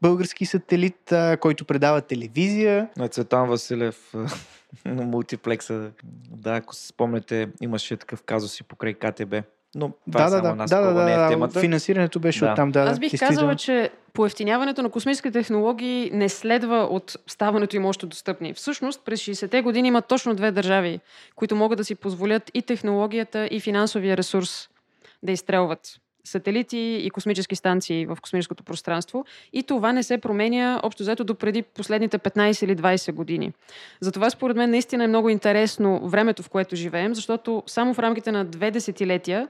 [0.03, 2.89] български сателит, а, който предава телевизия.
[2.97, 4.15] На Цветан Василев
[4.85, 5.91] на мултиплекса.
[6.31, 9.35] Да, ако се спомняте, имаше такъв казус и покрай КТБ.
[9.75, 11.61] Но това да, е да, само да, да, да, не е да, темата.
[11.61, 12.53] Финансирането беше Да.
[12.53, 12.81] оттам, да.
[12.81, 18.55] Аз бих казала, че поевтиняването на космическите технологии не следва от ставането им още достъпни.
[18.55, 21.01] Всъщност, през 60-те години има точно две държави,
[21.37, 24.69] които могат да си позволят и технологията, и финансовия ресурс
[25.23, 29.25] да изстрелват сателити и космически станции в космическото пространство.
[29.53, 33.53] И това не се променя общо взето до преди последните 15 или 20 години.
[34.01, 38.33] Затова според мен наистина е много интересно времето, в което живеем, защото само в рамките
[38.33, 39.49] на две десетилетия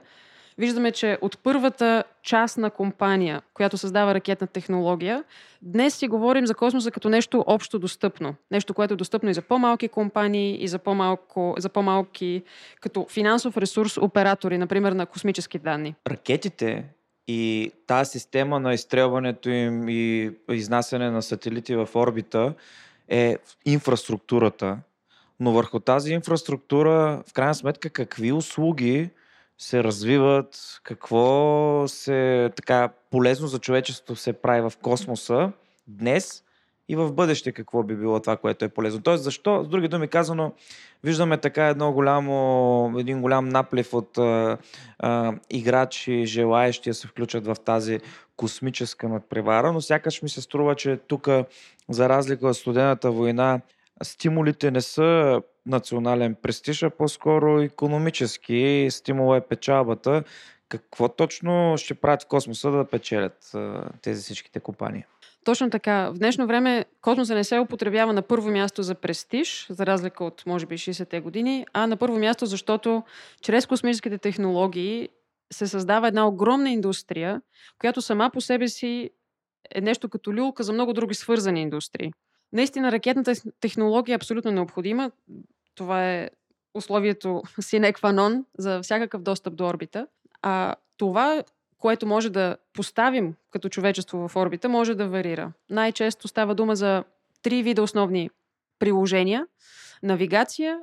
[0.61, 5.23] виждаме, че от първата частна компания, която създава ракетна технология,
[5.61, 8.35] днес си говорим за космоса като нещо общо достъпно.
[8.51, 12.43] Нещо, което е достъпно и за по-малки компании, и за, по-малко, за по-малки
[12.81, 15.95] като финансов ресурс оператори, например на космически данни.
[16.07, 16.85] Ракетите
[17.27, 22.53] и тази система на изстрелването им и изнасяне на сателити в орбита
[23.07, 24.77] е инфраструктурата.
[25.39, 29.09] Но върху тази инфраструктура, в крайна сметка, какви услуги
[29.61, 35.51] се развиват, какво се така полезно за човечеството се прави в космоса
[35.87, 36.43] днес
[36.89, 39.01] и в бъдеще какво би било това, което е полезно.
[39.01, 40.53] Тоест, защо, с други думи казано,
[41.03, 44.57] виждаме така едно голямо, един голям наплив от а,
[44.99, 47.99] а, играчи, желаещи да се включат в тази
[48.35, 51.27] космическа надпревара, но сякаш ми се струва, че тук,
[51.89, 53.61] за разлика от студената война,
[54.03, 58.87] стимулите не са национален престиж, а по-скоро економически.
[58.89, 60.23] Стимул е печалбата.
[60.69, 63.51] Какво точно ще правят в космоса да печелят
[64.01, 65.03] тези всичките компании?
[65.45, 66.09] Точно така.
[66.09, 70.43] В днешно време космоса не се употребява на първо място за престиж, за разлика от,
[70.45, 73.03] може би, 60-те години, а на първо място, защото
[73.41, 75.09] чрез космическите технологии
[75.53, 77.41] се създава една огромна индустрия,
[77.79, 79.09] която сама по себе си
[79.75, 82.11] е нещо като люлка за много други свързани индустрии.
[82.53, 85.11] Наистина, ракетната технология е абсолютно необходима.
[85.75, 86.29] Това е
[86.73, 87.27] условието
[87.61, 90.07] sine qua за всякакъв достъп до орбита.
[90.41, 91.43] А това,
[91.77, 95.51] което може да поставим като човечество в орбита, може да варира.
[95.69, 97.03] Най-често става дума за
[97.41, 98.29] три вида основни
[98.79, 99.47] приложения
[100.03, 100.79] навигация,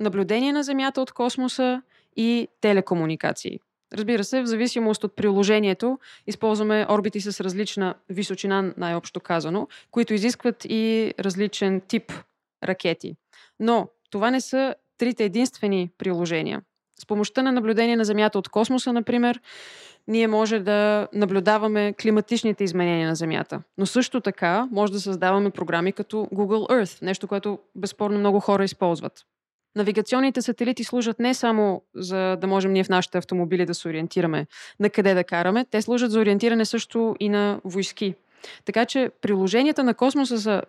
[0.00, 1.82] наблюдение на Земята от космоса
[2.16, 3.60] и телекомуникации.
[3.94, 10.64] Разбира се, в зависимост от приложението, използваме орбити с различна височина, най-общо казано, които изискват
[10.64, 12.12] и различен тип
[12.64, 13.16] ракети.
[13.60, 16.62] Но това не са трите единствени приложения.
[17.00, 19.40] С помощта на наблюдение на Земята от космоса, например,
[20.08, 23.62] ние може да наблюдаваме климатичните изменения на Земята.
[23.78, 28.64] Но също така може да създаваме програми като Google Earth, нещо, което безспорно много хора
[28.64, 29.26] използват.
[29.76, 34.46] Навигационните сателити служат не само за да можем ние в нашите автомобили да се ориентираме
[34.80, 38.14] на къде да караме, те служат за ориентиране също и на войски.
[38.64, 40.62] Така че приложенията на космоса са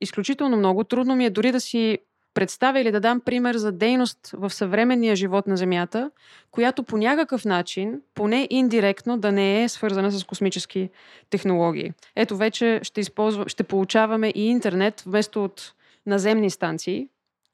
[0.00, 0.84] изключително много.
[0.84, 1.98] Трудно ми е дори да си
[2.34, 6.10] представя или да дам пример за дейност в съвременния живот на Земята,
[6.50, 10.90] която по някакъв начин, поне индиректно, да не е свързана с космически
[11.30, 11.92] технологии.
[12.16, 15.74] Ето вече ще, използва, ще получаваме и интернет вместо от
[16.06, 17.08] наземни станции,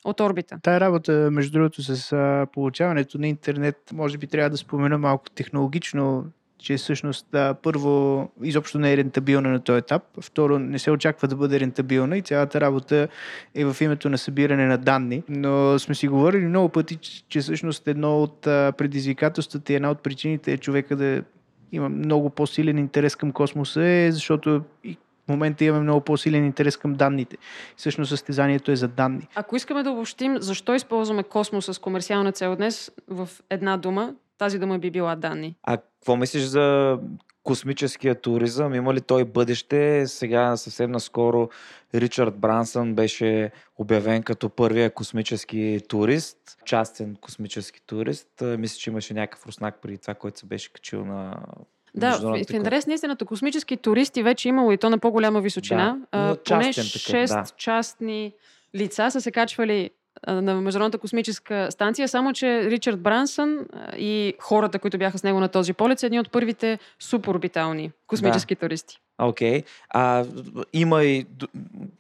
[0.05, 0.59] от орбита.
[0.63, 5.31] Тая работа, между другото, с а, получаването на интернет, може би трябва да спомена малко
[5.31, 6.25] технологично
[6.59, 11.29] че всъщност да, първо изобщо не е рентабилна на този етап, второ не се очаква
[11.29, 13.09] да бъде рентабилна и цялата работа
[13.55, 15.23] е в името на събиране на данни.
[15.29, 16.97] Но сме си говорили много пъти,
[17.29, 18.41] че всъщност едно от
[18.79, 21.23] предизвикателствата и една от причините е човека да
[21.73, 24.97] има много по-силен интерес към космоса е, защото и
[25.27, 27.37] в момента имаме много по-силен интерес към данните.
[27.77, 29.29] Всъщност състезанието е за данни.
[29.35, 34.59] Ако искаме да обобщим защо използваме космоса с комерциална цел днес в една дума, тази
[34.59, 35.57] дума би била данни.
[35.63, 36.99] А какво мислиш за
[37.43, 38.75] космическия туризъм?
[38.75, 40.07] Има ли той бъдеще?
[40.07, 41.49] Сега съвсем наскоро
[41.95, 48.29] Ричард Брансън беше обявен като първия космически турист, частен космически турист.
[48.41, 51.37] Мисля, че имаше някакъв руснак преди това, който се беше качил на
[51.95, 55.99] да, в, интерес на истината, космически туристи вече имало и то на по-голяма височина.
[56.13, 57.45] Да, а, поне 6 да.
[57.57, 58.33] частни
[58.75, 59.91] лица са се качвали
[60.27, 65.49] на Международната космическа станция, само че Ричард Брансън и хората, които бяха с него на
[65.49, 68.59] този полет, са едни от първите супорбитални космически да.
[68.59, 69.01] туристи.
[69.19, 69.61] Окей.
[69.61, 69.65] Okay.
[69.91, 70.25] А
[70.73, 71.27] има и...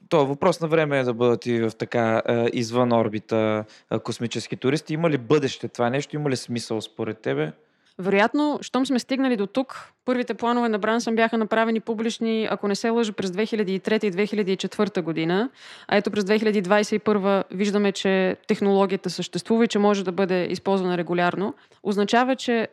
[0.08, 2.22] То е въпрос на време е да бъдат и в така
[2.52, 3.64] извън орбита
[4.04, 4.94] космически туристи.
[4.94, 6.16] Има ли бъдеще това нещо?
[6.16, 7.52] Има ли смисъл според тебе?
[7.98, 12.74] Вероятно, щом сме стигнали до тук, първите планове на Брансън бяха направени публични, ако не
[12.74, 15.50] се лъжа, през 2003 и 2004 година.
[15.88, 21.54] А ето през 2021 виждаме, че технологията съществува и че може да бъде използвана регулярно.
[21.82, 22.68] Означава, че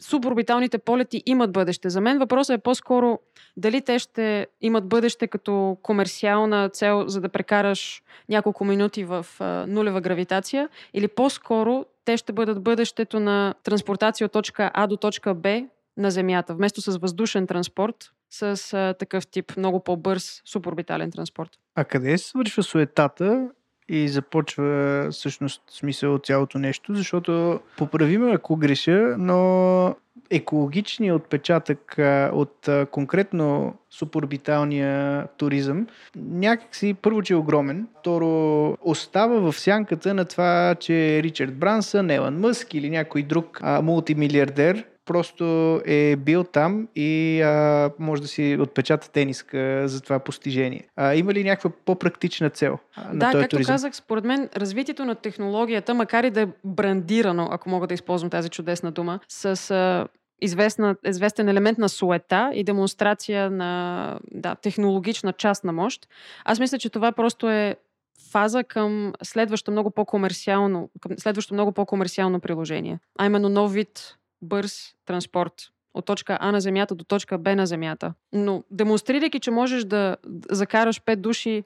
[0.00, 1.90] суборбиталните полети имат бъдеще.
[1.90, 3.18] За мен въпросът е по-скоро
[3.56, 9.66] дали те ще имат бъдеще като комерциална цел, за да прекараш няколко минути в а,
[9.68, 15.34] нулева гравитация, или по-скоро те ще бъдат бъдещето на транспортация от точка А до точка
[15.34, 15.62] Б
[15.96, 21.50] на Земята, вместо с въздушен транспорт, с а, такъв тип много по-бърз суборбитален транспорт.
[21.74, 23.48] А къде се свършва суетата
[23.92, 29.94] и започва всъщност смисъл от цялото нещо, защото поправиме ако греша, но
[30.30, 31.96] екологичният отпечатък
[32.32, 35.86] от конкретно суборбиталния туризъм
[36.16, 42.40] някакси първо, че е огромен, второ остава в сянката на това, че Ричард Брансън, Елън
[42.40, 45.44] Мъск или някой друг а, мултимилиардер просто
[45.84, 50.88] е бил там и а, може да си отпечата тениска за това постижение.
[50.96, 52.78] А, има ли някаква по-практична цел
[53.12, 53.74] на да, този както туризъм?
[53.74, 58.30] казах, според мен развитието на технологията, макар и да е брандирано, ако мога да използвам
[58.30, 60.08] тази чудесна дума, с а,
[60.40, 66.08] известна, известен елемент на суета и демонстрация на да, технологична част на мощ,
[66.44, 67.76] аз мисля, че това просто е
[68.30, 72.98] фаза към следващо много по-комерциално, към следващо много по-комерциално приложение.
[73.18, 75.52] А именно нов вид бърз транспорт
[75.94, 78.14] от точка А на Земята до точка Б на Земята.
[78.32, 80.16] Но демонстрирайки, че можеш да
[80.50, 81.64] закараш 5 души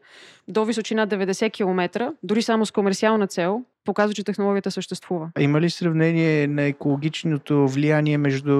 [0.48, 5.30] до височина 90 км, дори само с комерциална цел, показва, че технологията съществува.
[5.34, 8.52] А има ли сравнение на екологичното влияние между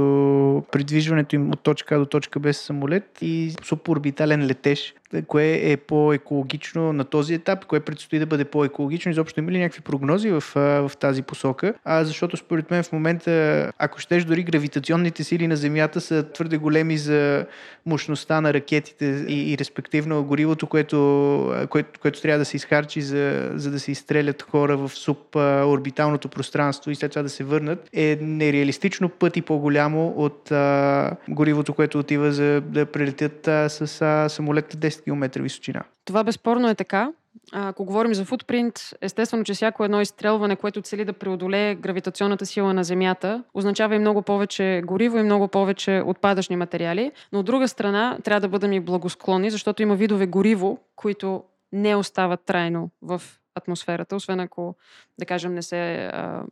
[0.73, 4.95] придвижването им от точка А до точка Б с самолет и суборбитален летеж?
[5.27, 7.65] Кое е по-екологично на този етап?
[7.67, 9.11] Кое предстои да бъде по-екологично?
[9.11, 11.75] Изобщо има ли някакви прогнози в, в тази посока?
[11.85, 16.57] А, защото според мен в момента, ако щеш, дори гравитационните сили на Земята са твърде
[16.57, 17.47] големи за
[17.87, 23.51] мощността на ракетите и, и респективно горивото, което, което, което трябва да се изхарчи за,
[23.55, 25.37] за да се изстрелят хора в суб
[25.77, 31.75] суборбиталното пространство и след това да се върнат, е нереалистично пъти по-голямо от а, горивото,
[31.75, 35.83] което отива за да прелетят а, с а, самолет 10 10 км височина.
[36.05, 37.13] Това безспорно е така.
[37.53, 42.75] Ако говорим за футпринт, естествено, че всяко едно изстрелване, което цели да преодолее гравитационната сила
[42.75, 47.13] на Земята, означава и много повече гориво и много повече отпадъчни материали.
[47.33, 51.97] Но от друга страна, трябва да бъдем и благосклонни, защото има видове гориво, които не
[51.97, 53.23] остават трайно в
[53.55, 54.77] атмосферата, освен ако,
[55.19, 56.43] да кажем, не се а,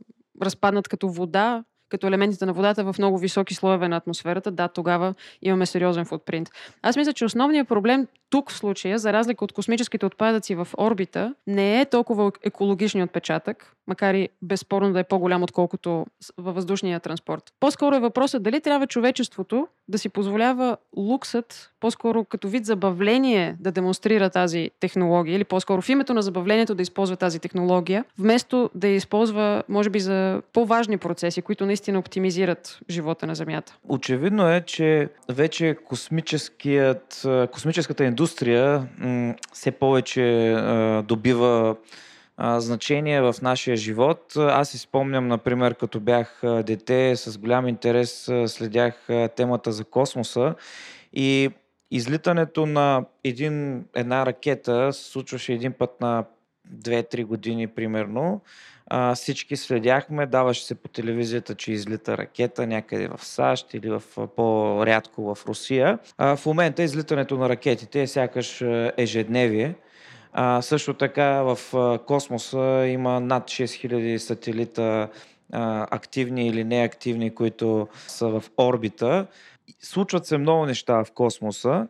[0.42, 5.15] разпаднат като вода, като елементите на водата в много високи слоеве на атмосферата, да, тогава
[5.43, 6.51] имаме сериозен футпринт.
[6.82, 11.35] Аз мисля, че основният проблем тук в случая, за разлика от космическите отпадъци в орбита,
[11.47, 16.06] не е толкова екологичният отпечатък, макар и безспорно да е по-голям, отколкото
[16.39, 17.52] във въздушния транспорт.
[17.61, 23.73] По-скоро е въпросът дали трябва човечеството да си позволява луксът, по-скоро като вид забавление да
[23.73, 28.89] демонстрира тази технология, или по-скоро в името на забавлението да използва тази технология, вместо да
[28.89, 33.77] я използва, може би, за по-важни процеси, които наистина оптимизират живота на Земята.
[33.89, 38.89] Очевидно е, че вече космическият, космическата индустрия
[39.52, 40.56] все повече
[41.05, 41.77] добива
[42.39, 44.32] значение в нашия живот.
[44.36, 50.55] Аз си спомням, например, като бях дете, с голям интерес следях темата за космоса
[51.12, 51.51] и
[51.90, 56.24] излитането на един, една ракета се случваше един път на
[56.74, 58.40] 2-3 години примерно.
[58.86, 64.02] А, всички следяхме, даваше се по телевизията, че излита ракета някъде в САЩ или в,
[64.36, 65.98] по-рядко в Русия.
[66.19, 68.62] А, в момента излитането на ракетите е сякаш
[68.97, 69.74] ежедневие.
[70.32, 71.59] А, също така в
[72.06, 75.09] космоса има над 6000 сателита
[75.52, 79.27] а, активни или неактивни, които са в орбита.
[79.81, 81.89] Случват се много неща в космоса,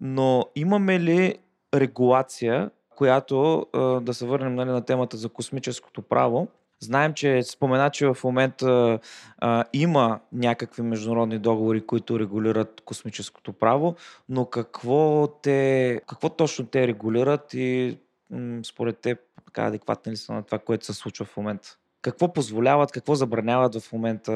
[0.00, 1.34] но имаме ли
[1.74, 3.66] регулация, която
[4.02, 6.48] да се върнем нали, на темата за космическото право?
[6.80, 8.98] Знаем, че спомена, че в момента
[9.38, 13.96] а, има някакви международни договори, които регулират космическото право,
[14.28, 17.98] но какво, те, какво точно те регулират и
[18.30, 21.78] м, според те така адекватни ли са на това, което се случва в момента?
[22.04, 24.32] Какво позволяват, какво забраняват в момента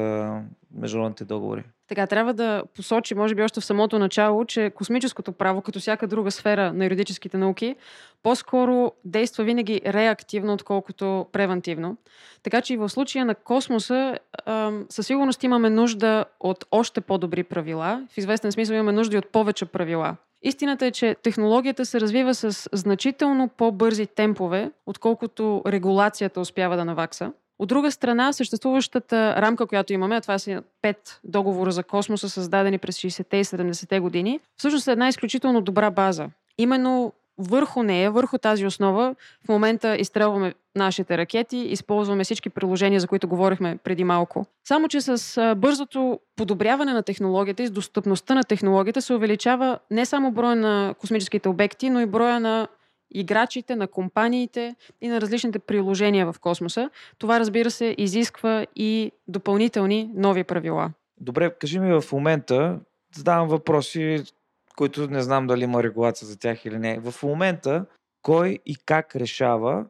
[0.75, 1.63] международните договори?
[1.87, 6.07] Така, трябва да посочи, може би още в самото начало, че космическото право, като всяка
[6.07, 7.75] друга сфера на юридическите науки,
[8.23, 11.97] по-скоро действа винаги реактивно, отколкото превентивно.
[12.43, 14.17] Така че и в случая на космоса
[14.89, 18.07] със сигурност имаме нужда от още по-добри правила.
[18.11, 20.15] В известен смисъл имаме нужда и от повече правила.
[20.41, 27.31] Истината е, че технологията се развива с значително по-бързи темпове, отколкото регулацията успява да навакса.
[27.59, 32.77] От друга страна, съществуващата рамка, която имаме, а това са пет договора за космоса, създадени
[32.77, 36.29] през 60-те и 70-те години, всъщност е една изключително добра база.
[36.57, 39.15] Именно върху нея, върху тази основа,
[39.45, 44.45] в момента изстрелваме нашите ракети, използваме всички приложения, за които говорихме преди малко.
[44.67, 50.05] Само, че с бързото подобряване на технологията и с достъпността на технологията се увеличава не
[50.05, 52.67] само броя на космическите обекти, но и броя на
[53.11, 56.89] играчите, на компаниите и на различните приложения в космоса.
[57.17, 60.91] Това, разбира се, изисква и допълнителни нови правила.
[61.21, 62.79] Добре, кажи ми в момента,
[63.15, 64.23] задавам въпроси,
[64.77, 66.99] които не знам дали има регулация за тях или не.
[66.99, 67.85] В момента,
[68.21, 69.85] кой и как решава,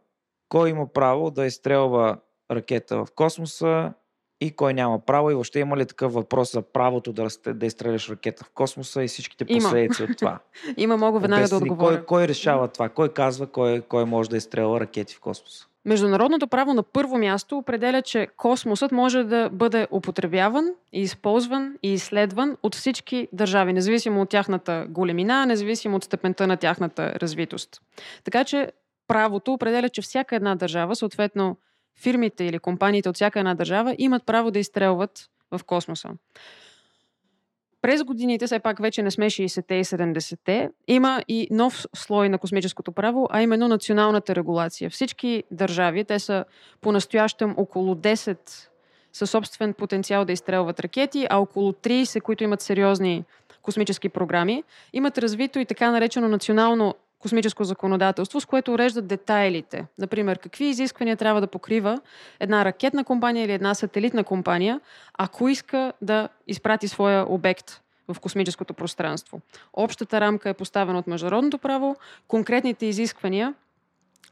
[0.50, 2.18] кой има право да изстрелва
[2.52, 3.94] ракета в космоса
[4.42, 8.10] и кой няма право и въобще има ли такъв въпрос за правото да, да изстреляш
[8.10, 9.60] ракета в космоса и всичките Има.
[9.60, 10.40] последици от това?
[10.78, 11.96] Има, мога веднага да Обясни, отговоря.
[11.96, 12.90] Кой, кой решава това?
[12.90, 15.66] Кой казва кой, кой може да изстрелва ракети в космоса?
[15.86, 21.94] Международното право на първо място определя, че космосът може да бъде употребяван, и използван и
[21.94, 27.82] изследван от всички държави, независимо от тяхната големина, независимо от степента на тяхната развитост.
[28.24, 28.72] Така че
[29.08, 31.58] правото определя, че всяка една държава, съответно
[32.00, 36.10] фирмите или компаниите от всяка една държава, имат право да изстрелват в космоса.
[37.82, 42.38] През годините, все пак вече не сме 60-те и 70-те, има и нов слой на
[42.38, 44.90] космическото право, а именно националната регулация.
[44.90, 46.46] Всички държави, те са
[46.82, 48.38] по-настоящем около 10
[49.14, 53.26] със собствен потенциал да изстрелват ракети, а около 30, които имат сериозни
[53.62, 54.64] космически програми,
[54.94, 59.86] имат развито и така наречено национално космическо законодателство, с което уреждат детайлите.
[59.98, 62.02] Например, какви изисквания трябва да покрива
[62.40, 64.82] една ракетна компания или една сателитна компания,
[65.18, 69.42] ако иска да изпрати своя обект в космическото пространство.
[69.74, 71.96] Общата рамка е поставена от международното право,
[72.28, 73.54] конкретните изисквания,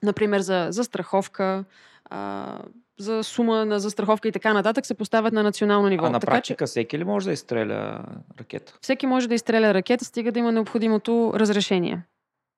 [0.04, 1.64] например за, за страховка,
[2.10, 2.58] а,
[3.00, 6.06] за сума на застраховка и така нататък, се поставят на национално ниво.
[6.06, 8.06] А на така, че практика всеки ли може да изстреля
[8.40, 8.78] ракета?
[8.82, 12.02] всеки може да изстреля ракета, стига да има необходимото разрешение.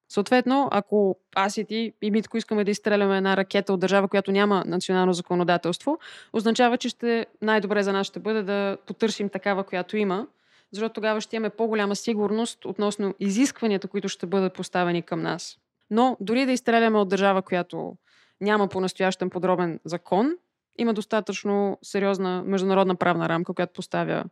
[0.10, 4.32] Съответно, ако аз и ти и Митко искаме да изстреляме една ракета от държава, която
[4.32, 6.00] няма национално законодателство,
[6.34, 10.28] означава, че ще най-добре за нас ще бъде да потърсим такава, която има,
[10.72, 15.58] защото тогава ще имаме по-голяма сигурност относно изискванията, които ще бъдат поставени към нас.
[15.90, 17.96] Но дори да изстреляме от държава, която
[18.42, 20.32] няма по-настоящен подробен закон,
[20.78, 24.24] има достатъчно сериозна международна правна рамка, която поставя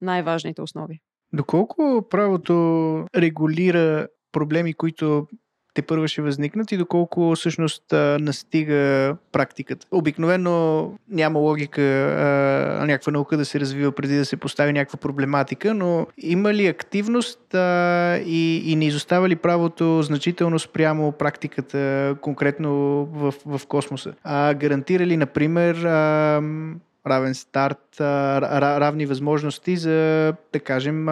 [0.00, 1.00] най-важните основи.
[1.32, 2.54] Доколко правото
[3.16, 5.26] регулира проблеми, които
[5.78, 7.84] те първо ще възникнат и доколко всъщност
[8.20, 9.86] настига практиката.
[9.90, 15.74] Обикновено няма логика а, някаква наука да се развива преди да се постави някаква проблематика,
[15.74, 22.70] но има ли активност а, и, и не изостава ли правото значително спрямо практиката конкретно
[23.12, 24.14] в, в космоса?
[24.24, 26.40] А, гарантира ли, например, а,
[27.06, 31.06] равен старт, равни възможности за, да кажем,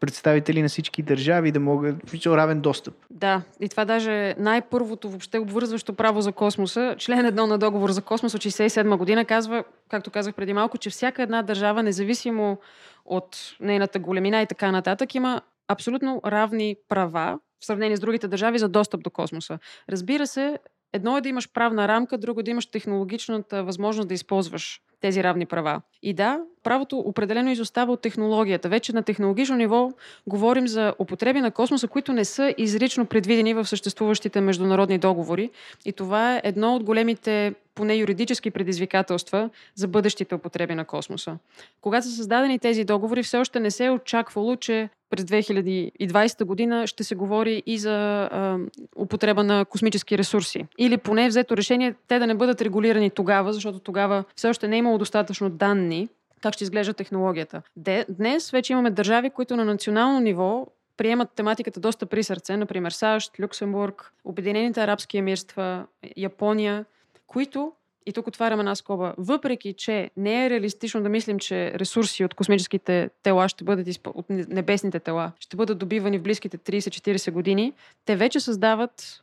[0.00, 2.94] представители на всички държави да могат, равен достъп.
[3.10, 8.02] Да, и това даже най-първото въобще обвързващо право за космоса, член едно на договор за
[8.02, 12.58] космос от 67 година казва, както казах преди малко, че всяка една държава, независимо
[13.04, 18.58] от нейната големина и така нататък, има абсолютно равни права в сравнение с другите държави
[18.58, 19.58] за достъп до космоса.
[19.90, 20.58] Разбира се,
[20.92, 25.22] едно е да имаш правна рамка, друго е да имаш технологичната възможност да използваш тези
[25.22, 25.80] равни права.
[26.02, 28.68] И да, правото определено изостава от технологията.
[28.68, 29.92] Вече на технологично ниво
[30.26, 35.50] говорим за употреби на космоса, които не са изрично предвидени в съществуващите международни договори.
[35.84, 41.36] И това е едно от големите поне юридически предизвикателства за бъдещите употреби на космоса.
[41.80, 46.86] Когато са създадени тези договори, все още не се е очаквало, че през 2020 година
[46.86, 48.58] ще се говори и за а,
[48.96, 50.66] употреба на космически ресурси.
[50.78, 54.68] Или поне е взето решение те да не бъдат регулирани тогава, защото тогава все още
[54.68, 56.08] не е имало достатъчно данни
[56.42, 57.62] как ще изглежда технологията.
[57.76, 60.66] Де, днес вече имаме държави, които на национално ниво
[60.96, 65.86] приемат тематиката доста при сърце, например САЩ, Люксембург, Обединените арабски емирства,
[66.16, 66.84] Япония,
[67.26, 67.72] които
[68.06, 69.14] и тук отварям една скоба.
[69.18, 74.06] Въпреки, че не е реалистично да мислим, че ресурси от космическите тела ще бъдат изп...
[74.06, 77.72] от небесните тела ще бъдат добивани в близките 30-40 години,
[78.04, 79.22] те вече създават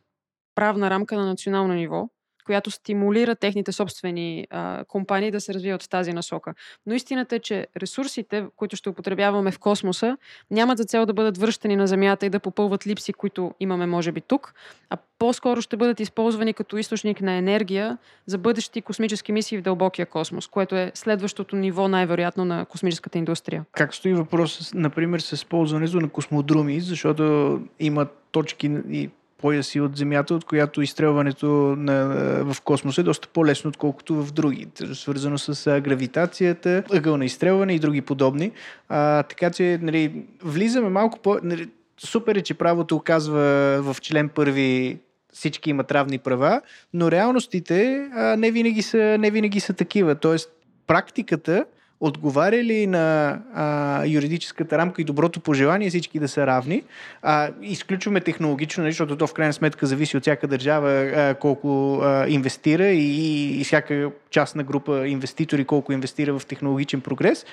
[0.54, 2.08] правна рамка на национално ниво,
[2.44, 6.54] която стимулира техните собствени а, компании да се развиват в тази насока.
[6.86, 10.16] Но истината е, че ресурсите, които ще употребяваме в космоса,
[10.50, 14.12] нямат за цел да бъдат връщани на Земята и да попълват липси, които имаме, може
[14.12, 14.54] би, тук,
[14.90, 20.06] а по-скоро ще бъдат използвани като източник на енергия за бъдещи космически мисии в дълбокия
[20.06, 23.64] космос, което е следващото ниво, най-вероятно, на космическата индустрия.
[23.72, 29.10] Как стои въпрос, например, с използването на космодруми, защото има точки и
[29.42, 31.46] пояси от Земята, от която изстрелването
[31.78, 32.04] на,
[32.44, 34.66] в космоса е доста по-лесно, отколкото в други.
[34.92, 38.52] Свързано с гравитацията, ъгъл на изстрелване и други подобни.
[38.88, 41.38] А, така че нали, влизаме малко по...
[41.42, 43.42] Нали, супер е, че правото оказва
[43.82, 44.98] в член първи
[45.32, 46.60] всички имат равни права,
[46.94, 50.14] но реалностите а, не, винаги са, не винаги са такива.
[50.14, 50.50] Тоест,
[50.86, 51.64] практиката
[52.02, 56.82] отговаря ли на а, юридическата рамка и доброто пожелание всички да са равни.
[57.22, 62.00] А, изключваме технологично, нали, защото то в крайна сметка зависи от всяка държава а, колко
[62.02, 67.46] а, инвестира и, и всяка частна група инвеститори колко инвестира в технологичен прогрес,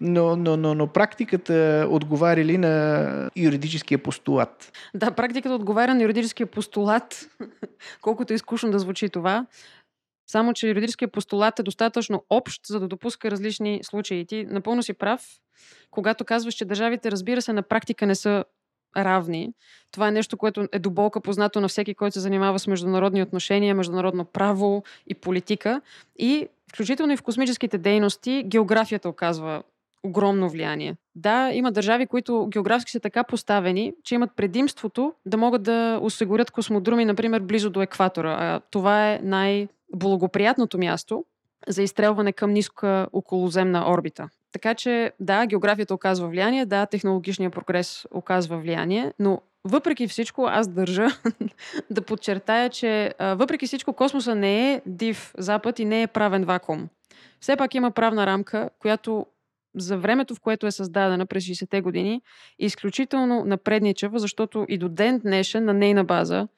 [0.00, 4.72] но, но, но, но практиката отговаря ли на юридическия постулат?
[4.94, 7.28] Да, практиката отговаря на юридическия постулат,
[8.00, 9.46] колкото е изкушно да звучи това.
[10.26, 14.26] Само, че юридическия постулат е достатъчно общ, за да допуска различни случаи.
[14.26, 15.22] Ти напълно си прав,
[15.90, 18.44] когато казваш, че държавите, разбира се, на практика не са
[18.96, 19.52] равни.
[19.90, 23.74] Това е нещо, което е доболка познато на всеки, който се занимава с международни отношения,
[23.74, 25.80] международно право и политика.
[26.18, 29.62] И включително и в космическите дейности географията оказва
[30.06, 30.96] огромно влияние.
[31.14, 36.50] Да, има държави, които географски са така поставени, че имат предимството да могат да осигурят
[36.50, 38.36] космодруми, например, близо до екватора.
[38.40, 41.24] А това е най- благоприятното място
[41.68, 44.28] за изстрелване към ниска околоземна орбита.
[44.52, 50.68] Така че, да, географията оказва влияние, да, технологичният прогрес оказва влияние, но въпреки всичко, аз
[50.68, 51.06] държа
[51.90, 56.88] да подчертая, че въпреки всичко космоса не е див запад и не е правен вакуум.
[57.40, 59.26] Все пак има правна рамка, която
[59.76, 62.14] за времето, в което е създадена през 60-те години,
[62.60, 66.48] е изключително напредничава, защото и до ден днешен на нейна база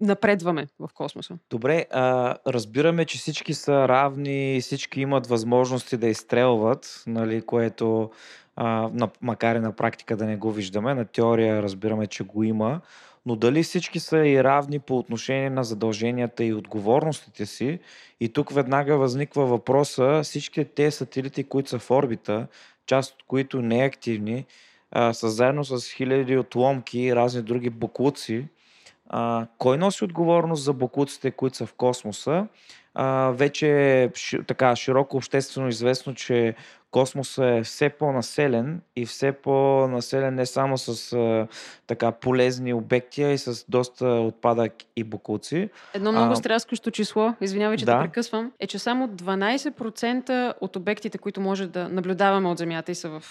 [0.00, 1.38] напредваме в космоса.
[1.50, 8.10] Добре, а, разбираме, че всички са равни, всички имат възможности да изстрелват, нали, което
[8.56, 12.42] а, на, макар и на практика да не го виждаме, на теория разбираме, че го
[12.42, 12.80] има,
[13.26, 17.78] но дали всички са и равни по отношение на задълженията и отговорностите си.
[18.20, 22.46] И тук веднага възниква въпроса, всички те сателити, които са в орбита,
[22.86, 24.46] част от които не е активни,
[24.90, 28.48] а, са заедно с хиляди отломки и разни други буклуци,
[29.08, 32.46] а, кой носи отговорност за бокуците, които са в космоса?
[32.94, 33.68] А, вече
[34.02, 34.10] е
[34.46, 36.54] така широко обществено известно, че
[36.90, 41.46] космосът е все по-населен и все по-населен не само с а,
[41.86, 45.70] така полезни обекти, а и с доста отпадък и букуци.
[45.94, 47.92] Едно много А, стряскащо число, извинявай, че да.
[47.92, 47.98] да.
[47.98, 52.94] те прекъсвам, е, че само 12% от обектите, които може да наблюдаваме от Земята и
[52.94, 53.22] са в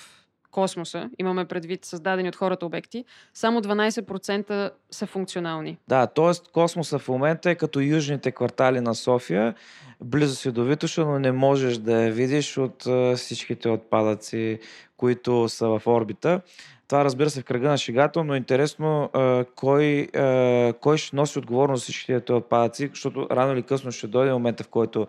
[0.55, 5.77] космоса, имаме предвид създадени от хората обекти, само 12% са функционални.
[5.87, 6.51] Да, т.е.
[6.53, 9.55] космоса в момента е като южните квартали на София,
[10.03, 12.87] близо си до Витоша, но не можеш да я видиш от
[13.17, 14.59] всичките отпадъци,
[14.97, 16.41] които са в орбита.
[16.87, 20.07] Това разбира се в кръга на шегата, но интересно а, кой,
[20.81, 24.67] кой ще носи отговорност за всичките отпадъци, защото рано или късно ще дойде момента, в
[24.67, 25.07] който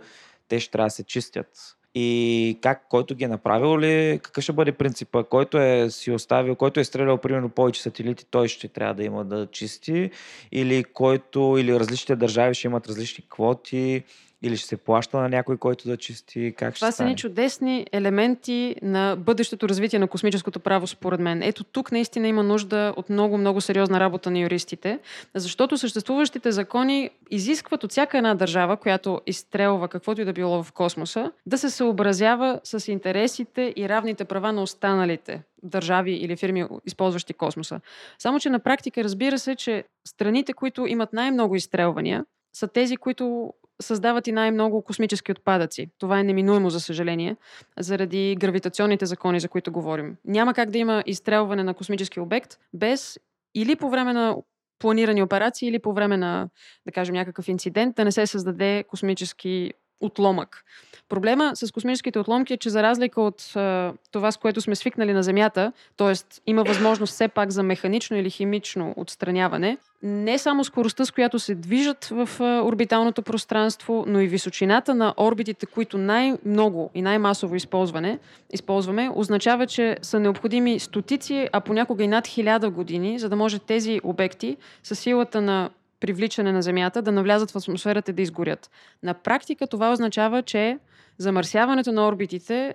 [0.49, 1.76] те ще трябва да се чистят.
[1.99, 6.55] И как, който ги е направил ли, какъв ще бъде принципа, който е си оставил,
[6.55, 10.11] който е стрелял примерно повече сателити, той ще трябва да има да чисти,
[10.53, 14.03] или който, или различните държави ще имат различни квоти,
[14.43, 17.11] или ще се плаща на някой, който да чисти, как ще Това са стане?
[17.11, 21.43] ни чудесни елементи на бъдещето развитие на космическото право, според мен.
[21.43, 24.99] Ето тук наистина има нужда от много, много сериозна работа на юристите,
[25.35, 30.73] защото съществуващите закони изискват от всяка една държава, която изстрелва каквото и да било в
[30.73, 37.35] космоса, да се съобразява с интересите и равните права на останалите държави или фирми, използващи
[37.35, 37.81] космоса.
[38.19, 42.25] Само, че на практика разбира се, че страните, които имат най-много изстрелвания,
[42.57, 43.53] са тези, които
[43.83, 45.91] създават и най-много космически отпадъци.
[45.99, 47.37] Това е неминуемо, за съжаление,
[47.79, 50.17] заради гравитационните закони, за които говорим.
[50.25, 53.19] Няма как да има изстрелване на космически обект без
[53.55, 54.37] или по време на
[54.79, 56.49] планирани операции, или по време на,
[56.87, 60.65] да кажем, някакъв инцидент, да не се създаде космически отломък.
[61.09, 65.13] Проблема с космическите отломки е, че за разлика от а, това, с което сме свикнали
[65.13, 66.13] на Земята, т.е.
[66.47, 71.55] има възможност все пак за механично или химично отстраняване, не само скоростта, с която се
[71.55, 78.19] движат в а, орбиталното пространство, но и височината на орбитите, които най-много и най-масово използване,
[78.53, 83.59] използваме, означава, че са необходими стотици, а понякога и над хиляда години, за да може
[83.59, 85.71] тези обекти с силата на
[86.01, 88.71] привличане на Земята да навлязат в атмосферата и да изгорят.
[89.03, 90.79] На практика това означава, че
[91.19, 92.75] замърсяването на орбитите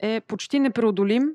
[0.00, 1.32] е почти непреодолим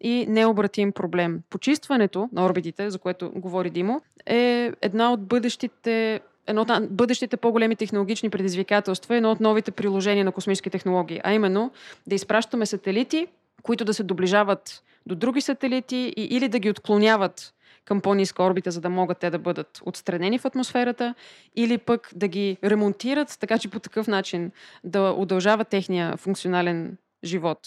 [0.00, 1.40] и необратим проблем.
[1.50, 7.76] Почистването на орбитите, за което говори Димо, е една от бъдещите едно от бъдещите по-големи
[7.76, 11.70] технологични предизвикателства, едно от новите приложения на космически технологии, а именно
[12.06, 13.26] да изпращаме сателити,
[13.62, 17.54] които да се доближават до други сателити и, или да ги отклоняват
[17.88, 21.14] към по-ниска орбита, за да могат те да бъдат отстранени в атмосферата,
[21.56, 24.52] или пък да ги ремонтират, така че по такъв начин
[24.84, 27.58] да удължават техния функционален живот.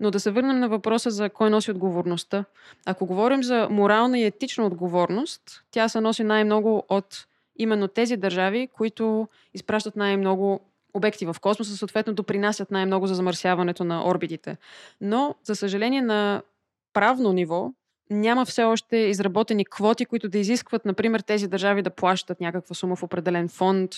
[0.00, 2.44] Но да се върнем на въпроса за кой носи отговорността.
[2.86, 7.26] Ако говорим за морална и етична отговорност, тя се носи най-много от
[7.56, 10.60] именно тези държави, които изпращат най-много
[10.94, 14.56] обекти в космоса, съответно допринасят най-много за замърсяването на орбитите.
[15.00, 16.42] Но, за съжаление, на
[16.92, 17.72] правно ниво
[18.10, 22.96] няма все още изработени квоти, които да изискват, например, тези държави да плащат някаква сума
[22.96, 23.90] в определен фонд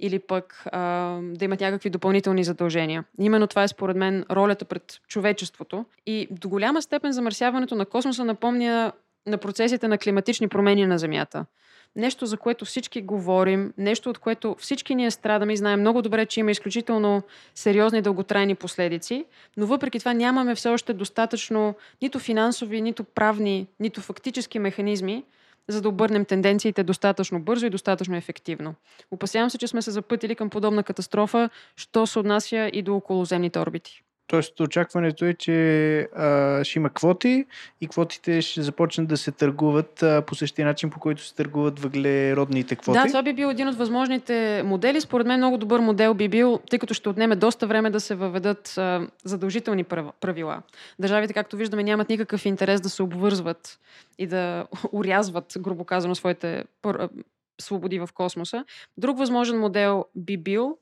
[0.00, 0.80] или пък а,
[1.22, 3.04] да имат някакви допълнителни задължения.
[3.20, 5.84] Именно това е, според мен, ролята пред човечеството.
[6.06, 8.92] И до голяма степен замърсяването на космоса напомня
[9.26, 11.46] на процесите на климатични промени на Земята.
[11.96, 16.26] Нещо, за което всички говорим, нещо, от което всички ние страдаме и знаем много добре,
[16.26, 17.22] че има изключително
[17.54, 19.24] сериозни дълготрайни последици,
[19.56, 25.24] но въпреки това нямаме все още достатъчно нито финансови, нито правни, нито фактически механизми,
[25.68, 28.74] за да обърнем тенденциите достатъчно бързо и достатъчно ефективно.
[29.10, 33.58] Опасявам се, че сме се запътили към подобна катастрофа, що се отнася и до околоземните
[33.58, 34.02] орбити.
[34.26, 37.44] Тоест, очакването е, че а, ще има квоти
[37.80, 41.80] и квотите ще започнат да се търгуват а, по същия начин, по който се търгуват
[41.80, 42.98] въглеродните квоти.
[42.98, 45.00] Да, това би бил един от възможните модели.
[45.00, 48.14] Според мен много добър модел би бил, тъй като ще отнеме доста време да се
[48.14, 50.62] въведат а, задължителни прав- правила.
[50.98, 53.78] Държавите, както виждаме, нямат никакъв интерес да се обвързват
[54.18, 56.64] и да урязват, грубо казано, своите
[57.60, 58.64] свободи в космоса.
[58.96, 60.78] Друг възможен модел би бил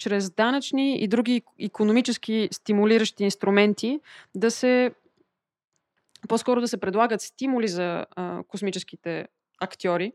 [0.00, 4.00] чрез данъчни и други економически стимулиращи инструменти
[4.34, 4.90] да се
[6.28, 9.26] по-скоро да се предлагат стимули за а, космическите
[9.60, 10.12] актьори,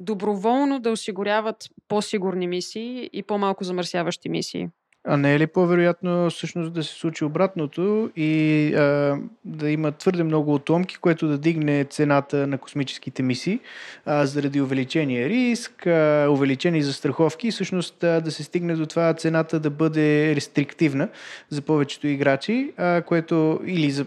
[0.00, 4.68] доброволно да осигуряват по-сигурни мисии и по-малко замърсяващи мисии.
[5.08, 10.22] А не е ли по-вероятно всъщност да се случи обратното и а, да има твърде
[10.22, 13.60] много отломки, което да дигне цената на космическите мисии
[14.06, 19.14] а, заради увеличения риск, а, увеличени застраховки и всъщност а, да се стигне до това
[19.14, 21.08] цената да бъде рестриктивна
[21.50, 24.06] за повечето играчи, а, което или за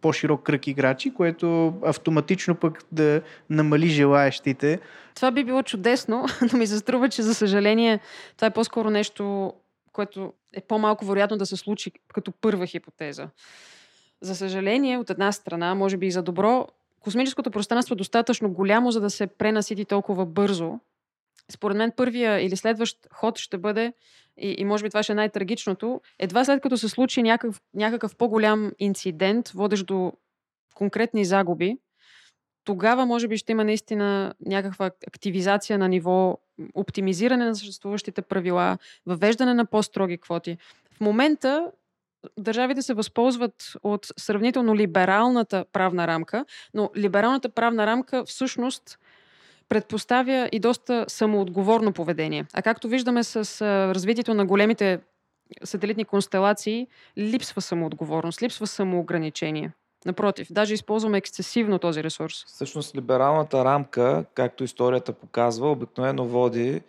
[0.00, 3.20] по-широк кръг играчи, което автоматично пък да
[3.50, 4.80] намали желаящите.
[5.14, 8.00] Това би било чудесно, но ми се струва, че за съжаление
[8.36, 9.52] това е по-скоро нещо,
[9.98, 13.28] което е по-малко вероятно да се случи като първа хипотеза.
[14.20, 16.66] За съжаление, от една страна, може би и за добро,
[17.00, 20.80] космическото пространство е достатъчно голямо, за да се пренасити толкова бързо.
[21.50, 23.92] Според мен първия или следващ ход ще бъде,
[24.36, 28.16] и, и може би това ще е най-трагичното, едва след като се случи някакъв, някакъв
[28.16, 30.12] по-голям инцидент, водещ до
[30.74, 31.78] конкретни загуби,
[32.68, 36.38] тогава може би ще има наистина някаква активизация на ниво
[36.74, 40.58] оптимизиране на съществуващите правила, въвеждане на по-строги квоти.
[40.96, 41.70] В момента
[42.38, 48.98] държавите се възползват от сравнително либералната правна рамка, но либералната правна рамка всъщност
[49.68, 52.46] предпоставя и доста самоотговорно поведение.
[52.54, 53.62] А както виждаме с
[53.94, 55.00] развитието на големите
[55.64, 56.86] сателитни констелации,
[57.18, 59.72] липсва самоотговорност, липсва самоограничение.
[60.06, 62.44] Напротив, даже използваме ексцесивно този ресурс.
[62.46, 66.82] Всъщност либералната рамка, както историята показва, обикновено води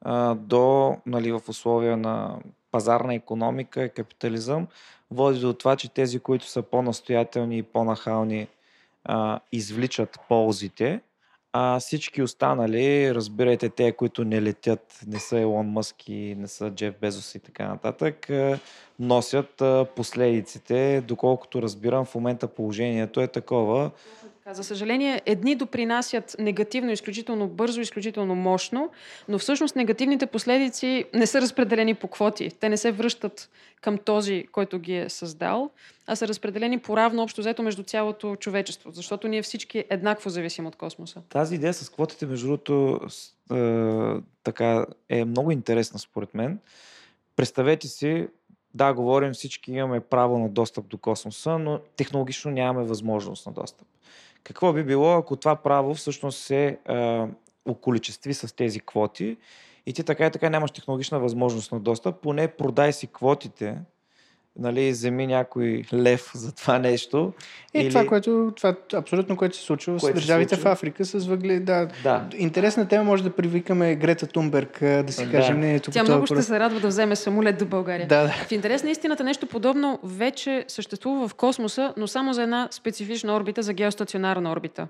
[0.00, 2.38] а, до, нали, в условия на
[2.70, 4.66] пазарна економика и капитализъм,
[5.10, 8.48] води до това, че тези, които са по-настоятелни и по-нахални,
[9.04, 11.00] а, извличат ползите,
[11.52, 16.70] а всички останали, разбирайте те, които не летят, не са Елон Мъск и не са
[16.70, 18.28] Джеф Безос и така нататък,
[18.98, 19.62] носят
[19.96, 21.00] последиците.
[21.00, 23.90] Доколкото разбирам, в момента положението е такова,
[24.54, 28.90] за съжаление, едни допринасят негативно, изключително бързо, изключително мощно,
[29.28, 32.50] но всъщност негативните последици не са разпределени по квоти.
[32.60, 33.50] Те не се връщат
[33.80, 35.70] към този, който ги е създал,
[36.06, 40.76] а са разпределени по-равно общо взето между цялото човечество, защото ние всички еднакво зависим от
[40.76, 41.22] космоса.
[41.28, 43.00] Тази идея с квотите, между другото,
[43.52, 46.58] е, така, е много интересна според мен.
[47.36, 48.28] Представете си,
[48.74, 53.86] да, говорим, всички имаме право на достъп до космоса, но технологично нямаме възможност на достъп.
[54.48, 56.78] Какво би било, ако това право всъщност се
[57.64, 59.36] околичестви с тези квоти
[59.86, 63.78] и ти така и така нямаш технологична възможност на достъп, поне продай си квотите,
[64.58, 67.32] нали, вземи някой лев за това нещо.
[67.74, 67.88] Е, или...
[67.88, 70.70] това, което, това абсолютно, което се случва с държавите случва.
[70.70, 71.60] в Африка с въгле.
[71.60, 71.88] Да.
[72.02, 72.28] да.
[72.36, 75.30] Интересна тема може да привикаме Грета Тунберг, да си да.
[75.30, 75.90] кажем мнението.
[75.90, 78.08] Тя много ще се радва да вземе самолет до България.
[78.08, 78.28] Да, да.
[78.28, 83.36] В интерес на истината нещо подобно вече съществува в космоса, но само за една специфична
[83.36, 84.88] орбита, за геостационарна орбита.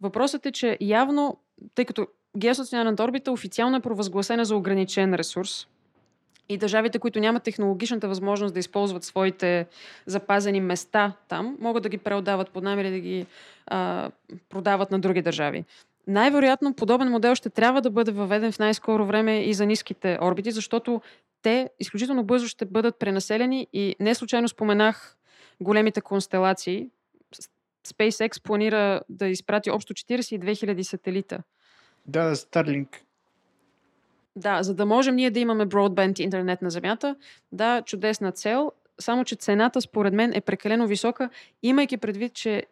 [0.00, 1.36] Въпросът е, че явно,
[1.74, 2.06] тъй като
[2.36, 5.66] геостационарната орбита официално е провъзгласена за ограничен ресурс,
[6.48, 9.66] и държавите, които нямат технологичната възможност да използват своите
[10.06, 13.26] запазени места там, могат да ги преодават под намери да ги
[13.66, 14.10] а,
[14.48, 15.64] продават на други държави.
[16.06, 20.50] Най-вероятно подобен модел ще трябва да бъде въведен в най-скоро време и за ниските орбити,
[20.50, 21.00] защото
[21.42, 25.16] те изключително бързо ще бъдат пренаселени и не случайно споменах
[25.60, 26.88] големите констелации.
[27.86, 31.42] SpaceX планира да изпрати общо 42 000 сателита.
[32.06, 32.88] Да, Starlink.
[34.36, 37.16] Да, за да можем ние да имаме broadband интернет на Земята,
[37.52, 41.30] да, чудесна цел, само че цената според мен е прекалено висока,
[41.62, 42.66] имайки предвид, че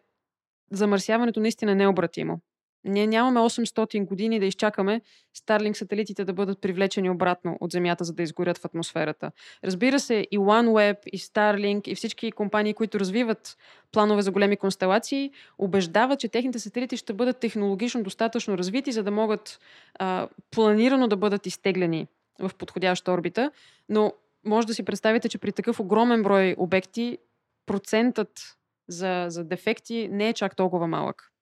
[0.71, 2.39] замърсяването наистина е необратимо.
[2.85, 5.01] Ние нямаме 800 години да изчакаме
[5.37, 9.31] Starlink сателитите да бъдат привлечени обратно от Земята, за да изгорят в атмосферата.
[9.63, 13.57] Разбира се, и OneWeb, и Starlink, и всички компании, които развиват
[13.91, 19.11] планове за големи констелации, убеждават, че техните сателити ще бъдат технологично достатъчно развити, за да
[19.11, 19.59] могат
[19.99, 22.07] а, планирано да бъдат изтеглени
[22.39, 23.51] в подходяща орбита.
[23.89, 24.13] Но
[24.45, 27.17] може да си представите, че при такъв огромен брой обекти
[27.65, 28.57] процентът
[28.87, 31.32] за, за дефекти не е чак толкова малък.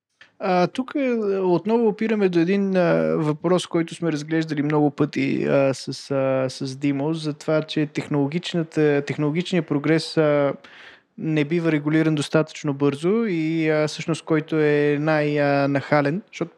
[0.43, 5.73] А, тук е, отново опираме до един а, въпрос, който сме разглеждали много пъти а,
[5.73, 10.53] с, а, с Димо, за това, че технологичният прогрес а,
[11.17, 16.51] не бива регулиран достатъчно бързо и а, всъщност който е най-нахален, защото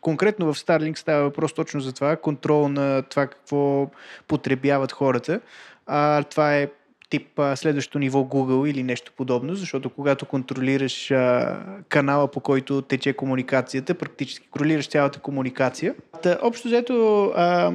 [0.00, 3.90] конкретно в Starlink става въпрос точно за това, контрол на това какво
[4.28, 5.40] потребяват хората.
[5.86, 6.68] А, това е
[7.10, 11.58] тип а, следващото ниво Google или нещо подобно, защото когато контролираш а,
[11.88, 15.94] канала по който тече комуникацията, практически контролираш цялата комуникация.
[16.22, 17.72] Та, общо взето, а,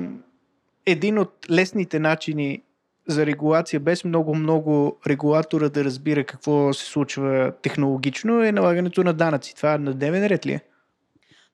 [0.85, 2.61] един от лесните начини
[3.07, 9.55] за регулация, без много-много регулатора да разбира какво се случва технологично, е налагането на данъци.
[9.55, 10.61] Това на дневен ред ли е?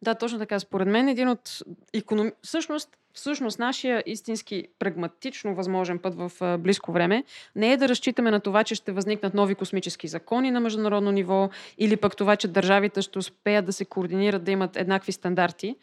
[0.03, 0.59] Да, точно така.
[0.59, 1.59] Според мен един от
[1.93, 2.31] економ...
[2.41, 7.23] Всъщност, всъщност нашия истински прагматично възможен път в близко време
[7.55, 11.49] не е да разчитаме на това, че ще възникнат нови космически закони на международно ниво
[11.77, 15.75] или пък това, че държавите ще успеят да се координират, да имат еднакви стандарти.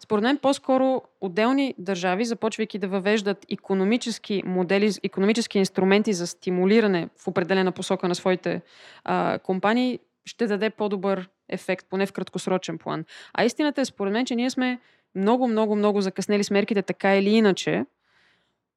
[0.00, 7.28] Според мен по-скоро отделни държави, започвайки да въвеждат економически модели, економически инструменти за стимулиране в
[7.28, 8.62] определена посока на своите
[9.04, 13.04] а, компании, ще даде по-добър ефект, поне в краткосрочен план.
[13.34, 14.78] А истината е, според мен, че ние сме
[15.14, 17.84] много, много, много закъснели с мерките така или иначе.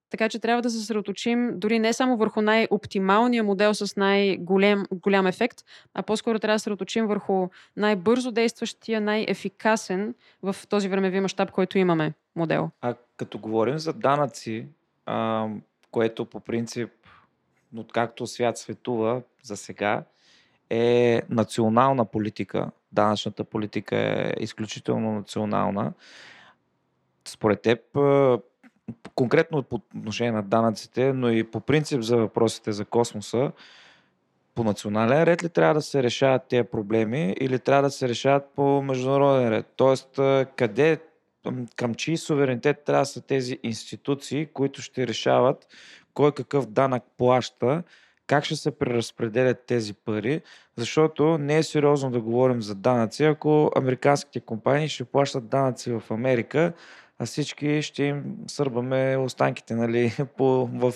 [0.10, 5.28] Така че трябва да се съсредоточим дори не само върху най-оптималния модел с най-голям голям
[5.28, 5.64] ефект,
[5.94, 11.78] а по-скоро трябва да се съсредоточим върху най-бързо действащия, най-ефикасен в този времеви мащаб, който
[11.78, 12.69] имаме модел.
[12.82, 14.68] А като говорим за данъци,
[15.06, 15.48] а,
[15.91, 16.90] което по принцип,
[17.78, 20.03] откакто свят светува за сега,
[20.69, 22.72] е национална политика.
[22.91, 25.94] Данъчната политика е изключително национална.
[27.27, 27.80] Според теб,
[29.15, 33.52] конкретно по отношение на данъците, но и по принцип за въпросите за космоса,
[34.56, 38.44] по национален ред ли трябва да се решават тези проблеми или трябва да се решават
[38.56, 39.65] по международен ред?
[39.76, 40.10] Тоест,
[40.56, 40.99] къде,
[41.76, 45.68] към чии суверенитет трябва да са тези институции, които ще решават
[46.14, 47.84] кой какъв данък плаща,
[48.28, 50.41] как ще се преразпределят тези пари,
[50.76, 56.04] защото не е сериозно да говорим за данъци, ако американските компании ще плащат данъци в
[56.10, 56.74] Америка,
[57.20, 60.94] а всички ще им сърбаме останките нали, по, в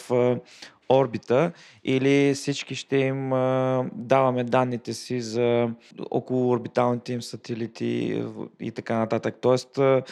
[0.90, 1.52] орбита
[1.84, 5.70] или всички ще им а, даваме данните си за
[6.12, 8.24] около орбиталните им сателити
[8.60, 9.36] и така нататък.
[9.42, 10.04] Тоест, а,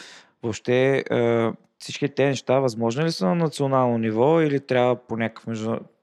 [0.42, 5.46] въобще а, всички тези неща възможни ли са на национално ниво или трябва по някакъв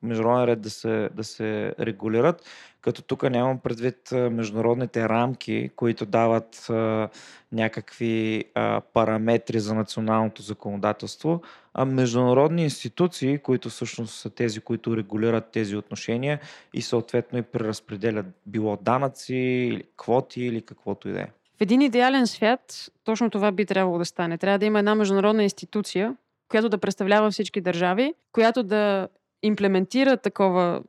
[0.02, 2.44] международен ред да се, да се регулират?
[2.82, 7.10] Като тук нямам предвид международните рамки, които дават а,
[7.52, 11.41] някакви а, параметри за националното законодателство,
[11.74, 16.40] а международни институции, които всъщност са тези, които регулират тези отношения
[16.74, 21.28] и съответно и преразпределят било данъци или квоти или каквото и да е.
[21.57, 24.38] В един идеален свят точно това би трябвало да стане.
[24.38, 26.15] Трябва да има една международна институция,
[26.49, 29.07] която да представлява всички държави, която да
[29.43, 30.81] имплементира такова,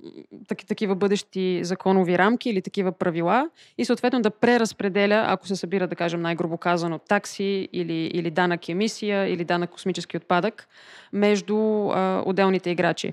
[0.49, 5.87] так, такива бъдещи законови рамки или такива правила и съответно да преразпределя, ако се събира,
[5.87, 10.69] да кажем най-грубо казано, такси или, или данък емисия или данък космически отпадък
[11.13, 13.13] между а, отделните играчи.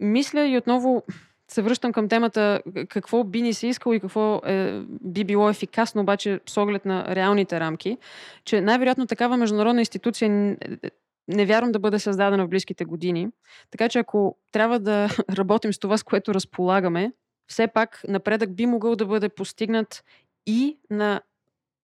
[0.00, 1.02] Мисля и отново
[1.48, 6.02] се връщам към темата какво би ни се искало и какво е, би било ефикасно,
[6.02, 7.98] обаче с оглед на реалните рамки,
[8.44, 10.56] че най-вероятно такава международна институция
[11.28, 13.28] не вярвам да бъде създадена в близките години.
[13.70, 17.12] Така че ако трябва да работим с това, с което разполагаме,
[17.46, 20.04] все пак напредък би могъл да бъде постигнат
[20.46, 21.20] и на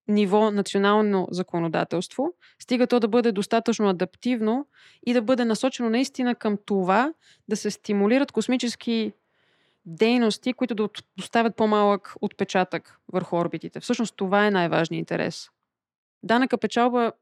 [0.08, 2.32] ниво национално законодателство,
[2.62, 4.66] стига то да бъде достатъчно адаптивно
[5.06, 7.12] и да бъде насочено наистина към това
[7.48, 9.12] да се стимулират космически
[9.84, 13.80] дейности, които да поставят по-малък отпечатък върху орбитите.
[13.80, 15.48] Всъщност това е най-важният интерес.
[16.22, 17.12] Данъка печалба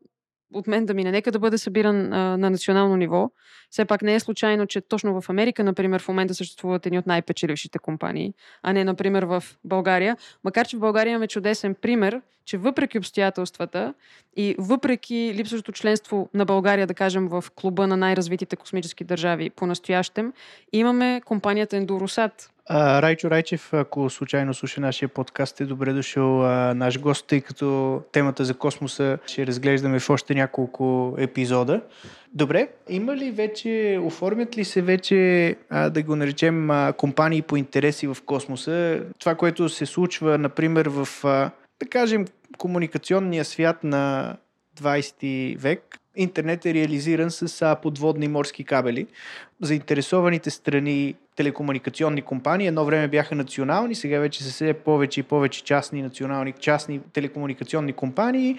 [0.52, 1.10] от мен да мине.
[1.10, 3.31] Нека да бъде събиран а, на национално ниво.
[3.70, 7.06] Все пак не е случайно, че точно в Америка, например, в момента съществуват едни от
[7.06, 10.16] най-печелившите компании, а не, например, в България.
[10.44, 13.94] Макар, че в България имаме чудесен пример, че въпреки обстоятелствата
[14.36, 20.32] и въпреки липсващото членство на България, да кажем, в клуба на най-развитите космически държави по-настоящем,
[20.72, 27.01] имаме компанията Endurosat, Райчо Райчев, ако случайно слуша нашия подкаст, е добре дошъл а, наш
[27.01, 31.80] гост, тъй като темата за космоса ще разглеждаме в още няколко епизода.
[32.34, 37.56] Добре, има ли вече, оформят ли се вече, а, да го наречем, а, компании по
[37.56, 39.02] интереси в космоса?
[39.18, 42.24] Това, което се случва, например, в, а, да кажем,
[42.59, 44.36] комуникационния свят на
[44.80, 49.06] 20 век, интернет е реализиран с а, подводни морски кабели.
[49.61, 52.66] Заинтересованите страни телекомуникационни компании.
[52.66, 57.93] Едно време бяха национални, сега вече са все повече и повече частни национални, частни телекомуникационни
[57.93, 58.57] компании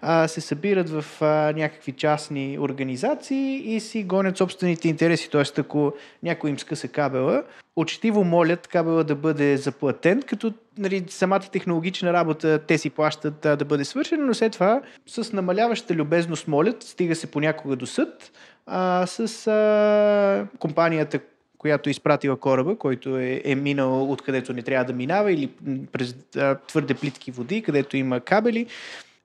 [0.00, 5.30] а, се събират в а, някакви частни организации и си гонят собствените интереси.
[5.30, 7.42] Тоест, ако някой им скъса кабела,
[7.76, 13.56] учтиво молят кабела да бъде заплатен, като нали, самата технологична работа те си плащат а,
[13.56, 18.32] да бъде свършена, но след това с намаляваща любезност молят, стига се понякога до съд,
[18.66, 21.20] а, с а, компанията,
[21.58, 25.50] която е изпратила кораба, който е, е минал откъдето не трябва да минава или
[25.92, 28.66] през а, твърде плитки води, където има кабели.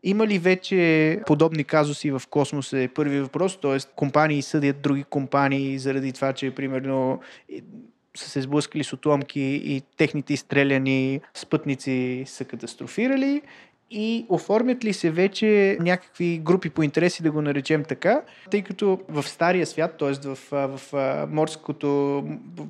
[0.04, 3.78] Има ли вече подобни казуси в космоса е първи въпрос, т.е.
[3.96, 7.20] компании съдят други компании заради това, че примерно
[8.18, 13.42] са се сблъскали с отломки и техните изстреляни спътници са катастрофирали
[13.92, 18.22] и оформят ли се вече някакви групи по интереси, да го наречем така,
[18.52, 20.14] тъй като в стария свят, т.е.
[20.14, 22.24] В, в, морското,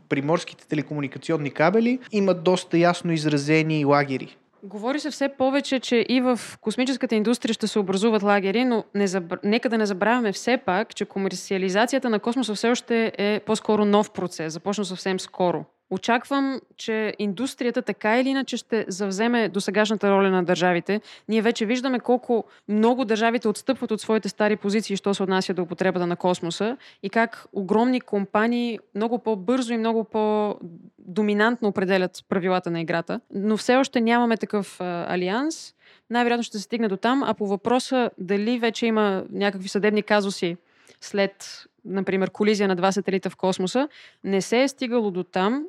[0.09, 4.37] при морските телекомуникационни кабели, има доста ясно изразени лагери.
[4.63, 9.07] Говори се все повече, че и в космическата индустрия ще се образуват лагери, но не
[9.07, 9.37] забр...
[9.43, 14.11] нека да не забравяме все пак, че комерциализацията на космоса все още е по-скоро нов
[14.11, 15.65] процес, започна съвсем скоро.
[15.91, 21.01] Очаквам, че индустрията така или иначе ще завземе до сегашната роля на държавите.
[21.29, 25.61] Ние вече виждаме колко много държавите отстъпват от своите стари позиции, що се отнася до
[25.61, 32.81] употребата на космоса и как огромни компании много по-бързо и много по-доминантно определят правилата на
[32.81, 33.19] играта.
[33.33, 35.75] Но все още нямаме такъв а, алианс.
[36.09, 37.23] Най-вероятно ще се стигне до там.
[37.23, 40.57] А по въпроса дали вече има някакви съдебни казуси
[41.01, 43.89] след, например, колизия на два сателита в космоса,
[44.23, 45.65] не се е стигало до там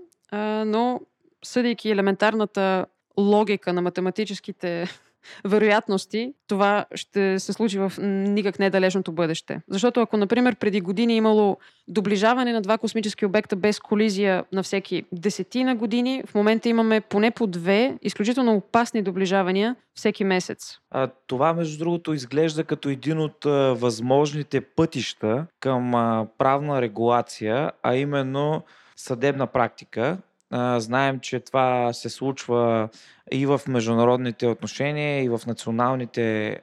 [0.66, 1.01] но
[1.44, 2.86] съдейки елементарната
[3.19, 4.89] логика на математическите
[5.44, 9.61] вероятности, това ще се случи в никак недалечното бъдеще.
[9.69, 11.57] Защото ако, например, преди години имало
[11.89, 17.31] доближаване на два космически обекта без колизия на всеки десетина години, в момента имаме поне
[17.31, 20.78] по две изключително опасни доближавания всеки месец.
[20.90, 27.70] А, това, между другото, изглежда като един от а, възможните пътища към а, правна регулация,
[27.82, 28.62] а именно
[29.02, 30.18] съдебна практика.
[30.77, 32.89] Знаем, че това се случва
[33.32, 36.59] и в международните отношения, и в националните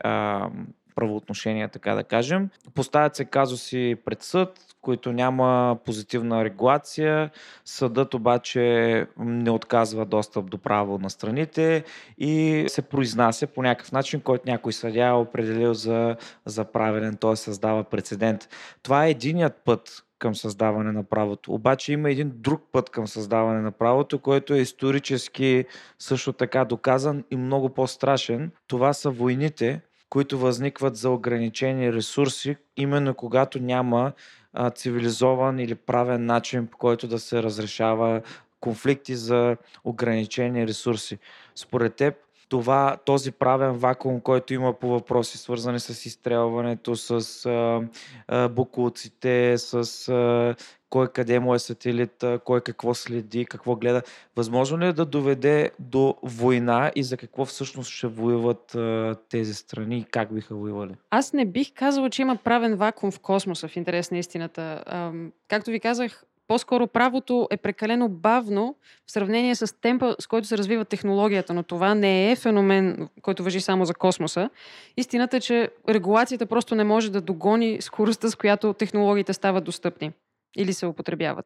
[0.95, 2.49] правоотношения, така да кажем.
[2.75, 7.29] Поставят се казуси пред съд, които няма позитивна регулация.
[7.65, 11.83] Съдът обаче не отказва достъп до право на страните
[12.17, 16.15] и се произнася по някакъв начин, който някой съдя е определил за,
[16.45, 17.35] за правилен, т.е.
[17.35, 18.49] създава прецедент.
[18.83, 21.53] Това е единият път, към създаване на правото.
[21.53, 25.65] Обаче има един друг път към създаване на правото, който е исторически
[25.99, 28.51] също така доказан и много по-страшен.
[28.67, 34.11] Това са войните, които възникват за ограничени ресурси, именно когато няма
[34.53, 38.21] а, цивилизован или правен начин, по който да се разрешава
[38.59, 41.17] конфликти за ограничени ресурси.
[41.55, 42.15] Според теб,
[42.49, 47.81] това, този правен вакуум, който има по въпроси, свързани с изстрелването, с а,
[48.27, 50.55] а, буклуците, с а,
[50.89, 54.01] кой къде му е сателит, кой какво следи, какво гледа.
[54.35, 59.53] Възможно ли е да доведе до война и за какво всъщност ще воюват а, тези
[59.53, 60.95] страни и как биха воювали?
[61.09, 64.83] Аз не бих казала, че има правен вакуум в космоса, в интерес на истината.
[64.85, 65.11] А,
[65.47, 68.75] както ви казах, по-скоро правото е прекалено бавно
[69.07, 73.43] в сравнение с темпа, с който се развива технологията, но това не е феномен, който
[73.43, 74.49] въжи само за космоса.
[74.97, 80.11] Истината е, че регулацията просто не може да догони скоростта, с която технологиите стават достъпни
[80.57, 81.45] или се употребяват.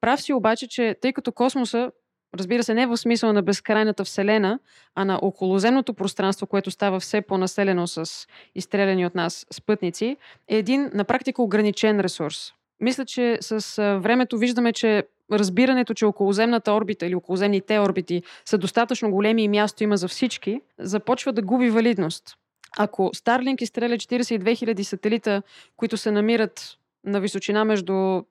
[0.00, 1.90] Прав си обаче, че тъй като космоса,
[2.34, 4.58] разбира се, не е в смисъл на безкрайната Вселена,
[4.94, 10.16] а на околоземното пространство, което става все по-населено с изстреляни от нас спътници,
[10.48, 12.52] е един на практика ограничен ресурс.
[12.80, 19.10] Мисля, че с времето виждаме, че разбирането, че околоземната орбита или околоземните орбити са достатъчно
[19.10, 22.36] големи и място има за всички, започва да губи валидност.
[22.78, 25.42] Ако Starlink изстреля 42 000 сателита,
[25.76, 28.24] които се намират на височина между 400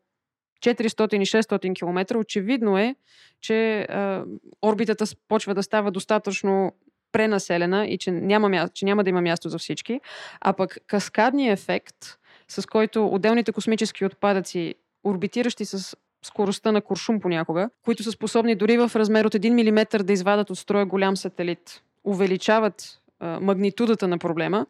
[1.16, 2.96] и 600 км, очевидно е,
[3.42, 4.24] че а,
[4.62, 6.74] орбитата почва да става достатъчно
[7.12, 10.02] пренаселена и че няма, че няма да има място за всички.
[10.42, 11.96] А пък каскадният ефект–
[12.48, 18.78] с който отделните космически отпадъци, орбитиращи с скоростта на куршум понякога, които са способни дори
[18.78, 24.18] в размер от 1 мм да извадат от строя голям сателит, увеличават а, магнитудата на
[24.18, 24.66] проблема,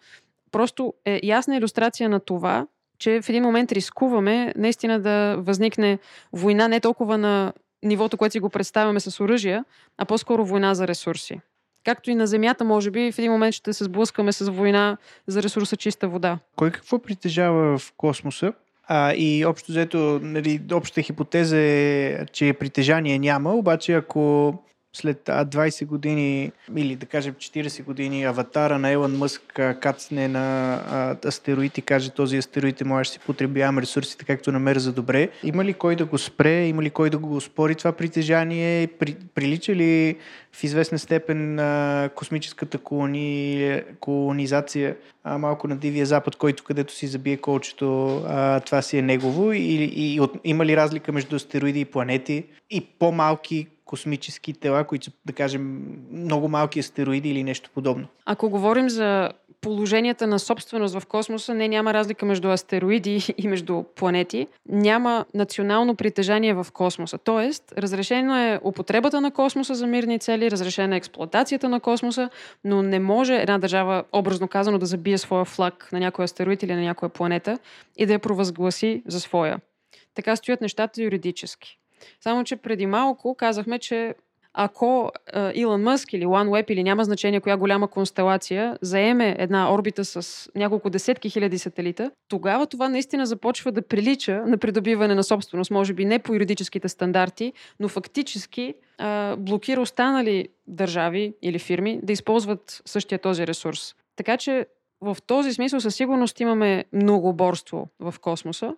[0.52, 2.68] просто е ясна иллюстрация на това,
[3.00, 6.00] че в един момент рискуваме наистина да възникне
[6.34, 7.54] война не толкова на
[7.84, 9.66] нивото, което си го представяме с оръжия,
[9.98, 11.40] а по-скоро война за ресурси.
[11.86, 14.98] Както и на Земята, може би, в един момент ще се сблъскаме с война
[15.28, 16.40] за ресурса чиста вода.
[16.56, 18.53] Кой какво притежава в космоса?
[18.88, 24.53] А, и общо взето, нали, общата хипотеза е, че притежание няма, обаче ако
[24.96, 29.42] след 20 години или да кажем 40 години аватара на Елън Мъск
[29.82, 34.80] кацне на астероид и каже този астероид е може да си потребявам ресурсите както намеря
[34.80, 35.30] за добре.
[35.44, 36.66] Има ли кой да го спре?
[36.66, 38.88] Има ли кой да го спори това притежание?
[38.88, 40.18] При, прилича ли
[40.52, 44.96] в известна степен а, космическата колони, колонизация
[45.26, 49.52] а, малко на Дивия Запад, който където си забие колчето, а, това си е негово?
[49.52, 52.44] И, и, и от, има ли разлика между астероиди и планети?
[52.70, 58.08] И по-малки космически тела, които са, да кажем, много малки астероиди или нещо подобно.
[58.26, 59.32] Ако говорим за
[59.66, 64.48] положенията на собственост в космоса, не няма разлика между астероиди и между планети.
[64.70, 67.18] Няма национално притежание в космоса.
[67.18, 72.30] Тоест, разрешено е употребата на космоса за мирни цели, разрешена е експлуатацията на космоса,
[72.64, 76.74] но не може една държава, образно казано, да забие своя флаг на някой астероид или
[76.74, 77.60] на някоя планета
[77.98, 79.60] и да я провъзгласи за своя.
[80.16, 81.80] Така стоят нещата юридически.
[82.20, 84.16] Само, че преди малко казахме, че
[84.58, 85.12] ако
[85.54, 90.90] Илон Мъск или OneWeb или няма значение коя голяма констелация заеме една орбита с няколко
[90.90, 95.72] десетки хиляди сателита, тогава това наистина започва да прилича на придобиване на собственост.
[95.72, 102.14] Може би не по юридическите стандарти, но фактически а, блокира останали държави или фирми да
[102.14, 103.96] използват същия този ресурс.
[104.16, 104.66] Така че
[105.02, 108.76] в този смисъл със сигурност имаме многоборство в космоса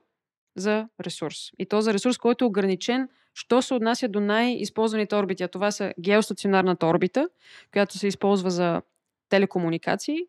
[0.55, 1.51] за ресурс.
[1.59, 5.43] И то за ресурс, който е ограничен, що се отнася до най-използваните орбити.
[5.43, 7.29] А това са геостационарната орбита,
[7.71, 8.81] която се използва за
[9.29, 10.19] телекомуникации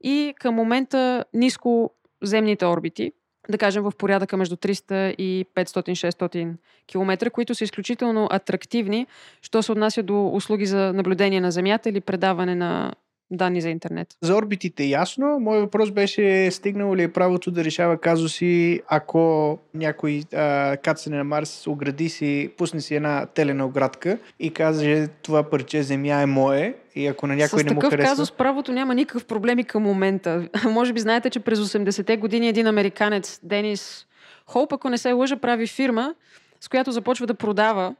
[0.00, 3.12] и към момента нискоземните орбити,
[3.48, 6.54] да кажем в порядъка между 300 и 500-600
[6.86, 9.06] км, които са изключително атрактивни,
[9.42, 12.94] що се отнася до услуги за наблюдение на Земята или предаване на
[13.30, 14.08] данни за интернет.
[14.22, 15.38] За орбитите ясно.
[15.40, 21.24] Мой въпрос беше стигнало ли е правото да решава казуси, ако някой а, кацане на
[21.24, 26.74] Марс огради си, пусне си една телена оградка и каже това парче земя е мое
[26.94, 28.10] и ако на някой С не му такъв харесва...
[28.10, 30.48] казус правото няма никакъв проблем и към момента.
[30.64, 34.06] Може би знаете, че през 80-те години един американец, Денис
[34.46, 36.14] Холп, ако не се лъжа, прави фирма,
[36.60, 37.94] с която започва да продава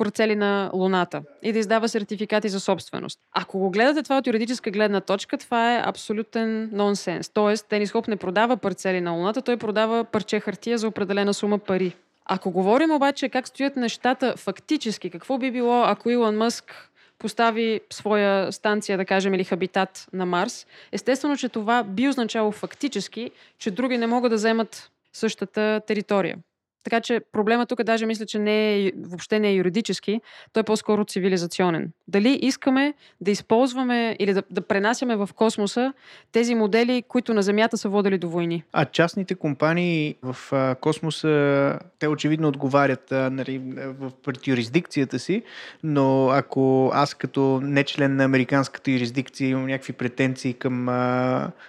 [0.00, 3.18] парцели на Луната и да издава сертификати за собственост.
[3.32, 7.28] Ако го гледате това от юридическа гледна точка, това е абсолютен нонсенс.
[7.28, 11.58] Тоест, Денис Хоп не продава парцели на Луната, той продава парче хартия за определена сума
[11.58, 11.96] пари.
[12.24, 18.52] Ако говорим обаче как стоят нещата фактически, какво би било, ако Илон Мъск постави своя
[18.52, 23.98] станция, да кажем, или хабитат на Марс, естествено, че това би означало фактически, че други
[23.98, 26.36] не могат да вземат същата територия.
[26.84, 30.20] Така че проблема тук даже мисля, че не е, въобще не е юридически,
[30.52, 31.92] той е по-скоро цивилизационен.
[32.08, 35.92] Дали искаме да използваме или да, да пренасяме в космоса
[36.32, 38.64] тези модели, които на Земята са водили до войни?
[38.72, 45.42] А частните компании в космоса, те очевидно отговарят нали, в, пред юрисдикцията си,
[45.82, 50.86] но ако аз като не член на американската юрисдикция имам някакви претенции към,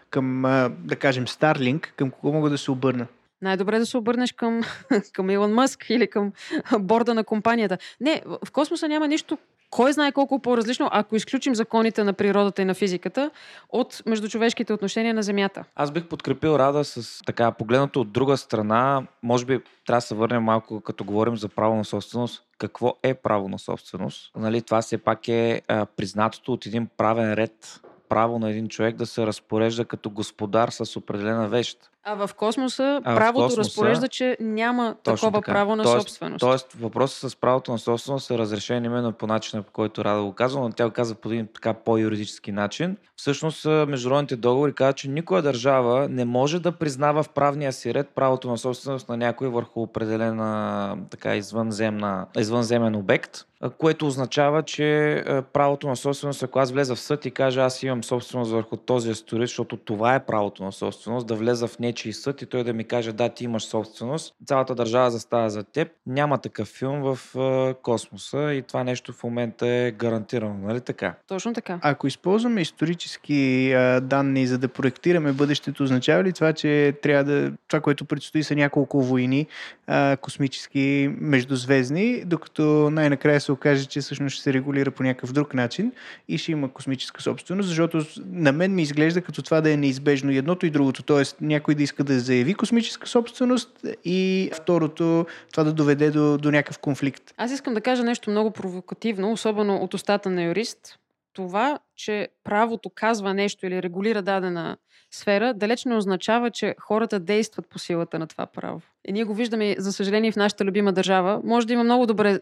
[0.09, 0.41] към
[0.79, 3.07] да кажем, Starlink, към кого мога да се обърна?
[3.41, 4.61] Най-добре да се обърнеш към,
[5.13, 6.31] към Илон Мъск или към
[6.79, 7.77] борда на компанията.
[8.01, 9.37] Не, в космоса няма нищо,
[9.71, 13.31] кой знае колко по-различно, ако изключим законите на природата и на физиката
[13.69, 15.63] от междучовешките отношения на Земята.
[15.75, 19.03] Аз бих подкрепил Рада с така погледнато от друга страна.
[19.23, 22.43] Може би трябва да се върнем малко, като говорим за право на собственост.
[22.57, 24.31] Какво е право на собственост?
[24.35, 27.81] Нали, това все пак е а, признатото от един правен ред
[28.11, 31.77] право на един човек да се разпорежда като господар с определена вещ.
[32.03, 35.51] А в космоса А в правото космоса- разпорежда, че няма такова така.
[35.51, 36.39] право на тоест, собственост.
[36.39, 40.33] Тоест, въпросът с правото на собственост е разрешен именно по начина, по който Рада го
[40.33, 42.97] казва, но тя го казва по един така по-юридически начин.
[43.15, 48.09] Всъщност, международните договори казват, че никоя държава не може да признава в правния си ред
[48.09, 55.23] правото на собственост на някой върху определена така извънземна, извънземен обект, което означава, че
[55.53, 59.09] правото на собственост, ако аз влеза в съд и кажа аз имам собственост върху този
[59.09, 62.73] астероид, защото това е правото на собственост, да влеза в нечий съд и той да
[62.73, 65.87] ми каже да, ти имаш собственост, цялата държава застава за теб.
[66.07, 67.35] Няма такъв филм в
[67.81, 71.13] космоса и това нещо в момента е гарантирано, нали така?
[71.27, 71.79] Точно така.
[71.81, 77.51] Ако използваме исторически а, данни за да проектираме бъдещето, означава ли това, че трябва да.
[77.67, 79.47] Това, което предстои са няколко войни
[79.87, 85.53] а, космически междузвездни, докато най-накрая се окаже, че всъщност ще се регулира по някакъв друг
[85.53, 85.91] начин
[86.27, 90.31] и ще има космическа собственост, защото на мен ми изглежда като това да е неизбежно
[90.31, 91.03] едното и другото.
[91.03, 96.51] Тоест някой да иска да заяви космическа собственост и второто това да доведе до, до
[96.51, 97.33] някакъв конфликт.
[97.37, 100.97] Аз искам да кажа нещо много провокативно, особено от устата на юрист.
[101.33, 104.77] Това, че правото казва нещо или регулира дадена
[105.11, 108.81] сфера, далеч не означава, че хората действат по силата на това право.
[109.05, 111.41] И ние го виждаме, за съжаление, в нашата любима държава.
[111.43, 112.39] Може да има много добре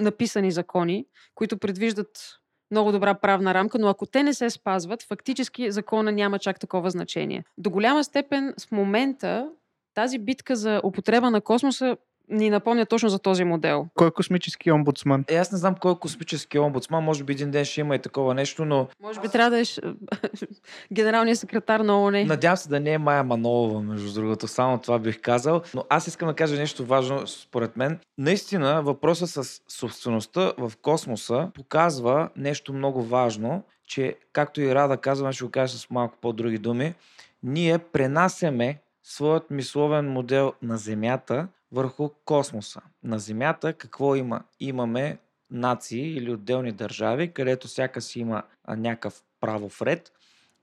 [0.00, 2.08] написани закони, които предвиждат
[2.70, 6.90] много добра правна рамка, но ако те не се спазват, фактически закона няма чак такова
[6.90, 7.44] значение.
[7.58, 9.50] До голяма степен в момента
[9.94, 11.96] тази битка за употреба на космоса
[12.28, 13.86] ни напомня точно за този модел.
[13.94, 15.24] Кой е космически омбудсман?
[15.28, 17.98] Е, аз не знам кой е космически омбудсман, може би един ден ще има и
[17.98, 19.64] такова нещо, но Може би трябва да е
[20.92, 22.24] генералният секретар на ООН.
[22.24, 24.48] Надявам се да не е Майя Манолова, между другото.
[24.48, 25.62] Само това бих казал.
[25.74, 27.98] Но аз искам да кажа нещо важно, според мен.
[28.18, 35.32] Наистина, въпросът с собствеността в космоса показва нещо много важно, че, както и Рада казва,
[35.32, 36.94] ще го кажа с малко по-други думи,
[37.42, 42.80] ние пренасяме своят мисловен модел на Земята върху космоса.
[43.02, 44.40] На Земята какво има?
[44.60, 45.18] Имаме
[45.50, 50.12] нации или отделни държави, където всяка си има някакъв правов ред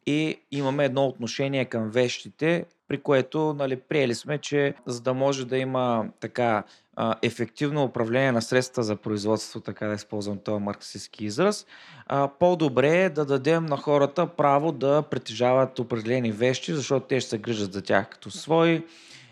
[0.06, 5.46] и имаме едно отношение към вещите, при което нали, приели сме, че за да може
[5.46, 6.64] да има така
[7.22, 11.66] ефективно управление на средства за производство, така да използвам този марксистски израз,
[12.40, 17.38] по-добре е да дадем на хората право да притежават определени вещи, защото те ще се
[17.38, 18.86] грижат за тях като свои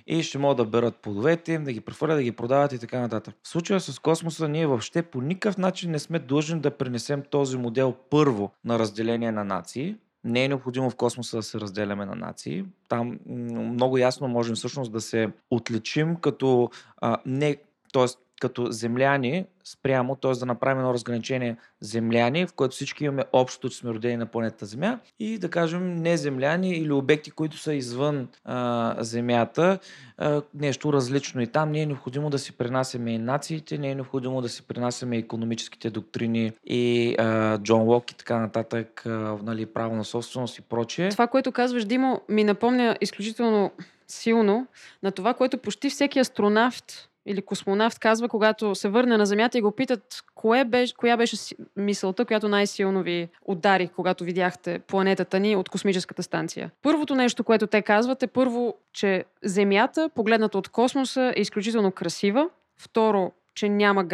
[0.09, 2.99] и ще могат да берат плодовете им, да ги прехвърлят, да ги продават и така
[2.99, 3.35] нататък.
[3.43, 7.57] В случая с космоса ние въобще по никакъв начин не сме длъжни да пренесем този
[7.57, 12.15] модел първо на разделение на нации, не е необходимо в космоса да се разделяме на
[12.15, 12.65] нации.
[12.87, 17.57] Там много ясно можем всъщност да се отличим като а, не,
[17.93, 18.05] т.е
[18.39, 20.31] като земляни спрямо, т.е.
[20.31, 24.65] да направим едно разграничение земляни, в което всички имаме общото, че сме родени на планета
[24.65, 29.79] Земя и да кажем не земляни или обекти, които са извън а, Земята,
[30.17, 31.41] а, нещо различно.
[31.41, 34.63] И там не е необходимо да си пренасяме и нациите, не е необходимо да си
[34.63, 39.09] пренасяме економическите доктрини и а, Джон Лок и така нататък, а,
[39.43, 41.09] нали, право на собственост и прочее.
[41.09, 43.71] Това, което казваш, Димо, ми напомня изключително
[44.07, 44.67] силно
[45.03, 49.61] на това, което почти всеки астронавт или космонавт казва, когато се върне на Земята и
[49.61, 51.35] го питат кое беше, коя беше
[51.75, 56.71] мисълта, която най-силно ви удари, когато видяхте планетата ни от космическата станция.
[56.81, 62.49] Първото нещо, което те казват е първо, че Земята, погледната от космоса, е изключително красива.
[62.77, 64.05] Второ, че няма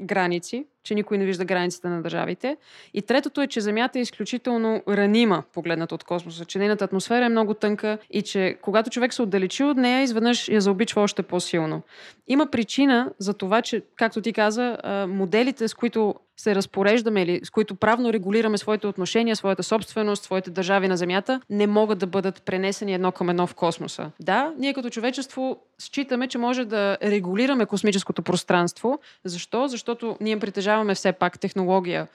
[0.00, 2.56] граници, че никой не вижда границите на държавите.
[2.94, 7.28] И третото е, че Земята е изключително ранима, погледната от космоса, че нейната атмосфера е
[7.28, 11.82] много тънка и че когато човек се отдалечи от нея, изведнъж я заобичва още по-силно.
[12.26, 14.76] Има причина за това, че, както ти каза,
[15.08, 20.50] моделите, с които се разпореждаме или с които правно регулираме своите отношения, своята собственост, своите
[20.50, 24.10] държави на Земята, не могат да бъдат пренесени едно към едно в космоса.
[24.20, 28.98] Да, ние като човечество считаме, че може да регулираме космическото пространство.
[29.24, 29.68] Защо?
[29.90, 32.08] Защото ние притежаваме все пак технология,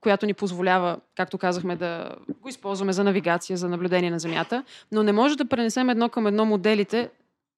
[0.00, 5.02] която ни позволява, както казахме, да го използваме за навигация, за наблюдение на Земята, но
[5.02, 7.10] не може да пренесем едно към едно моделите.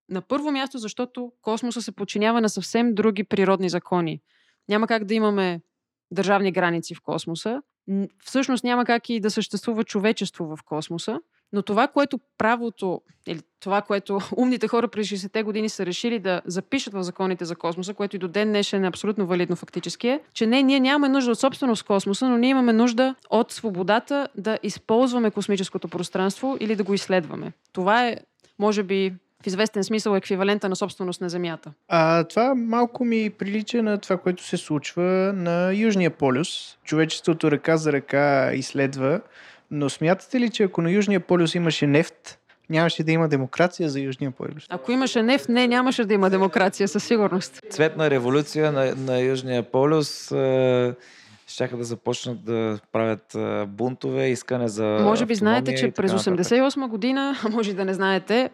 [0.09, 4.20] На първо място, защото космоса се подчинява на съвсем други природни закони.
[4.68, 5.60] Няма как да имаме
[6.10, 7.62] държавни граници в космоса.
[8.24, 11.18] Всъщност няма как и да съществува човечество в космоса,
[11.52, 16.40] но това, което правото, или това, което умните хора през 60-те години са решили да
[16.47, 20.20] запишат в законите за космоса, което и до ден днешен е абсолютно валидно фактически, е,
[20.35, 24.59] че не, ние нямаме нужда от собственост космоса, но ние имаме нужда от свободата да
[24.62, 27.52] използваме космическото пространство или да го изследваме.
[27.73, 28.16] Това е,
[28.59, 29.12] може би,
[29.43, 31.73] в известен смисъл еквивалента на собственост на Земята.
[31.89, 36.78] А това малко ми прилича на това, което се случва на Южния полюс.
[36.85, 39.20] Човечеството ръка за ръка изследва,
[39.70, 42.38] но смятате ли, че ако на Южния полюс имаше нефт,
[42.70, 44.66] нямаше да има демокрация за Южния полюс.
[44.68, 47.60] Ако имаше нефт, не, нямаше да има демокрация, със сигурност.
[47.70, 50.32] Цветна революция на, на Южния полюс.
[50.32, 50.94] Е
[51.47, 53.36] щяха да започнат да правят
[53.68, 54.85] бунтове, искане за.
[54.85, 58.51] Може би знаете, че през 88 година, може да не знаете,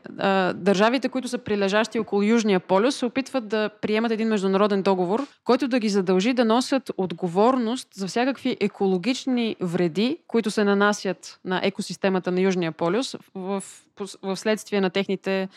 [0.54, 5.68] държавите, които са прилежащи около Южния полюс, се опитват да приемат един международен договор, който
[5.68, 12.32] да ги задължи да носят отговорност за всякакви екологични вреди, които се нанасят на екосистемата
[12.32, 13.62] на Южния полюс в,
[14.22, 15.48] в следствие на техните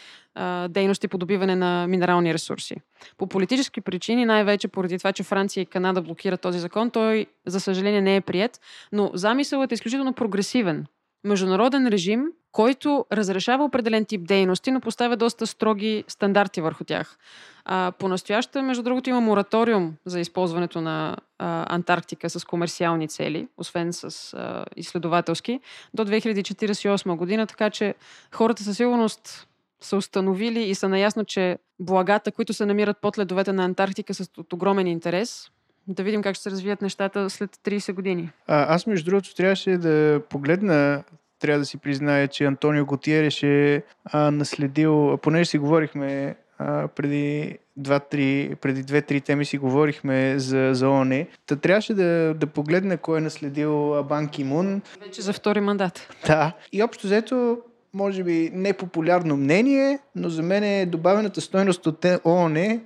[0.69, 2.75] дейности по добиване на минерални ресурси.
[3.17, 7.59] По политически причини, най-вече поради това, че Франция и Канада блокират този закон, той, за
[7.59, 8.59] съжаление, не е прият,
[8.91, 10.85] но замисълът е изключително прогресивен.
[11.23, 17.17] Международен режим, който разрешава определен тип дейности, но поставя доста строги стандарти върху тях.
[17.65, 23.93] А, по-настояще, между другото, има мораториум за използването на а, Антарктика с комерциални цели, освен
[23.93, 25.59] с а, изследователски,
[25.93, 27.95] до 2048 година, така че
[28.31, 29.47] хората със сигурност
[29.85, 34.25] са установили и са наясно, че благата, които се намират под ледовете на Антарктика, са
[34.37, 35.49] от огромен интерес.
[35.87, 38.29] Да видим как ще се развият нещата след 30 години.
[38.47, 41.03] А, аз, между другото, трябваше да погледна
[41.39, 47.57] трябва да си призная, че Антонио Готиереш е а, наследил, понеже си говорихме а, преди
[47.77, 51.25] два-три, преди две-три теми си говорихме за, за ООН.
[51.45, 54.81] Та трябваше да, да погледна кой е наследил Бан Кимун.
[55.01, 56.15] Вече за втори мандат.
[56.27, 56.53] Да.
[56.71, 57.57] И общо взето
[57.95, 62.79] може би непопулярно мнение, но за мен е добавената стойност от ООН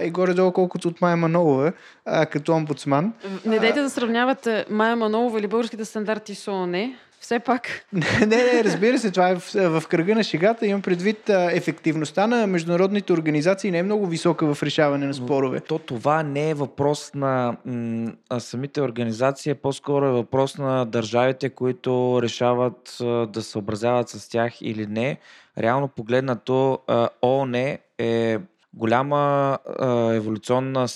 [0.00, 1.72] е горе-долу колкото от Майя Манолова
[2.04, 3.12] а, като омбудсман.
[3.46, 6.94] Не дайте да сравнявате Майя Манолова или българските стандарти с ООН
[7.26, 7.86] все пак.
[7.92, 10.66] Не, не, не, разбира се, това е в, в кръга на шегата.
[10.66, 15.60] Имам предвид а, ефективността на международните организации не е много висока в решаване на спорове.
[15.60, 22.18] То това не е въпрос на м- самите организации, по-скоро е въпрос на държавите, които
[22.22, 25.18] решават а, да се образяват с тях или не.
[25.58, 26.78] Реално погледнато,
[27.22, 28.38] ООН е
[28.74, 30.88] голяма а, еволюционна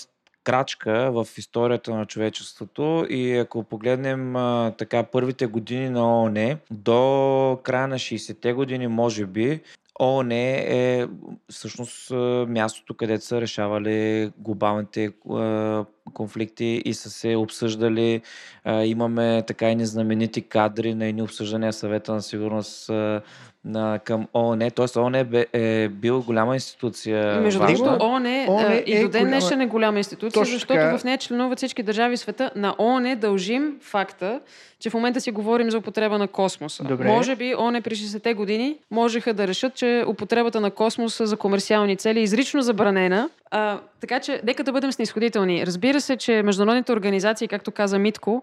[0.44, 7.58] крачка в историята на човечеството и ако погледнем а, така първите години на ООН до
[7.62, 9.60] края на 60-те години, може би,
[10.00, 11.06] ООН е
[11.48, 12.10] всъщност
[12.48, 15.12] мястото, където са решавали глобалните
[16.14, 18.20] конфликти и са се обсъждали.
[18.64, 23.20] А, имаме така и незнаменити кадри на едни обсъждания съвета на сигурност а,
[23.64, 24.70] на, към ООН.
[24.70, 27.40] Тоест ООН е, е бил голяма институция.
[27.40, 30.54] Между другото, ООН е, ООН е и до ден голяма- днешен е голяма институция, Точно
[30.54, 30.98] защото така.
[30.98, 32.50] в нея членуват всички държави в света.
[32.56, 34.40] На ООН дължим факта,
[34.80, 36.84] че в момента си говорим за употреба на космоса.
[36.84, 37.04] Добре.
[37.04, 41.96] Може би ООН при 60-те години можеха да решат, че употребата на космоса за комерциални
[41.96, 43.28] цели е изрично забранена.
[43.50, 45.66] А, така че, нека да бъдем снисходителни.
[45.66, 48.43] Разбира се, че международните организации, както каза Митко,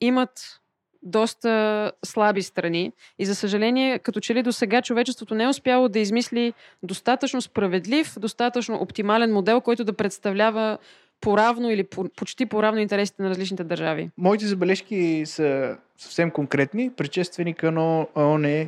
[0.00, 0.60] имат
[1.02, 5.88] доста слаби страни и за съжаление, като че ли до сега човечеството не е успяло
[5.88, 6.52] да измисли
[6.82, 10.78] достатъчно справедлив, достатъчно оптимален модел, който да представлява
[11.24, 14.10] поравно или по- почти поравно интересите на различните държави.
[14.18, 16.90] Моите забележки са съвсем конкретни.
[16.96, 18.66] Предшественика на ООН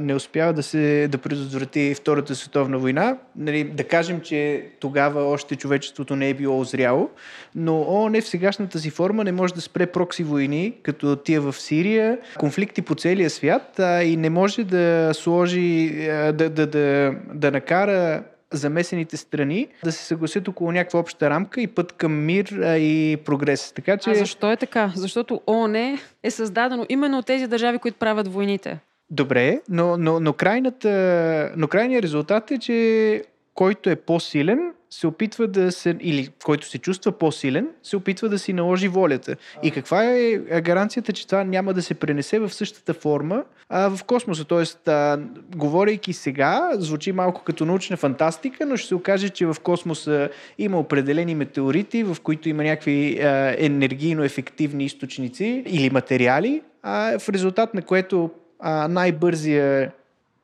[0.00, 3.18] не успява да се да предотврати Втората световна война.
[3.36, 7.10] Нали, да кажем, че тогава още човечеството не е било озряло,
[7.54, 11.52] но ООН в сегашната си форма не може да спре прокси войни, като тия в
[11.52, 17.14] Сирия, конфликти по целия свят а, и не може да сложи, а, да, да, да,
[17.34, 18.22] да накара
[18.52, 23.16] замесените страни да се съгласят около някаква обща рамка и път към мир а, и
[23.16, 23.72] прогрес.
[23.72, 24.10] Така че...
[24.10, 24.92] А защо е така?
[24.96, 28.78] Защото ООН е създадено именно от тези държави, които правят войните.
[29.10, 33.22] Добре, но, но, но, крайната, но крайният резултат е, че
[33.54, 38.38] който е по-силен, се опитва да се, или който се чувства по-силен, се опитва да
[38.38, 39.36] си наложи волята.
[39.62, 44.04] И каква е гаранцията, че това няма да се пренесе в същата форма а, в
[44.04, 44.44] космоса?
[44.44, 45.20] Тоест, а,
[45.56, 50.28] говорейки сега, звучи малко като научна фантастика, но ще се окаже, че в космоса
[50.58, 57.28] има определени метеорити, в които има някакви а, енергийно ефективни източници или материали, а, в
[57.28, 59.92] резултат на което а, най-бързия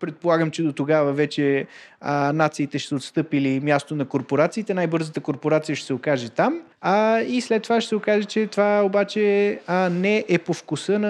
[0.07, 1.67] предполагам, че до тогава вече
[2.01, 4.75] а, нациите ще отстъпили място на корпорациите.
[4.75, 6.61] Най-бързата корпорация ще се окаже там.
[6.81, 10.99] А, и след това ще се окаже, че това обаче а, не е по вкуса
[10.99, 11.09] на,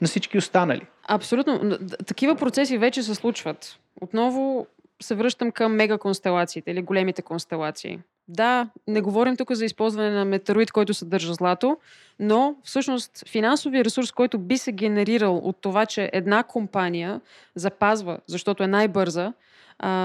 [0.00, 0.86] на всички останали.
[1.08, 1.78] Абсолютно.
[2.06, 3.78] Такива процеси вече се случват.
[4.00, 4.66] Отново
[5.02, 7.98] се връщам към мегаконстелациите или големите констелации.
[8.28, 11.78] Да, не говорим тук за използване на метеорит, който съдържа злато,
[12.18, 17.20] но всъщност финансовия ресурс, който би се генерирал от това, че една компания
[17.54, 19.32] запазва, защото е най-бърза,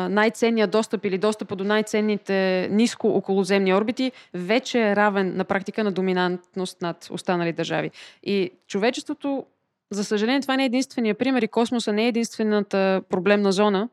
[0.10, 5.92] най-ценният достъп или достъпа до най-ценните ниско околоземни орбити, вече е равен на практика на
[5.92, 7.92] доминантност над останали държави.
[8.24, 9.46] И човечеството
[9.92, 13.90] за съжаление, това не е единствения пример и космоса не е единствената проблемна зона.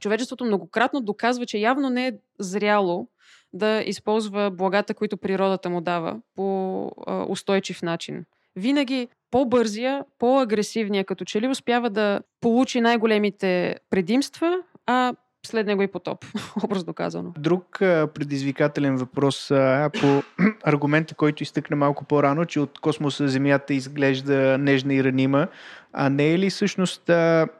[0.00, 3.08] Човечеството многократно доказва, че явно не е зряло
[3.52, 6.90] да използва благата, които природата му дава по
[7.28, 8.24] устойчив начин.
[8.56, 15.14] Винаги по-бързия, по-агресивния, като че ли успява да получи най-големите предимства, а
[15.46, 16.24] след него и потоп,
[16.64, 17.32] образно казано.
[17.38, 20.22] Друг а, предизвикателен въпрос а, по
[20.64, 25.46] аргумента, който изтъкна малко по-рано, че от космоса Земята изглежда нежна и ранима.
[25.92, 27.10] А не е ли всъщност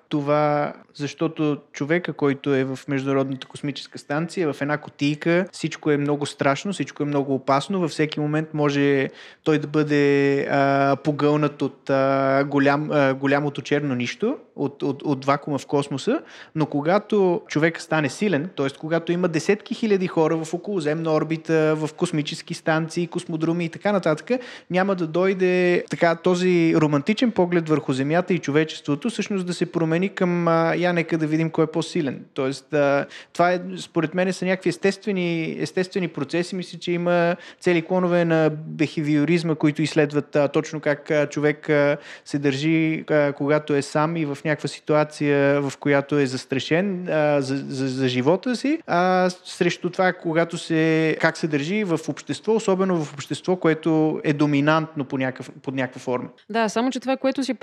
[0.09, 6.27] това, защото човека, който е в Международната космическа станция, в една котийка, всичко е много
[6.27, 9.09] страшно, всичко е много опасно, във всеки момент може
[9.45, 15.25] той да бъде а, погълнат от а, голям, а, голямото черно нищо, от, от, от
[15.25, 16.21] вакуума в космоса,
[16.55, 18.67] но когато човек стане силен, т.е.
[18.79, 24.41] когато има десетки хиляди хора в околоземна орбита, в космически станции, космодроми и така нататък,
[24.71, 30.09] няма да дойде така този романтичен поглед върху Земята и човечеството, всъщност да се промени
[30.09, 32.25] към а, я нека да видим кой е по-силен.
[32.35, 36.57] Тоест, а, това е, според мен са някакви естествени, естествени процеси.
[36.57, 41.97] Мисля, че има цели клонове на бехевиоризма, които изследват а, точно как а, човек а,
[42.25, 47.41] се държи, а, когато е сам и в някаква ситуация, в която е застрашен а,
[47.41, 52.55] за, за, за живота си, а срещу това, когато се, как се държи в общество,
[52.55, 56.29] особено в общество, което е доминантно по някакъв, под някаква форма.
[56.51, 57.55] Да, само че това, което си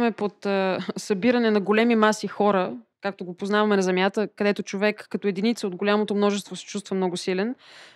[0.00, 5.06] представяме под а, събиране на големи маси хора, както го познаваме на Земята, където човек
[5.10, 7.54] като единица от голямото множество се чувства много силен,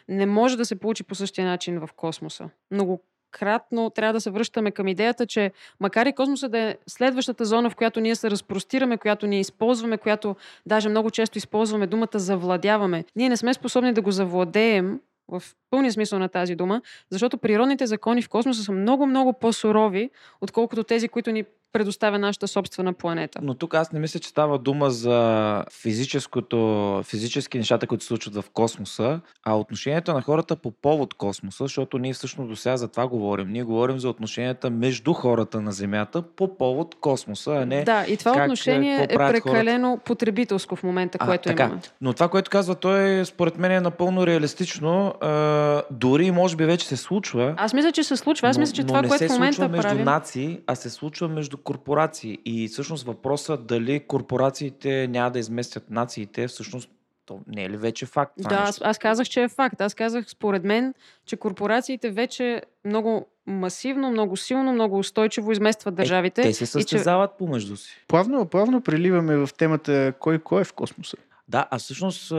[0.09, 2.51] не може да се получи по същия начин в космоса.
[2.71, 7.71] Многократно трябва да се връщаме към идеята, че макар и космоса да е следващата зона,
[7.71, 10.37] в която ние се разпростираме, която ние използваме, която
[10.67, 15.93] даже много често използваме думата завладяваме, ние не сме способни да го завладеем в пълния
[15.93, 20.11] смисъл на тази дума, защото природните закони в космоса са много, много по-сурови,
[20.41, 21.45] отколкото тези, които ни
[21.75, 23.39] предоставя нашата собствена планета.
[23.43, 28.35] Но тук аз не мисля, че става дума за физическото, физически нещата, които се случват
[28.35, 32.89] в космоса, а отношението на хората по повод космоса, защото ние всъщност до сега за
[32.89, 33.49] това говорим.
[33.49, 38.17] Ние говорим за отношенията между хората на Земята по повод космоса, а не Да, и
[38.17, 41.65] това как, отношение е прекалено потребителско в момента, А, което така.
[41.65, 41.81] имаме.
[42.01, 45.15] Но това, което казва той, според мен е напълно реалистично.
[45.21, 47.55] А, дори може би вече се случва.
[47.57, 48.49] Аз мисля, че се случва.
[48.49, 50.05] Аз но, мисля, че но това, не което се в момента случва между правим...
[50.05, 52.39] нации, а се случва между корпорации.
[52.45, 56.91] И всъщност въпросът дали корпорациите няма да изместят нациите, всъщност
[57.27, 58.33] то не е ли вече факт?
[58.39, 58.83] това Да, аз, нещо?
[58.85, 59.81] аз казах, че е факт.
[59.81, 60.95] Аз казах, според мен,
[61.27, 66.41] че корпорациите вече много масивно, много силно, много устойчиво изместват държавите.
[66.41, 68.05] Е, те се и че- състезават помежду си.
[68.09, 71.17] Плавно, плавно преливаме в темата кой кой е в космоса.
[71.49, 72.33] Да, а всъщност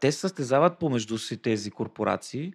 [0.00, 2.52] те се състезават помежду си тези корпорации.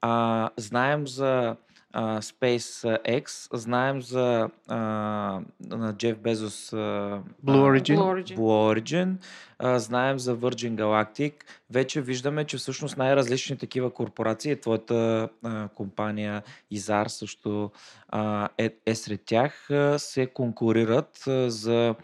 [0.00, 1.56] А, знаем за
[1.92, 7.96] а, SpaceX, знаем за а, на Джеф Безос а, Blue а, Origin.
[7.96, 8.36] Blue Origin.
[8.36, 9.18] Blue Origin,
[9.62, 11.32] знаем за Virgin Galactic.
[11.70, 17.70] Вече виждаме, че всъщност най-различни такива корпорации, твоята а, компания Изар също
[18.58, 21.94] е, е сред тях, се конкурират за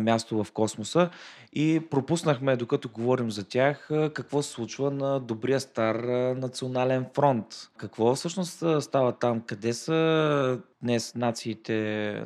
[0.00, 1.10] място в космоса.
[1.52, 5.96] И пропуснахме, докато говорим за тях, какво се случва на добрия стар
[6.36, 7.46] национален фронт.
[7.76, 9.40] Какво всъщност става там?
[9.40, 11.74] Къде са днес нациите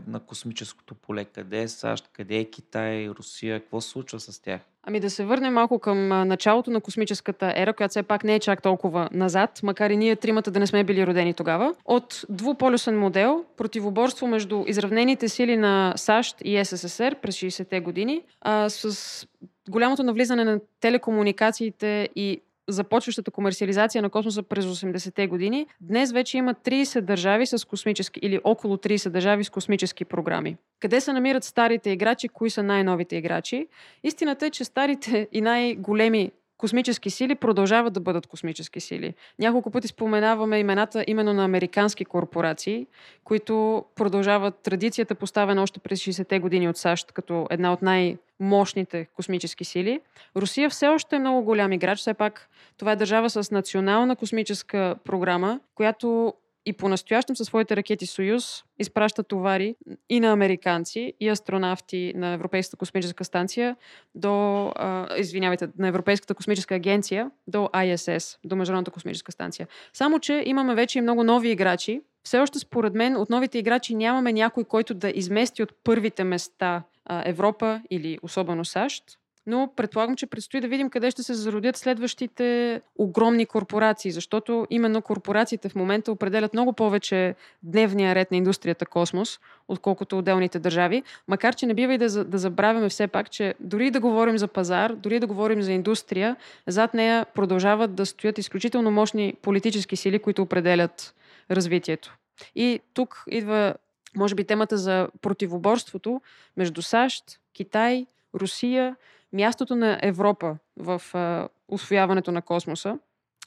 [0.07, 1.25] на космическото поле?
[1.25, 2.09] Къде е САЩ?
[2.13, 3.61] Къде е Китай, Русия?
[3.61, 4.61] Какво се случва с тях?
[4.83, 8.41] Ами да се върнем малко към началото на космическата ера, която все пак не е
[8.41, 11.75] чак толкова назад, макар и ние тримата да не сме били родени тогава.
[11.85, 18.69] От двуполюсен модел, противоборство между изравнените сили на САЩ и СССР през 60-те години, а,
[18.71, 19.27] с
[19.71, 26.55] голямото навлизане на телекомуникациите и започващата комерциализация на космоса през 80-те години, днес вече има
[26.55, 30.57] 30 държави с космически или около 30 държави с космически програми.
[30.81, 33.67] Къде се намират старите играчи, кои са най-новите играчи?
[34.05, 39.15] Истината е, че старите и най-големи космически сили продължават да бъдат космически сили.
[39.39, 42.87] Няколко пъти споменаваме имената именно на американски корпорации,
[43.25, 49.65] които продължават традицията, поставена още през 60-те години от САЩ, като една от най-мощните космически
[49.65, 50.01] сили.
[50.37, 54.97] Русия все още е много голям играч, все пак това е държава с национална космическа
[55.05, 56.35] програма, която
[56.67, 59.75] и по-настоящем със своите ракети Союз изпраща товари
[60.09, 63.77] и на американци, и астронавти на Европейската космическа станция
[64.15, 69.69] до, а, извинявайте, на Европейската космическа агенция до ISS, до Международната космическа станция.
[69.93, 72.03] Само, че имаме вече и много нови играчи.
[72.23, 76.83] Все още, според мен, от новите играчи нямаме някой, който да измести от първите места
[77.25, 79.05] Европа или особено САЩ.
[79.49, 85.03] Но предполагам, че предстои да видим къде ще се зародят следващите огромни корпорации, защото именно
[85.03, 91.03] корпорациите в момента определят много повече дневния ред на индустрията космос, отколкото отделните държави.
[91.29, 94.49] Макар, че не бива и да, да забравяме все пак, че дори да говорим за
[94.49, 100.19] пазар, дори да говорим за индустрия, зад нея продължават да стоят изключително мощни политически сили,
[100.19, 101.15] които определят
[101.51, 102.17] развитието.
[102.55, 103.75] И тук идва,
[104.17, 106.21] може би, темата за противоборството
[106.57, 108.97] между САЩ, Китай, Русия,
[109.33, 112.99] мястото на Европа в а, освояването на космоса.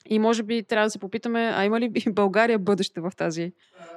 [0.10, 3.52] И може би трябва да се попитаме, а има ли България бъдеще в тази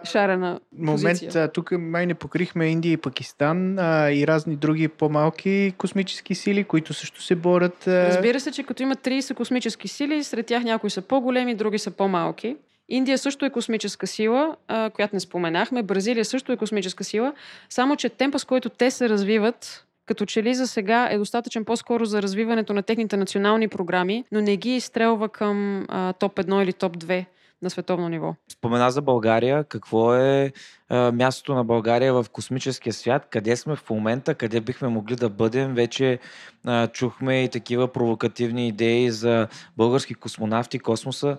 [0.04, 1.44] шарена Момент, позиция?
[1.44, 6.64] а, тук май не покрихме Индия и Пакистан а, и разни други по-малки космически сили,
[6.64, 7.86] които също се борят.
[7.86, 8.08] А...
[8.08, 11.90] Разбира се, че като има 30 космически сили, сред тях някои са по-големи, други са
[11.90, 12.56] по-малки.
[12.88, 15.82] Индия също е космическа сила, а, която не споменахме.
[15.82, 17.34] Бразилия също е космическа сила,
[17.68, 21.64] само че темпа, с който те се развиват, като че ли за сега е достатъчен
[21.64, 26.62] по-скоро за развиването на техните национални програми, но не ги изстрелва към а, топ 1
[26.62, 27.24] или топ 2
[27.62, 28.34] на световно ниво.
[28.52, 29.64] Спомена за България.
[29.64, 30.52] Какво е
[30.88, 33.26] а, мястото на България в космическия свят?
[33.30, 34.34] Къде сме в момента?
[34.34, 35.74] Къде бихме могли да бъдем?
[35.74, 36.18] Вече
[36.66, 41.36] а, чухме и такива провокативни идеи за български космонавти, космоса.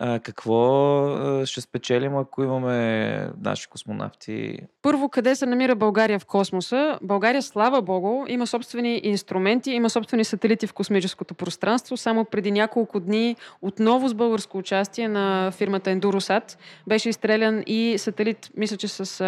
[0.00, 4.58] А, какво ще спечелим, ако имаме наши космонавти?
[4.82, 6.98] Първо, къде се намира България в космоса?
[7.02, 11.96] България, слава богу, има собствени инструменти, има собствени сателити в космическото пространство.
[11.96, 18.50] Само преди няколко дни, отново с българско участие на фирмата Endurosat, беше изстрелян и сателит,
[18.56, 19.24] мисля, че с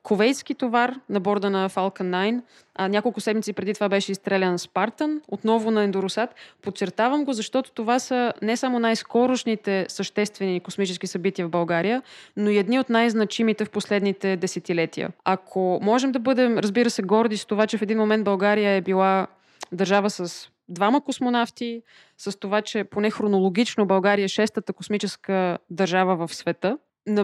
[0.00, 2.42] а, ковейтски товар на борда на Falcon 9.
[2.74, 6.28] А, няколко седмици преди това беше изстрелян Spartan, отново на Endurosat.
[6.62, 12.02] Подчертавам го, защото това са не само най-скорошните съществени космически събития в България,
[12.36, 15.10] но и едни от най-значимите в последните десетилетия.
[15.24, 18.80] Ако можем да бъдем, разбира се, горди с това, че в един момент България е
[18.80, 19.26] била
[19.72, 21.82] държава с двама космонавти,
[22.18, 26.78] с това, че поне хронологично България е шестата космическа държава в света,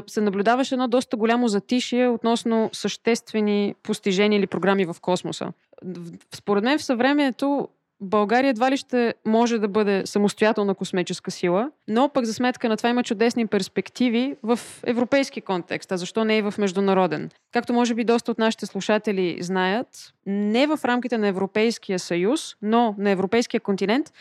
[0.07, 5.53] се наблюдаваше едно доста голямо затишие относно съществени постижения или програми в космоса.
[6.35, 7.69] Според мен в съвремието
[8.01, 12.77] България едва ли ще може да бъде самостоятелна космическа сила, но пък за сметка на
[12.77, 17.31] това има чудесни перспективи в европейски контекст, а защо не и в международен.
[17.53, 22.95] Както може би доста от нашите слушатели знаят, не в рамките на Европейския съюз, но
[22.99, 24.13] на европейския континент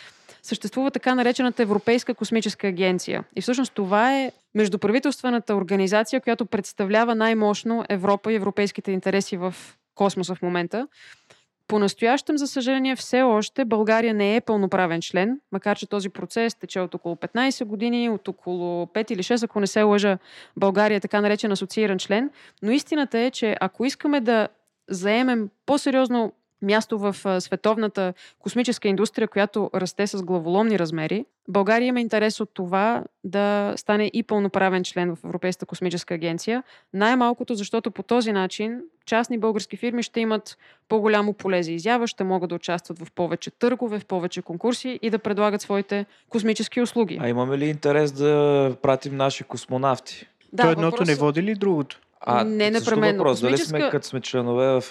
[0.46, 3.24] съществува така наречената Европейска космическа агенция.
[3.36, 9.56] И всъщност това е междуправителствената организация, която представлява най-мощно Европа и европейските интереси в
[9.96, 10.88] космоса в момента.
[11.68, 16.80] По-настоящем, за съжаление, все още България не е пълноправен член, макар че този процес тече
[16.80, 20.18] от около 15 години, от около 5 или 6, ако не се лъжа,
[20.58, 22.30] България е така наречен асоцииран член.
[22.62, 24.48] Но истината е, че ако искаме да
[24.90, 26.34] заемем по-сериозно
[26.66, 33.04] място в световната космическа индустрия, която расте с главоломни размери, България има интерес от това
[33.24, 36.64] да стане и пълноправен член в Европейската космическа агенция.
[36.94, 40.58] Най-малкото, защото по този начин частни български фирми ще имат
[40.90, 45.10] по-голямо поле за изява, ще могат да участват в повече търгове, в повече конкурси и
[45.10, 47.18] да предлагат своите космически услуги.
[47.22, 48.32] А имаме ли интерес да
[48.82, 50.28] пратим наши космонавти?
[50.54, 52.00] Да, То едното въпросът- не води ли другото?
[52.26, 53.18] А, Не непременно.
[53.18, 53.42] Въпрос.
[53.42, 54.84] Дали сме, Космическа- като сме членове в,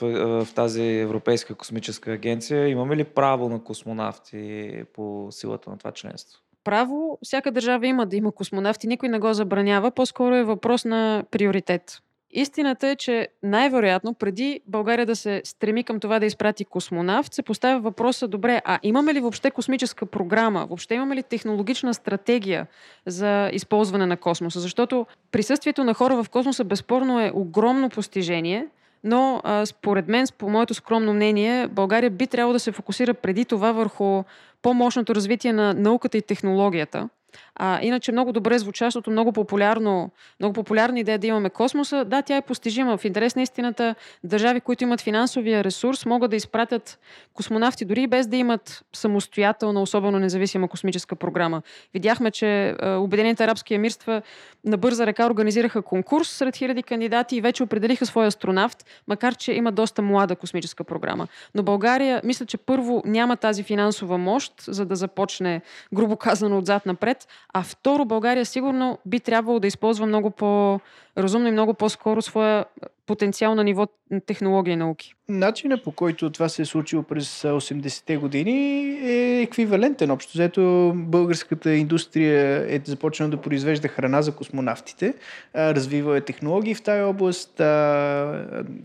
[0.44, 6.40] в тази Европейска космическа агенция, имаме ли право на космонавти по силата на това членство?
[6.64, 11.24] право, всяка държава има да има космонавти, никой не го забранява, по-скоро е въпрос на
[11.30, 11.98] приоритет.
[12.36, 17.42] Истината е, че най-вероятно преди България да се стреми към това да изпрати космонавт, се
[17.42, 22.66] поставя въпроса, добре, а имаме ли въобще космическа програма, въобще имаме ли технологична стратегия
[23.06, 24.60] за използване на космоса?
[24.60, 28.66] Защото присъствието на хора в космоса безспорно е огромно постижение,
[29.04, 33.44] но а, според мен, по моето скромно мнение, България би трябвало да се фокусира преди
[33.44, 34.22] това върху
[34.62, 37.08] по-мощното развитие на науката и технологията.
[37.54, 42.36] А, иначе много добре звучащото, много популярно, много популярна идея да имаме космоса, да, тя
[42.36, 42.96] е постижима.
[42.96, 46.98] В интерес на истината, държави, които имат финансовия ресурс, могат да изпратят
[47.34, 51.62] космонавти, дори без да имат самостоятелна, особено независима космическа програма.
[51.94, 54.22] Видяхме, че а, Обединените арабски емирства
[54.64, 59.52] на бърза ръка организираха конкурс сред хиляди кандидати и вече определиха своя астронавт, макар че
[59.52, 61.28] има доста млада космическа програма.
[61.54, 65.60] Но България, мисля, че първо няма тази финансова мощ, за да започне,
[65.94, 71.52] грубо казано, отзад напред, а второ, България сигурно би трябвало да използва много по-разумно и
[71.52, 72.64] много по-скоро своя
[73.06, 73.86] потенциал на ниво
[74.26, 75.14] технология и науки.
[75.28, 80.10] Начинът по който това се е случило през а, 80-те години е еквивалентен.
[80.10, 85.14] Общо взето българската индустрия е започнала да произвежда храна за космонавтите.
[85.54, 87.60] Развива е технологии в тази област,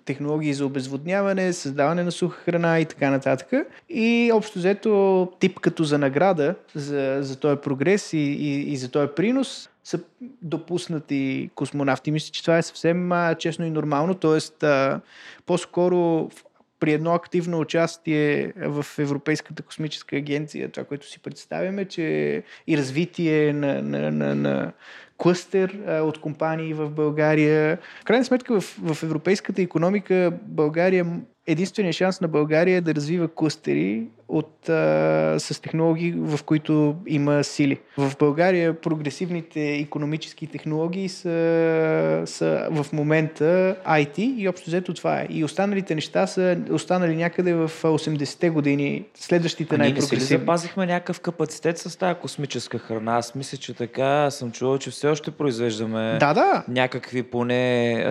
[0.06, 3.48] технологии за обезводняване, създаване на суха храна и така нататък.
[3.90, 8.92] И общо взето тип като за награда за, за този прогрес и, и, и за
[8.92, 10.00] този принос са
[10.42, 12.12] допуснати космонавти.
[12.12, 14.16] Мисля, че това е съвсем а, честно и нормално.
[14.16, 15.02] Тоест, а,
[15.46, 16.30] по-скоро
[16.80, 22.04] при едно активно участие в Европейската космическа агенция, това, което си представяме, че
[22.68, 24.72] и развитие на, на, на, на
[25.18, 27.78] клъстер а, от компании в България.
[28.02, 31.06] В крайна сметка в, в европейската економика България
[31.48, 34.74] единственият шанс на България е да развива клъстери от, а,
[35.40, 37.78] с технологии, в които има сили.
[37.98, 41.30] В България прогресивните економически технологии са,
[42.26, 43.44] са в момента
[43.88, 45.28] IT и общо взето това е.
[45.30, 50.00] И останалите неща са останали някъде в 80-те години, следващите А ние не си ли
[50.02, 50.40] най-прогресивни.
[50.40, 53.18] запазихме някакъв капацитет с тази космическа храна?
[53.18, 57.60] Аз мисля, че така съм чувал, че все още произвеждаме Да, да, някакви поне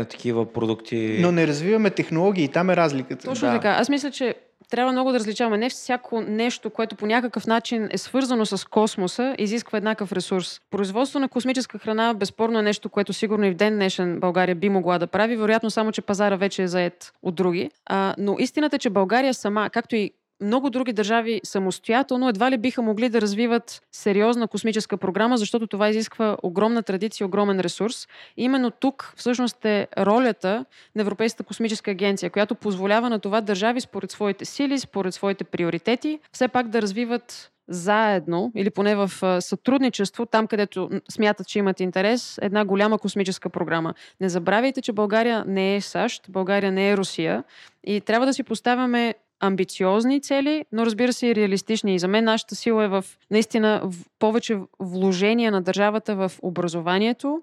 [0.04, 1.18] такива продукти.
[1.20, 3.24] но не развиваме технологии, там е разликата.
[3.24, 3.54] Точно Да.
[3.54, 3.68] така.
[3.70, 4.34] Аз мисля, че
[4.70, 5.58] трябва много да различаваме.
[5.58, 10.60] Не всяко нещо, което по някакъв начин е свързано с космоса, изисква еднакъв ресурс.
[10.70, 14.68] Производство на космическа храна безспорно е нещо, което сигурно и в ден днешен България би
[14.68, 17.70] могла да прави, вероятно само, че пазара вече е заед от други.
[17.86, 22.58] А, но истината е, че България сама, както и много други държави самостоятелно едва ли
[22.58, 28.08] биха могли да развиват сериозна космическа програма, защото това изисква огромна традиция, огромен ресурс.
[28.36, 33.80] И именно тук всъщност е ролята на Европейската космическа агенция, която позволява на това държави
[33.80, 39.10] според своите сили, според своите приоритети, все пак да развиват заедно или поне в
[39.40, 43.94] сътрудничество, там където смятат, че имат интерес, една голяма космическа програма.
[44.20, 47.44] Не забравяйте, че България не е САЩ, България не е Русия
[47.84, 51.94] и трябва да си поставяме амбициозни цели, но разбира се и реалистични.
[51.94, 57.42] И за мен нашата сила е в наистина в повече вложение на държавата в образованието,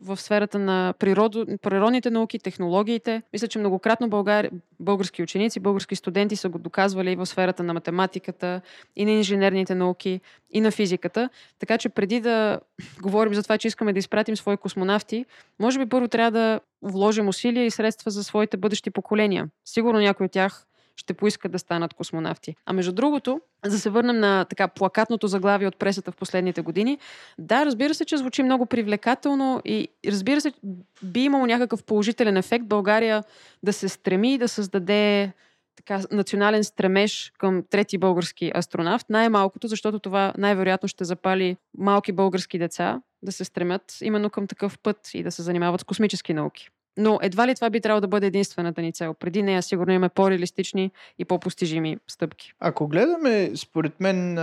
[0.00, 3.22] в сферата на природо, природните науки, технологиите.
[3.32, 4.50] Мисля, че многократно българ,
[4.80, 8.60] български ученици, български студенти са го доказвали и в сферата на математиката,
[8.96, 11.28] и на инженерните науки, и на физиката.
[11.58, 12.60] Така че преди да
[13.02, 15.24] говорим за това, че искаме да изпратим свои космонавти,
[15.58, 19.48] може би първо трябва да вложим усилия и средства за своите бъдещи поколения.
[19.64, 20.66] Сигурно някой от тях
[21.00, 22.56] ще поискат да станат космонавти.
[22.66, 26.60] А между другото, за да се върнем на така плакатното заглавие от пресата в последните
[26.62, 26.98] години,
[27.38, 30.52] да, разбира се, че звучи много привлекателно и разбира се,
[31.02, 33.24] би имало някакъв положителен ефект България
[33.62, 35.32] да се стреми да създаде
[35.76, 42.58] така, национален стремеж към трети български астронавт, най-малкото, защото това най-вероятно ще запали малки български
[42.58, 46.70] деца да се стремят именно към такъв път и да се занимават с космически науки.
[46.98, 49.14] Но едва ли това би трябвало да бъде единствената ни цел.
[49.14, 52.52] Преди нея сигурно имаме по-реалистични и по-постижими стъпки.
[52.60, 54.34] Ако гледаме, според мен,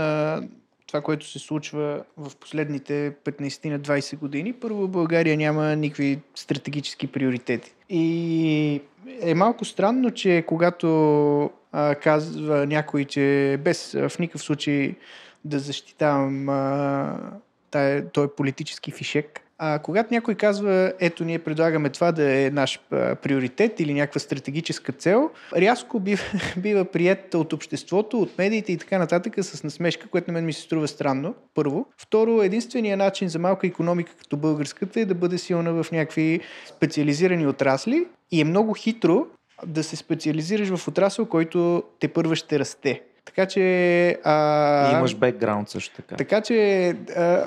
[0.87, 7.07] това, което се случва в последните 15 на 20 години, първо България няма никакви стратегически
[7.07, 7.73] приоритети.
[7.89, 8.81] И
[9.21, 14.95] е малко странно, че когато а, казва някой, че без в никакъв случай
[15.45, 17.19] да защитавам а,
[17.71, 22.79] тая, той политически фишек, а когато някой казва, ето ние предлагаме това да е наш
[23.21, 26.23] приоритет или някаква стратегическа цел, рязко бива,
[26.57, 30.53] бива прият от обществото, от медиите и така нататък с насмешка, което на мен ми
[30.53, 31.85] се струва странно, първо.
[31.97, 37.47] Второ, единственият начин за малка економика като българската е да бъде силна в някакви специализирани
[37.47, 39.25] отрасли и е много хитро
[39.65, 43.01] да се специализираш в отрасъл, който те първа ще расте.
[43.27, 44.17] Така че...
[44.23, 44.91] А...
[44.91, 46.15] И имаш бекграунд също така.
[46.15, 47.43] Така че, а,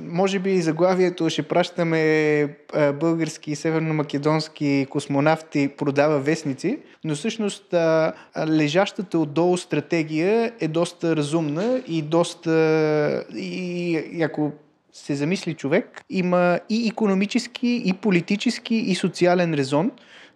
[0.00, 2.42] може би заглавието ще пращаме
[2.74, 8.12] а, български и северно-македонски космонавти продава вестници, но всъщност а,
[8.48, 13.24] лежащата отдолу стратегия е доста разумна и доста...
[13.36, 14.52] И, и ако
[14.92, 19.90] се замисли човек, има и економически, и политически, и социален резон,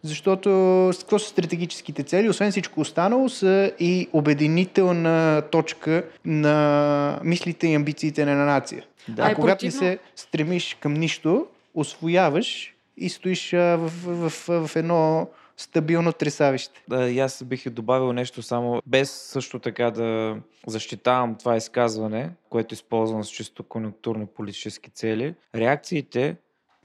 [0.07, 0.51] защото
[0.99, 2.29] какво са стратегическите цели?
[2.29, 8.85] Освен всичко останало са и обединителна точка на мислите и амбициите на една нация.
[9.09, 9.23] Да.
[9.23, 14.31] А А когато не противно- се стремиш към нищо, освояваш и стоиш а, в, в,
[14.31, 16.83] в, в едно стабилно тресавище.
[16.89, 20.37] Да, и аз бих и добавил нещо само, без също така да
[20.67, 25.35] защитавам това изказване, което е използвам с чисто конъюнктурни политически цели.
[25.55, 26.37] Реакциите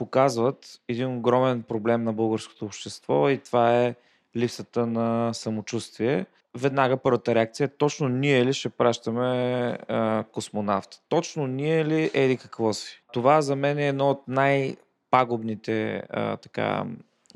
[0.02, 3.96] показват един огромен проблем на българското общество и това е
[4.36, 6.26] липсата на самочувствие.
[6.58, 10.90] Веднага първата реакция е точно ние ли ще пращаме а, космонавт?
[11.10, 13.04] Точно ние ли еди какво си?
[13.14, 16.86] Това за мен е едно от най-пагубните а, така,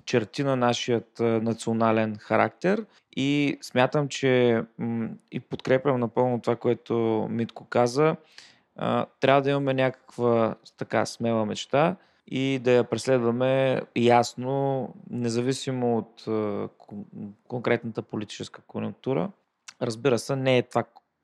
[0.05, 2.85] черти на нашият а, национален характер
[3.15, 4.61] и смятам, че
[5.31, 8.15] и подкрепям напълно това, което Митко каза.
[9.19, 11.95] Трябва да имаме някаква така смела мечта
[12.27, 16.25] и да я преследваме ясно, независимо от
[17.47, 19.31] конкретната политическа конъюнктура.
[19.81, 20.83] Разбира се, не е това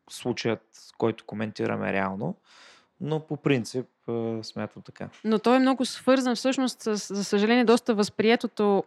[0.10, 0.64] случаят,
[0.98, 2.36] който коментираме реално,
[3.02, 3.88] но по принцип
[4.44, 5.10] смятам така.
[5.24, 8.84] Но той е много свързан всъщност с, за съжаление, доста възприетото,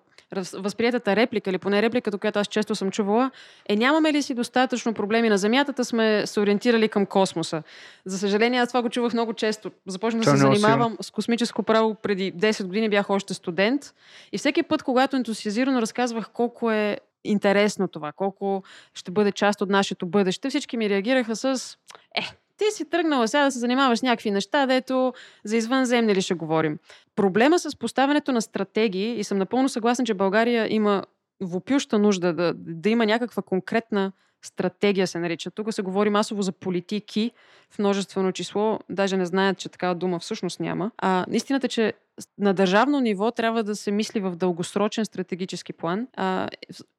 [0.54, 3.30] възприетата реплика, или поне репликата, която аз често съм чувала,
[3.68, 7.62] е нямаме ли си достатъчно проблеми на Земята, сме се ориентирали към космоса.
[8.04, 9.70] За съжаление, аз това го чувах много често.
[9.86, 13.94] Започнах да се е занимавам с космическо право преди 10 години, бях още студент.
[14.32, 18.62] И всеки път, когато ентусиазирано разказвах колко е интересно това, колко
[18.94, 21.76] ще бъде част от нашето бъдеще, всички ми реагираха с
[22.14, 22.22] е,
[22.56, 25.12] ти си тръгнала сега да се занимаваш с някакви неща, дето
[25.44, 26.78] за извънземни ли ще говорим.
[27.16, 31.04] Проблема с поставянето на стратегии, и съм напълно съгласен, че България има
[31.42, 35.50] вопюща нужда да, да има някаква конкретна стратегия, се нарича.
[35.50, 37.30] Тук се говори масово за политики
[37.70, 38.78] в множествено число.
[38.90, 40.90] Даже не знаят, че такава дума всъщност няма.
[40.98, 41.92] А истината е, че
[42.38, 46.08] на държавно ниво трябва да се мисли в дългосрочен стратегически план.
[46.16, 46.48] А,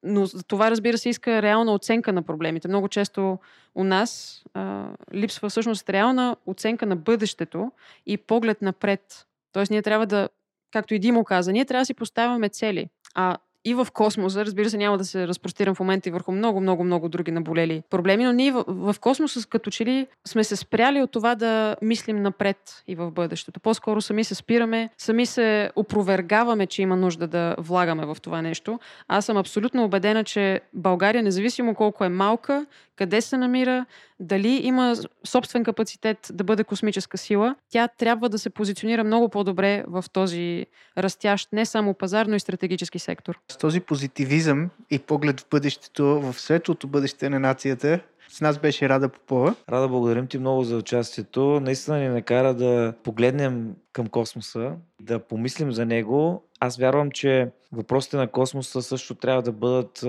[0.02, 2.68] но за това, разбира се, иска реална оценка на проблемите.
[2.68, 3.38] Много често
[3.74, 7.72] у нас а, липсва всъщност реална оценка на бъдещето
[8.06, 9.26] и поглед напред.
[9.52, 10.28] Тоест, ние трябва да,
[10.72, 12.88] както и Димо каза, ние трябва да си поставяме цели.
[13.14, 13.36] А
[13.66, 16.84] и в космоса, разбира се, няма да се разпростирам в момента и върху много, много,
[16.84, 21.02] много други наболели проблеми, но ние в, в космоса като че ли сме се спряли
[21.02, 23.60] от това да мислим напред и в бъдещето.
[23.60, 28.78] По-скоро сами се спираме, сами се опровергаваме, че има нужда да влагаме в това нещо.
[29.08, 33.86] Аз съм абсолютно убедена, че България, независимо колко е малка, къде се намира,
[34.20, 39.84] дали има собствен капацитет да бъде космическа сила, тя трябва да се позиционира много по-добре
[39.88, 40.66] в този
[40.98, 43.38] растящ не само пазар, но и стратегически сектор.
[43.60, 49.08] Този позитивизъм и поглед в бъдещето, в светлото бъдеще на нацията, С нас беше Рада
[49.08, 49.54] Попова.
[49.68, 51.60] Рада, благодарим ти много за участието.
[51.60, 56.42] Наистина ни накара да погледнем към космоса, да помислим за него.
[56.60, 60.04] Аз вярвам, че въпросите на космоса също трябва да бъдат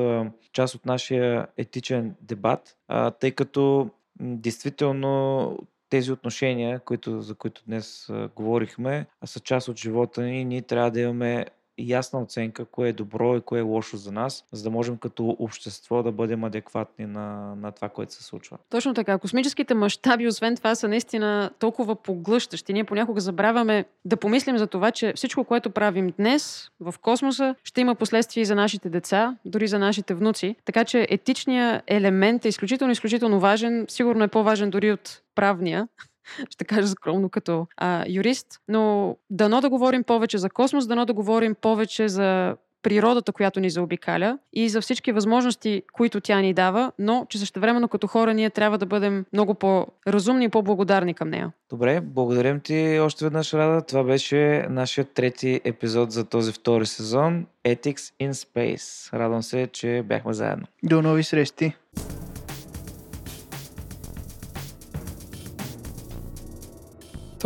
[0.53, 2.77] част от нашия етичен дебат,
[3.19, 5.57] тъй като действително
[5.89, 10.45] тези отношения, които, за които днес говорихме, са част от живота ни.
[10.45, 11.45] Ние трябва да имаме
[11.77, 15.35] ясна оценка, кое е добро и кое е лошо за нас, за да можем като
[15.39, 18.57] общество да бъдем адекватни на, на това, което се случва.
[18.69, 19.17] Точно така.
[19.17, 22.73] Космическите мащаби, освен това, са наистина толкова поглъщащи.
[22.73, 27.81] Ние понякога забравяме да помислим за това, че всичко, което правим днес в космоса, ще
[27.81, 30.55] има последствия и за нашите деца, дори за нашите внуци.
[30.65, 33.85] Така че етичният елемент е изключително, изключително важен.
[33.89, 35.87] Сигурно е по-важен дори от правния
[36.49, 41.13] ще кажа скромно като а, юрист, но дано да говорим повече за космос, дано да
[41.13, 46.91] говорим повече за природата, която ни заобикаля и за всички възможности, които тя ни дава,
[46.99, 51.51] но че същевременно като хора ние трябва да бъдем много по-разумни и по-благодарни към нея.
[51.69, 53.81] Добре, благодарим ти още веднъж, Рада.
[53.81, 59.13] Това беше нашия трети епизод за този втори сезон Ethics in Space.
[59.13, 60.65] Радвам се, че бяхме заедно.
[60.83, 61.73] До нови срещи!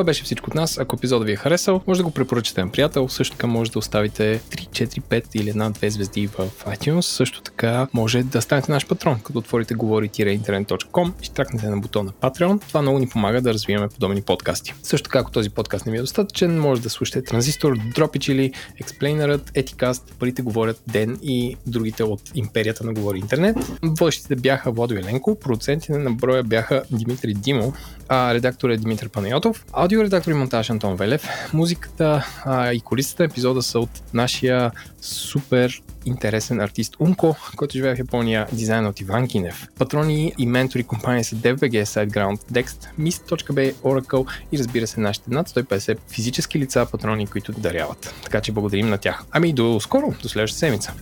[0.02, 0.78] Това беше всичко от нас.
[0.78, 3.10] Ако епизодът ви е харесал, може да го препоръчате на приятел.
[3.10, 7.02] Също така може да оставите 3, 4, 5 или една-две звезди в iTunes.
[7.02, 12.12] Също така може да станете наш патрон, като отворите говори-интернет.com и ще тракнете на бутона
[12.22, 12.68] Patreon.
[12.68, 14.74] Това много ни помага да развиваме подобни подкасти.
[14.84, 18.54] Също така, ако този подкаст не ви е достатъчен, може да слушате Транзистор, Dropitch или
[18.84, 23.58] Explainerът, Eticast, Парите говорят Ден и другите от империята на Говори Интернет.
[23.84, 27.74] Водещите бяха Владо Еленко, продуцентите на броя бяха Димитри Димо,
[28.10, 33.62] а редактор е Димитър Панайотов, аудиоредактор и монтаж Антон Велев, музиката а, и колисата епизода
[33.62, 34.72] са от нашия
[35.02, 39.68] супер интересен артист Умко, който живее в Япония, дизайн от Иван Кинев.
[39.80, 45.50] Патрони и ментори компании са DevBG, SiteGround, Dext, Mist.b, Oracle и разбира се нашите над
[45.50, 48.16] 150 физически лица патрони, които даряват.
[48.24, 49.24] Така че благодарим на тях.
[49.32, 50.94] Ами до скоро, до следващата седмица.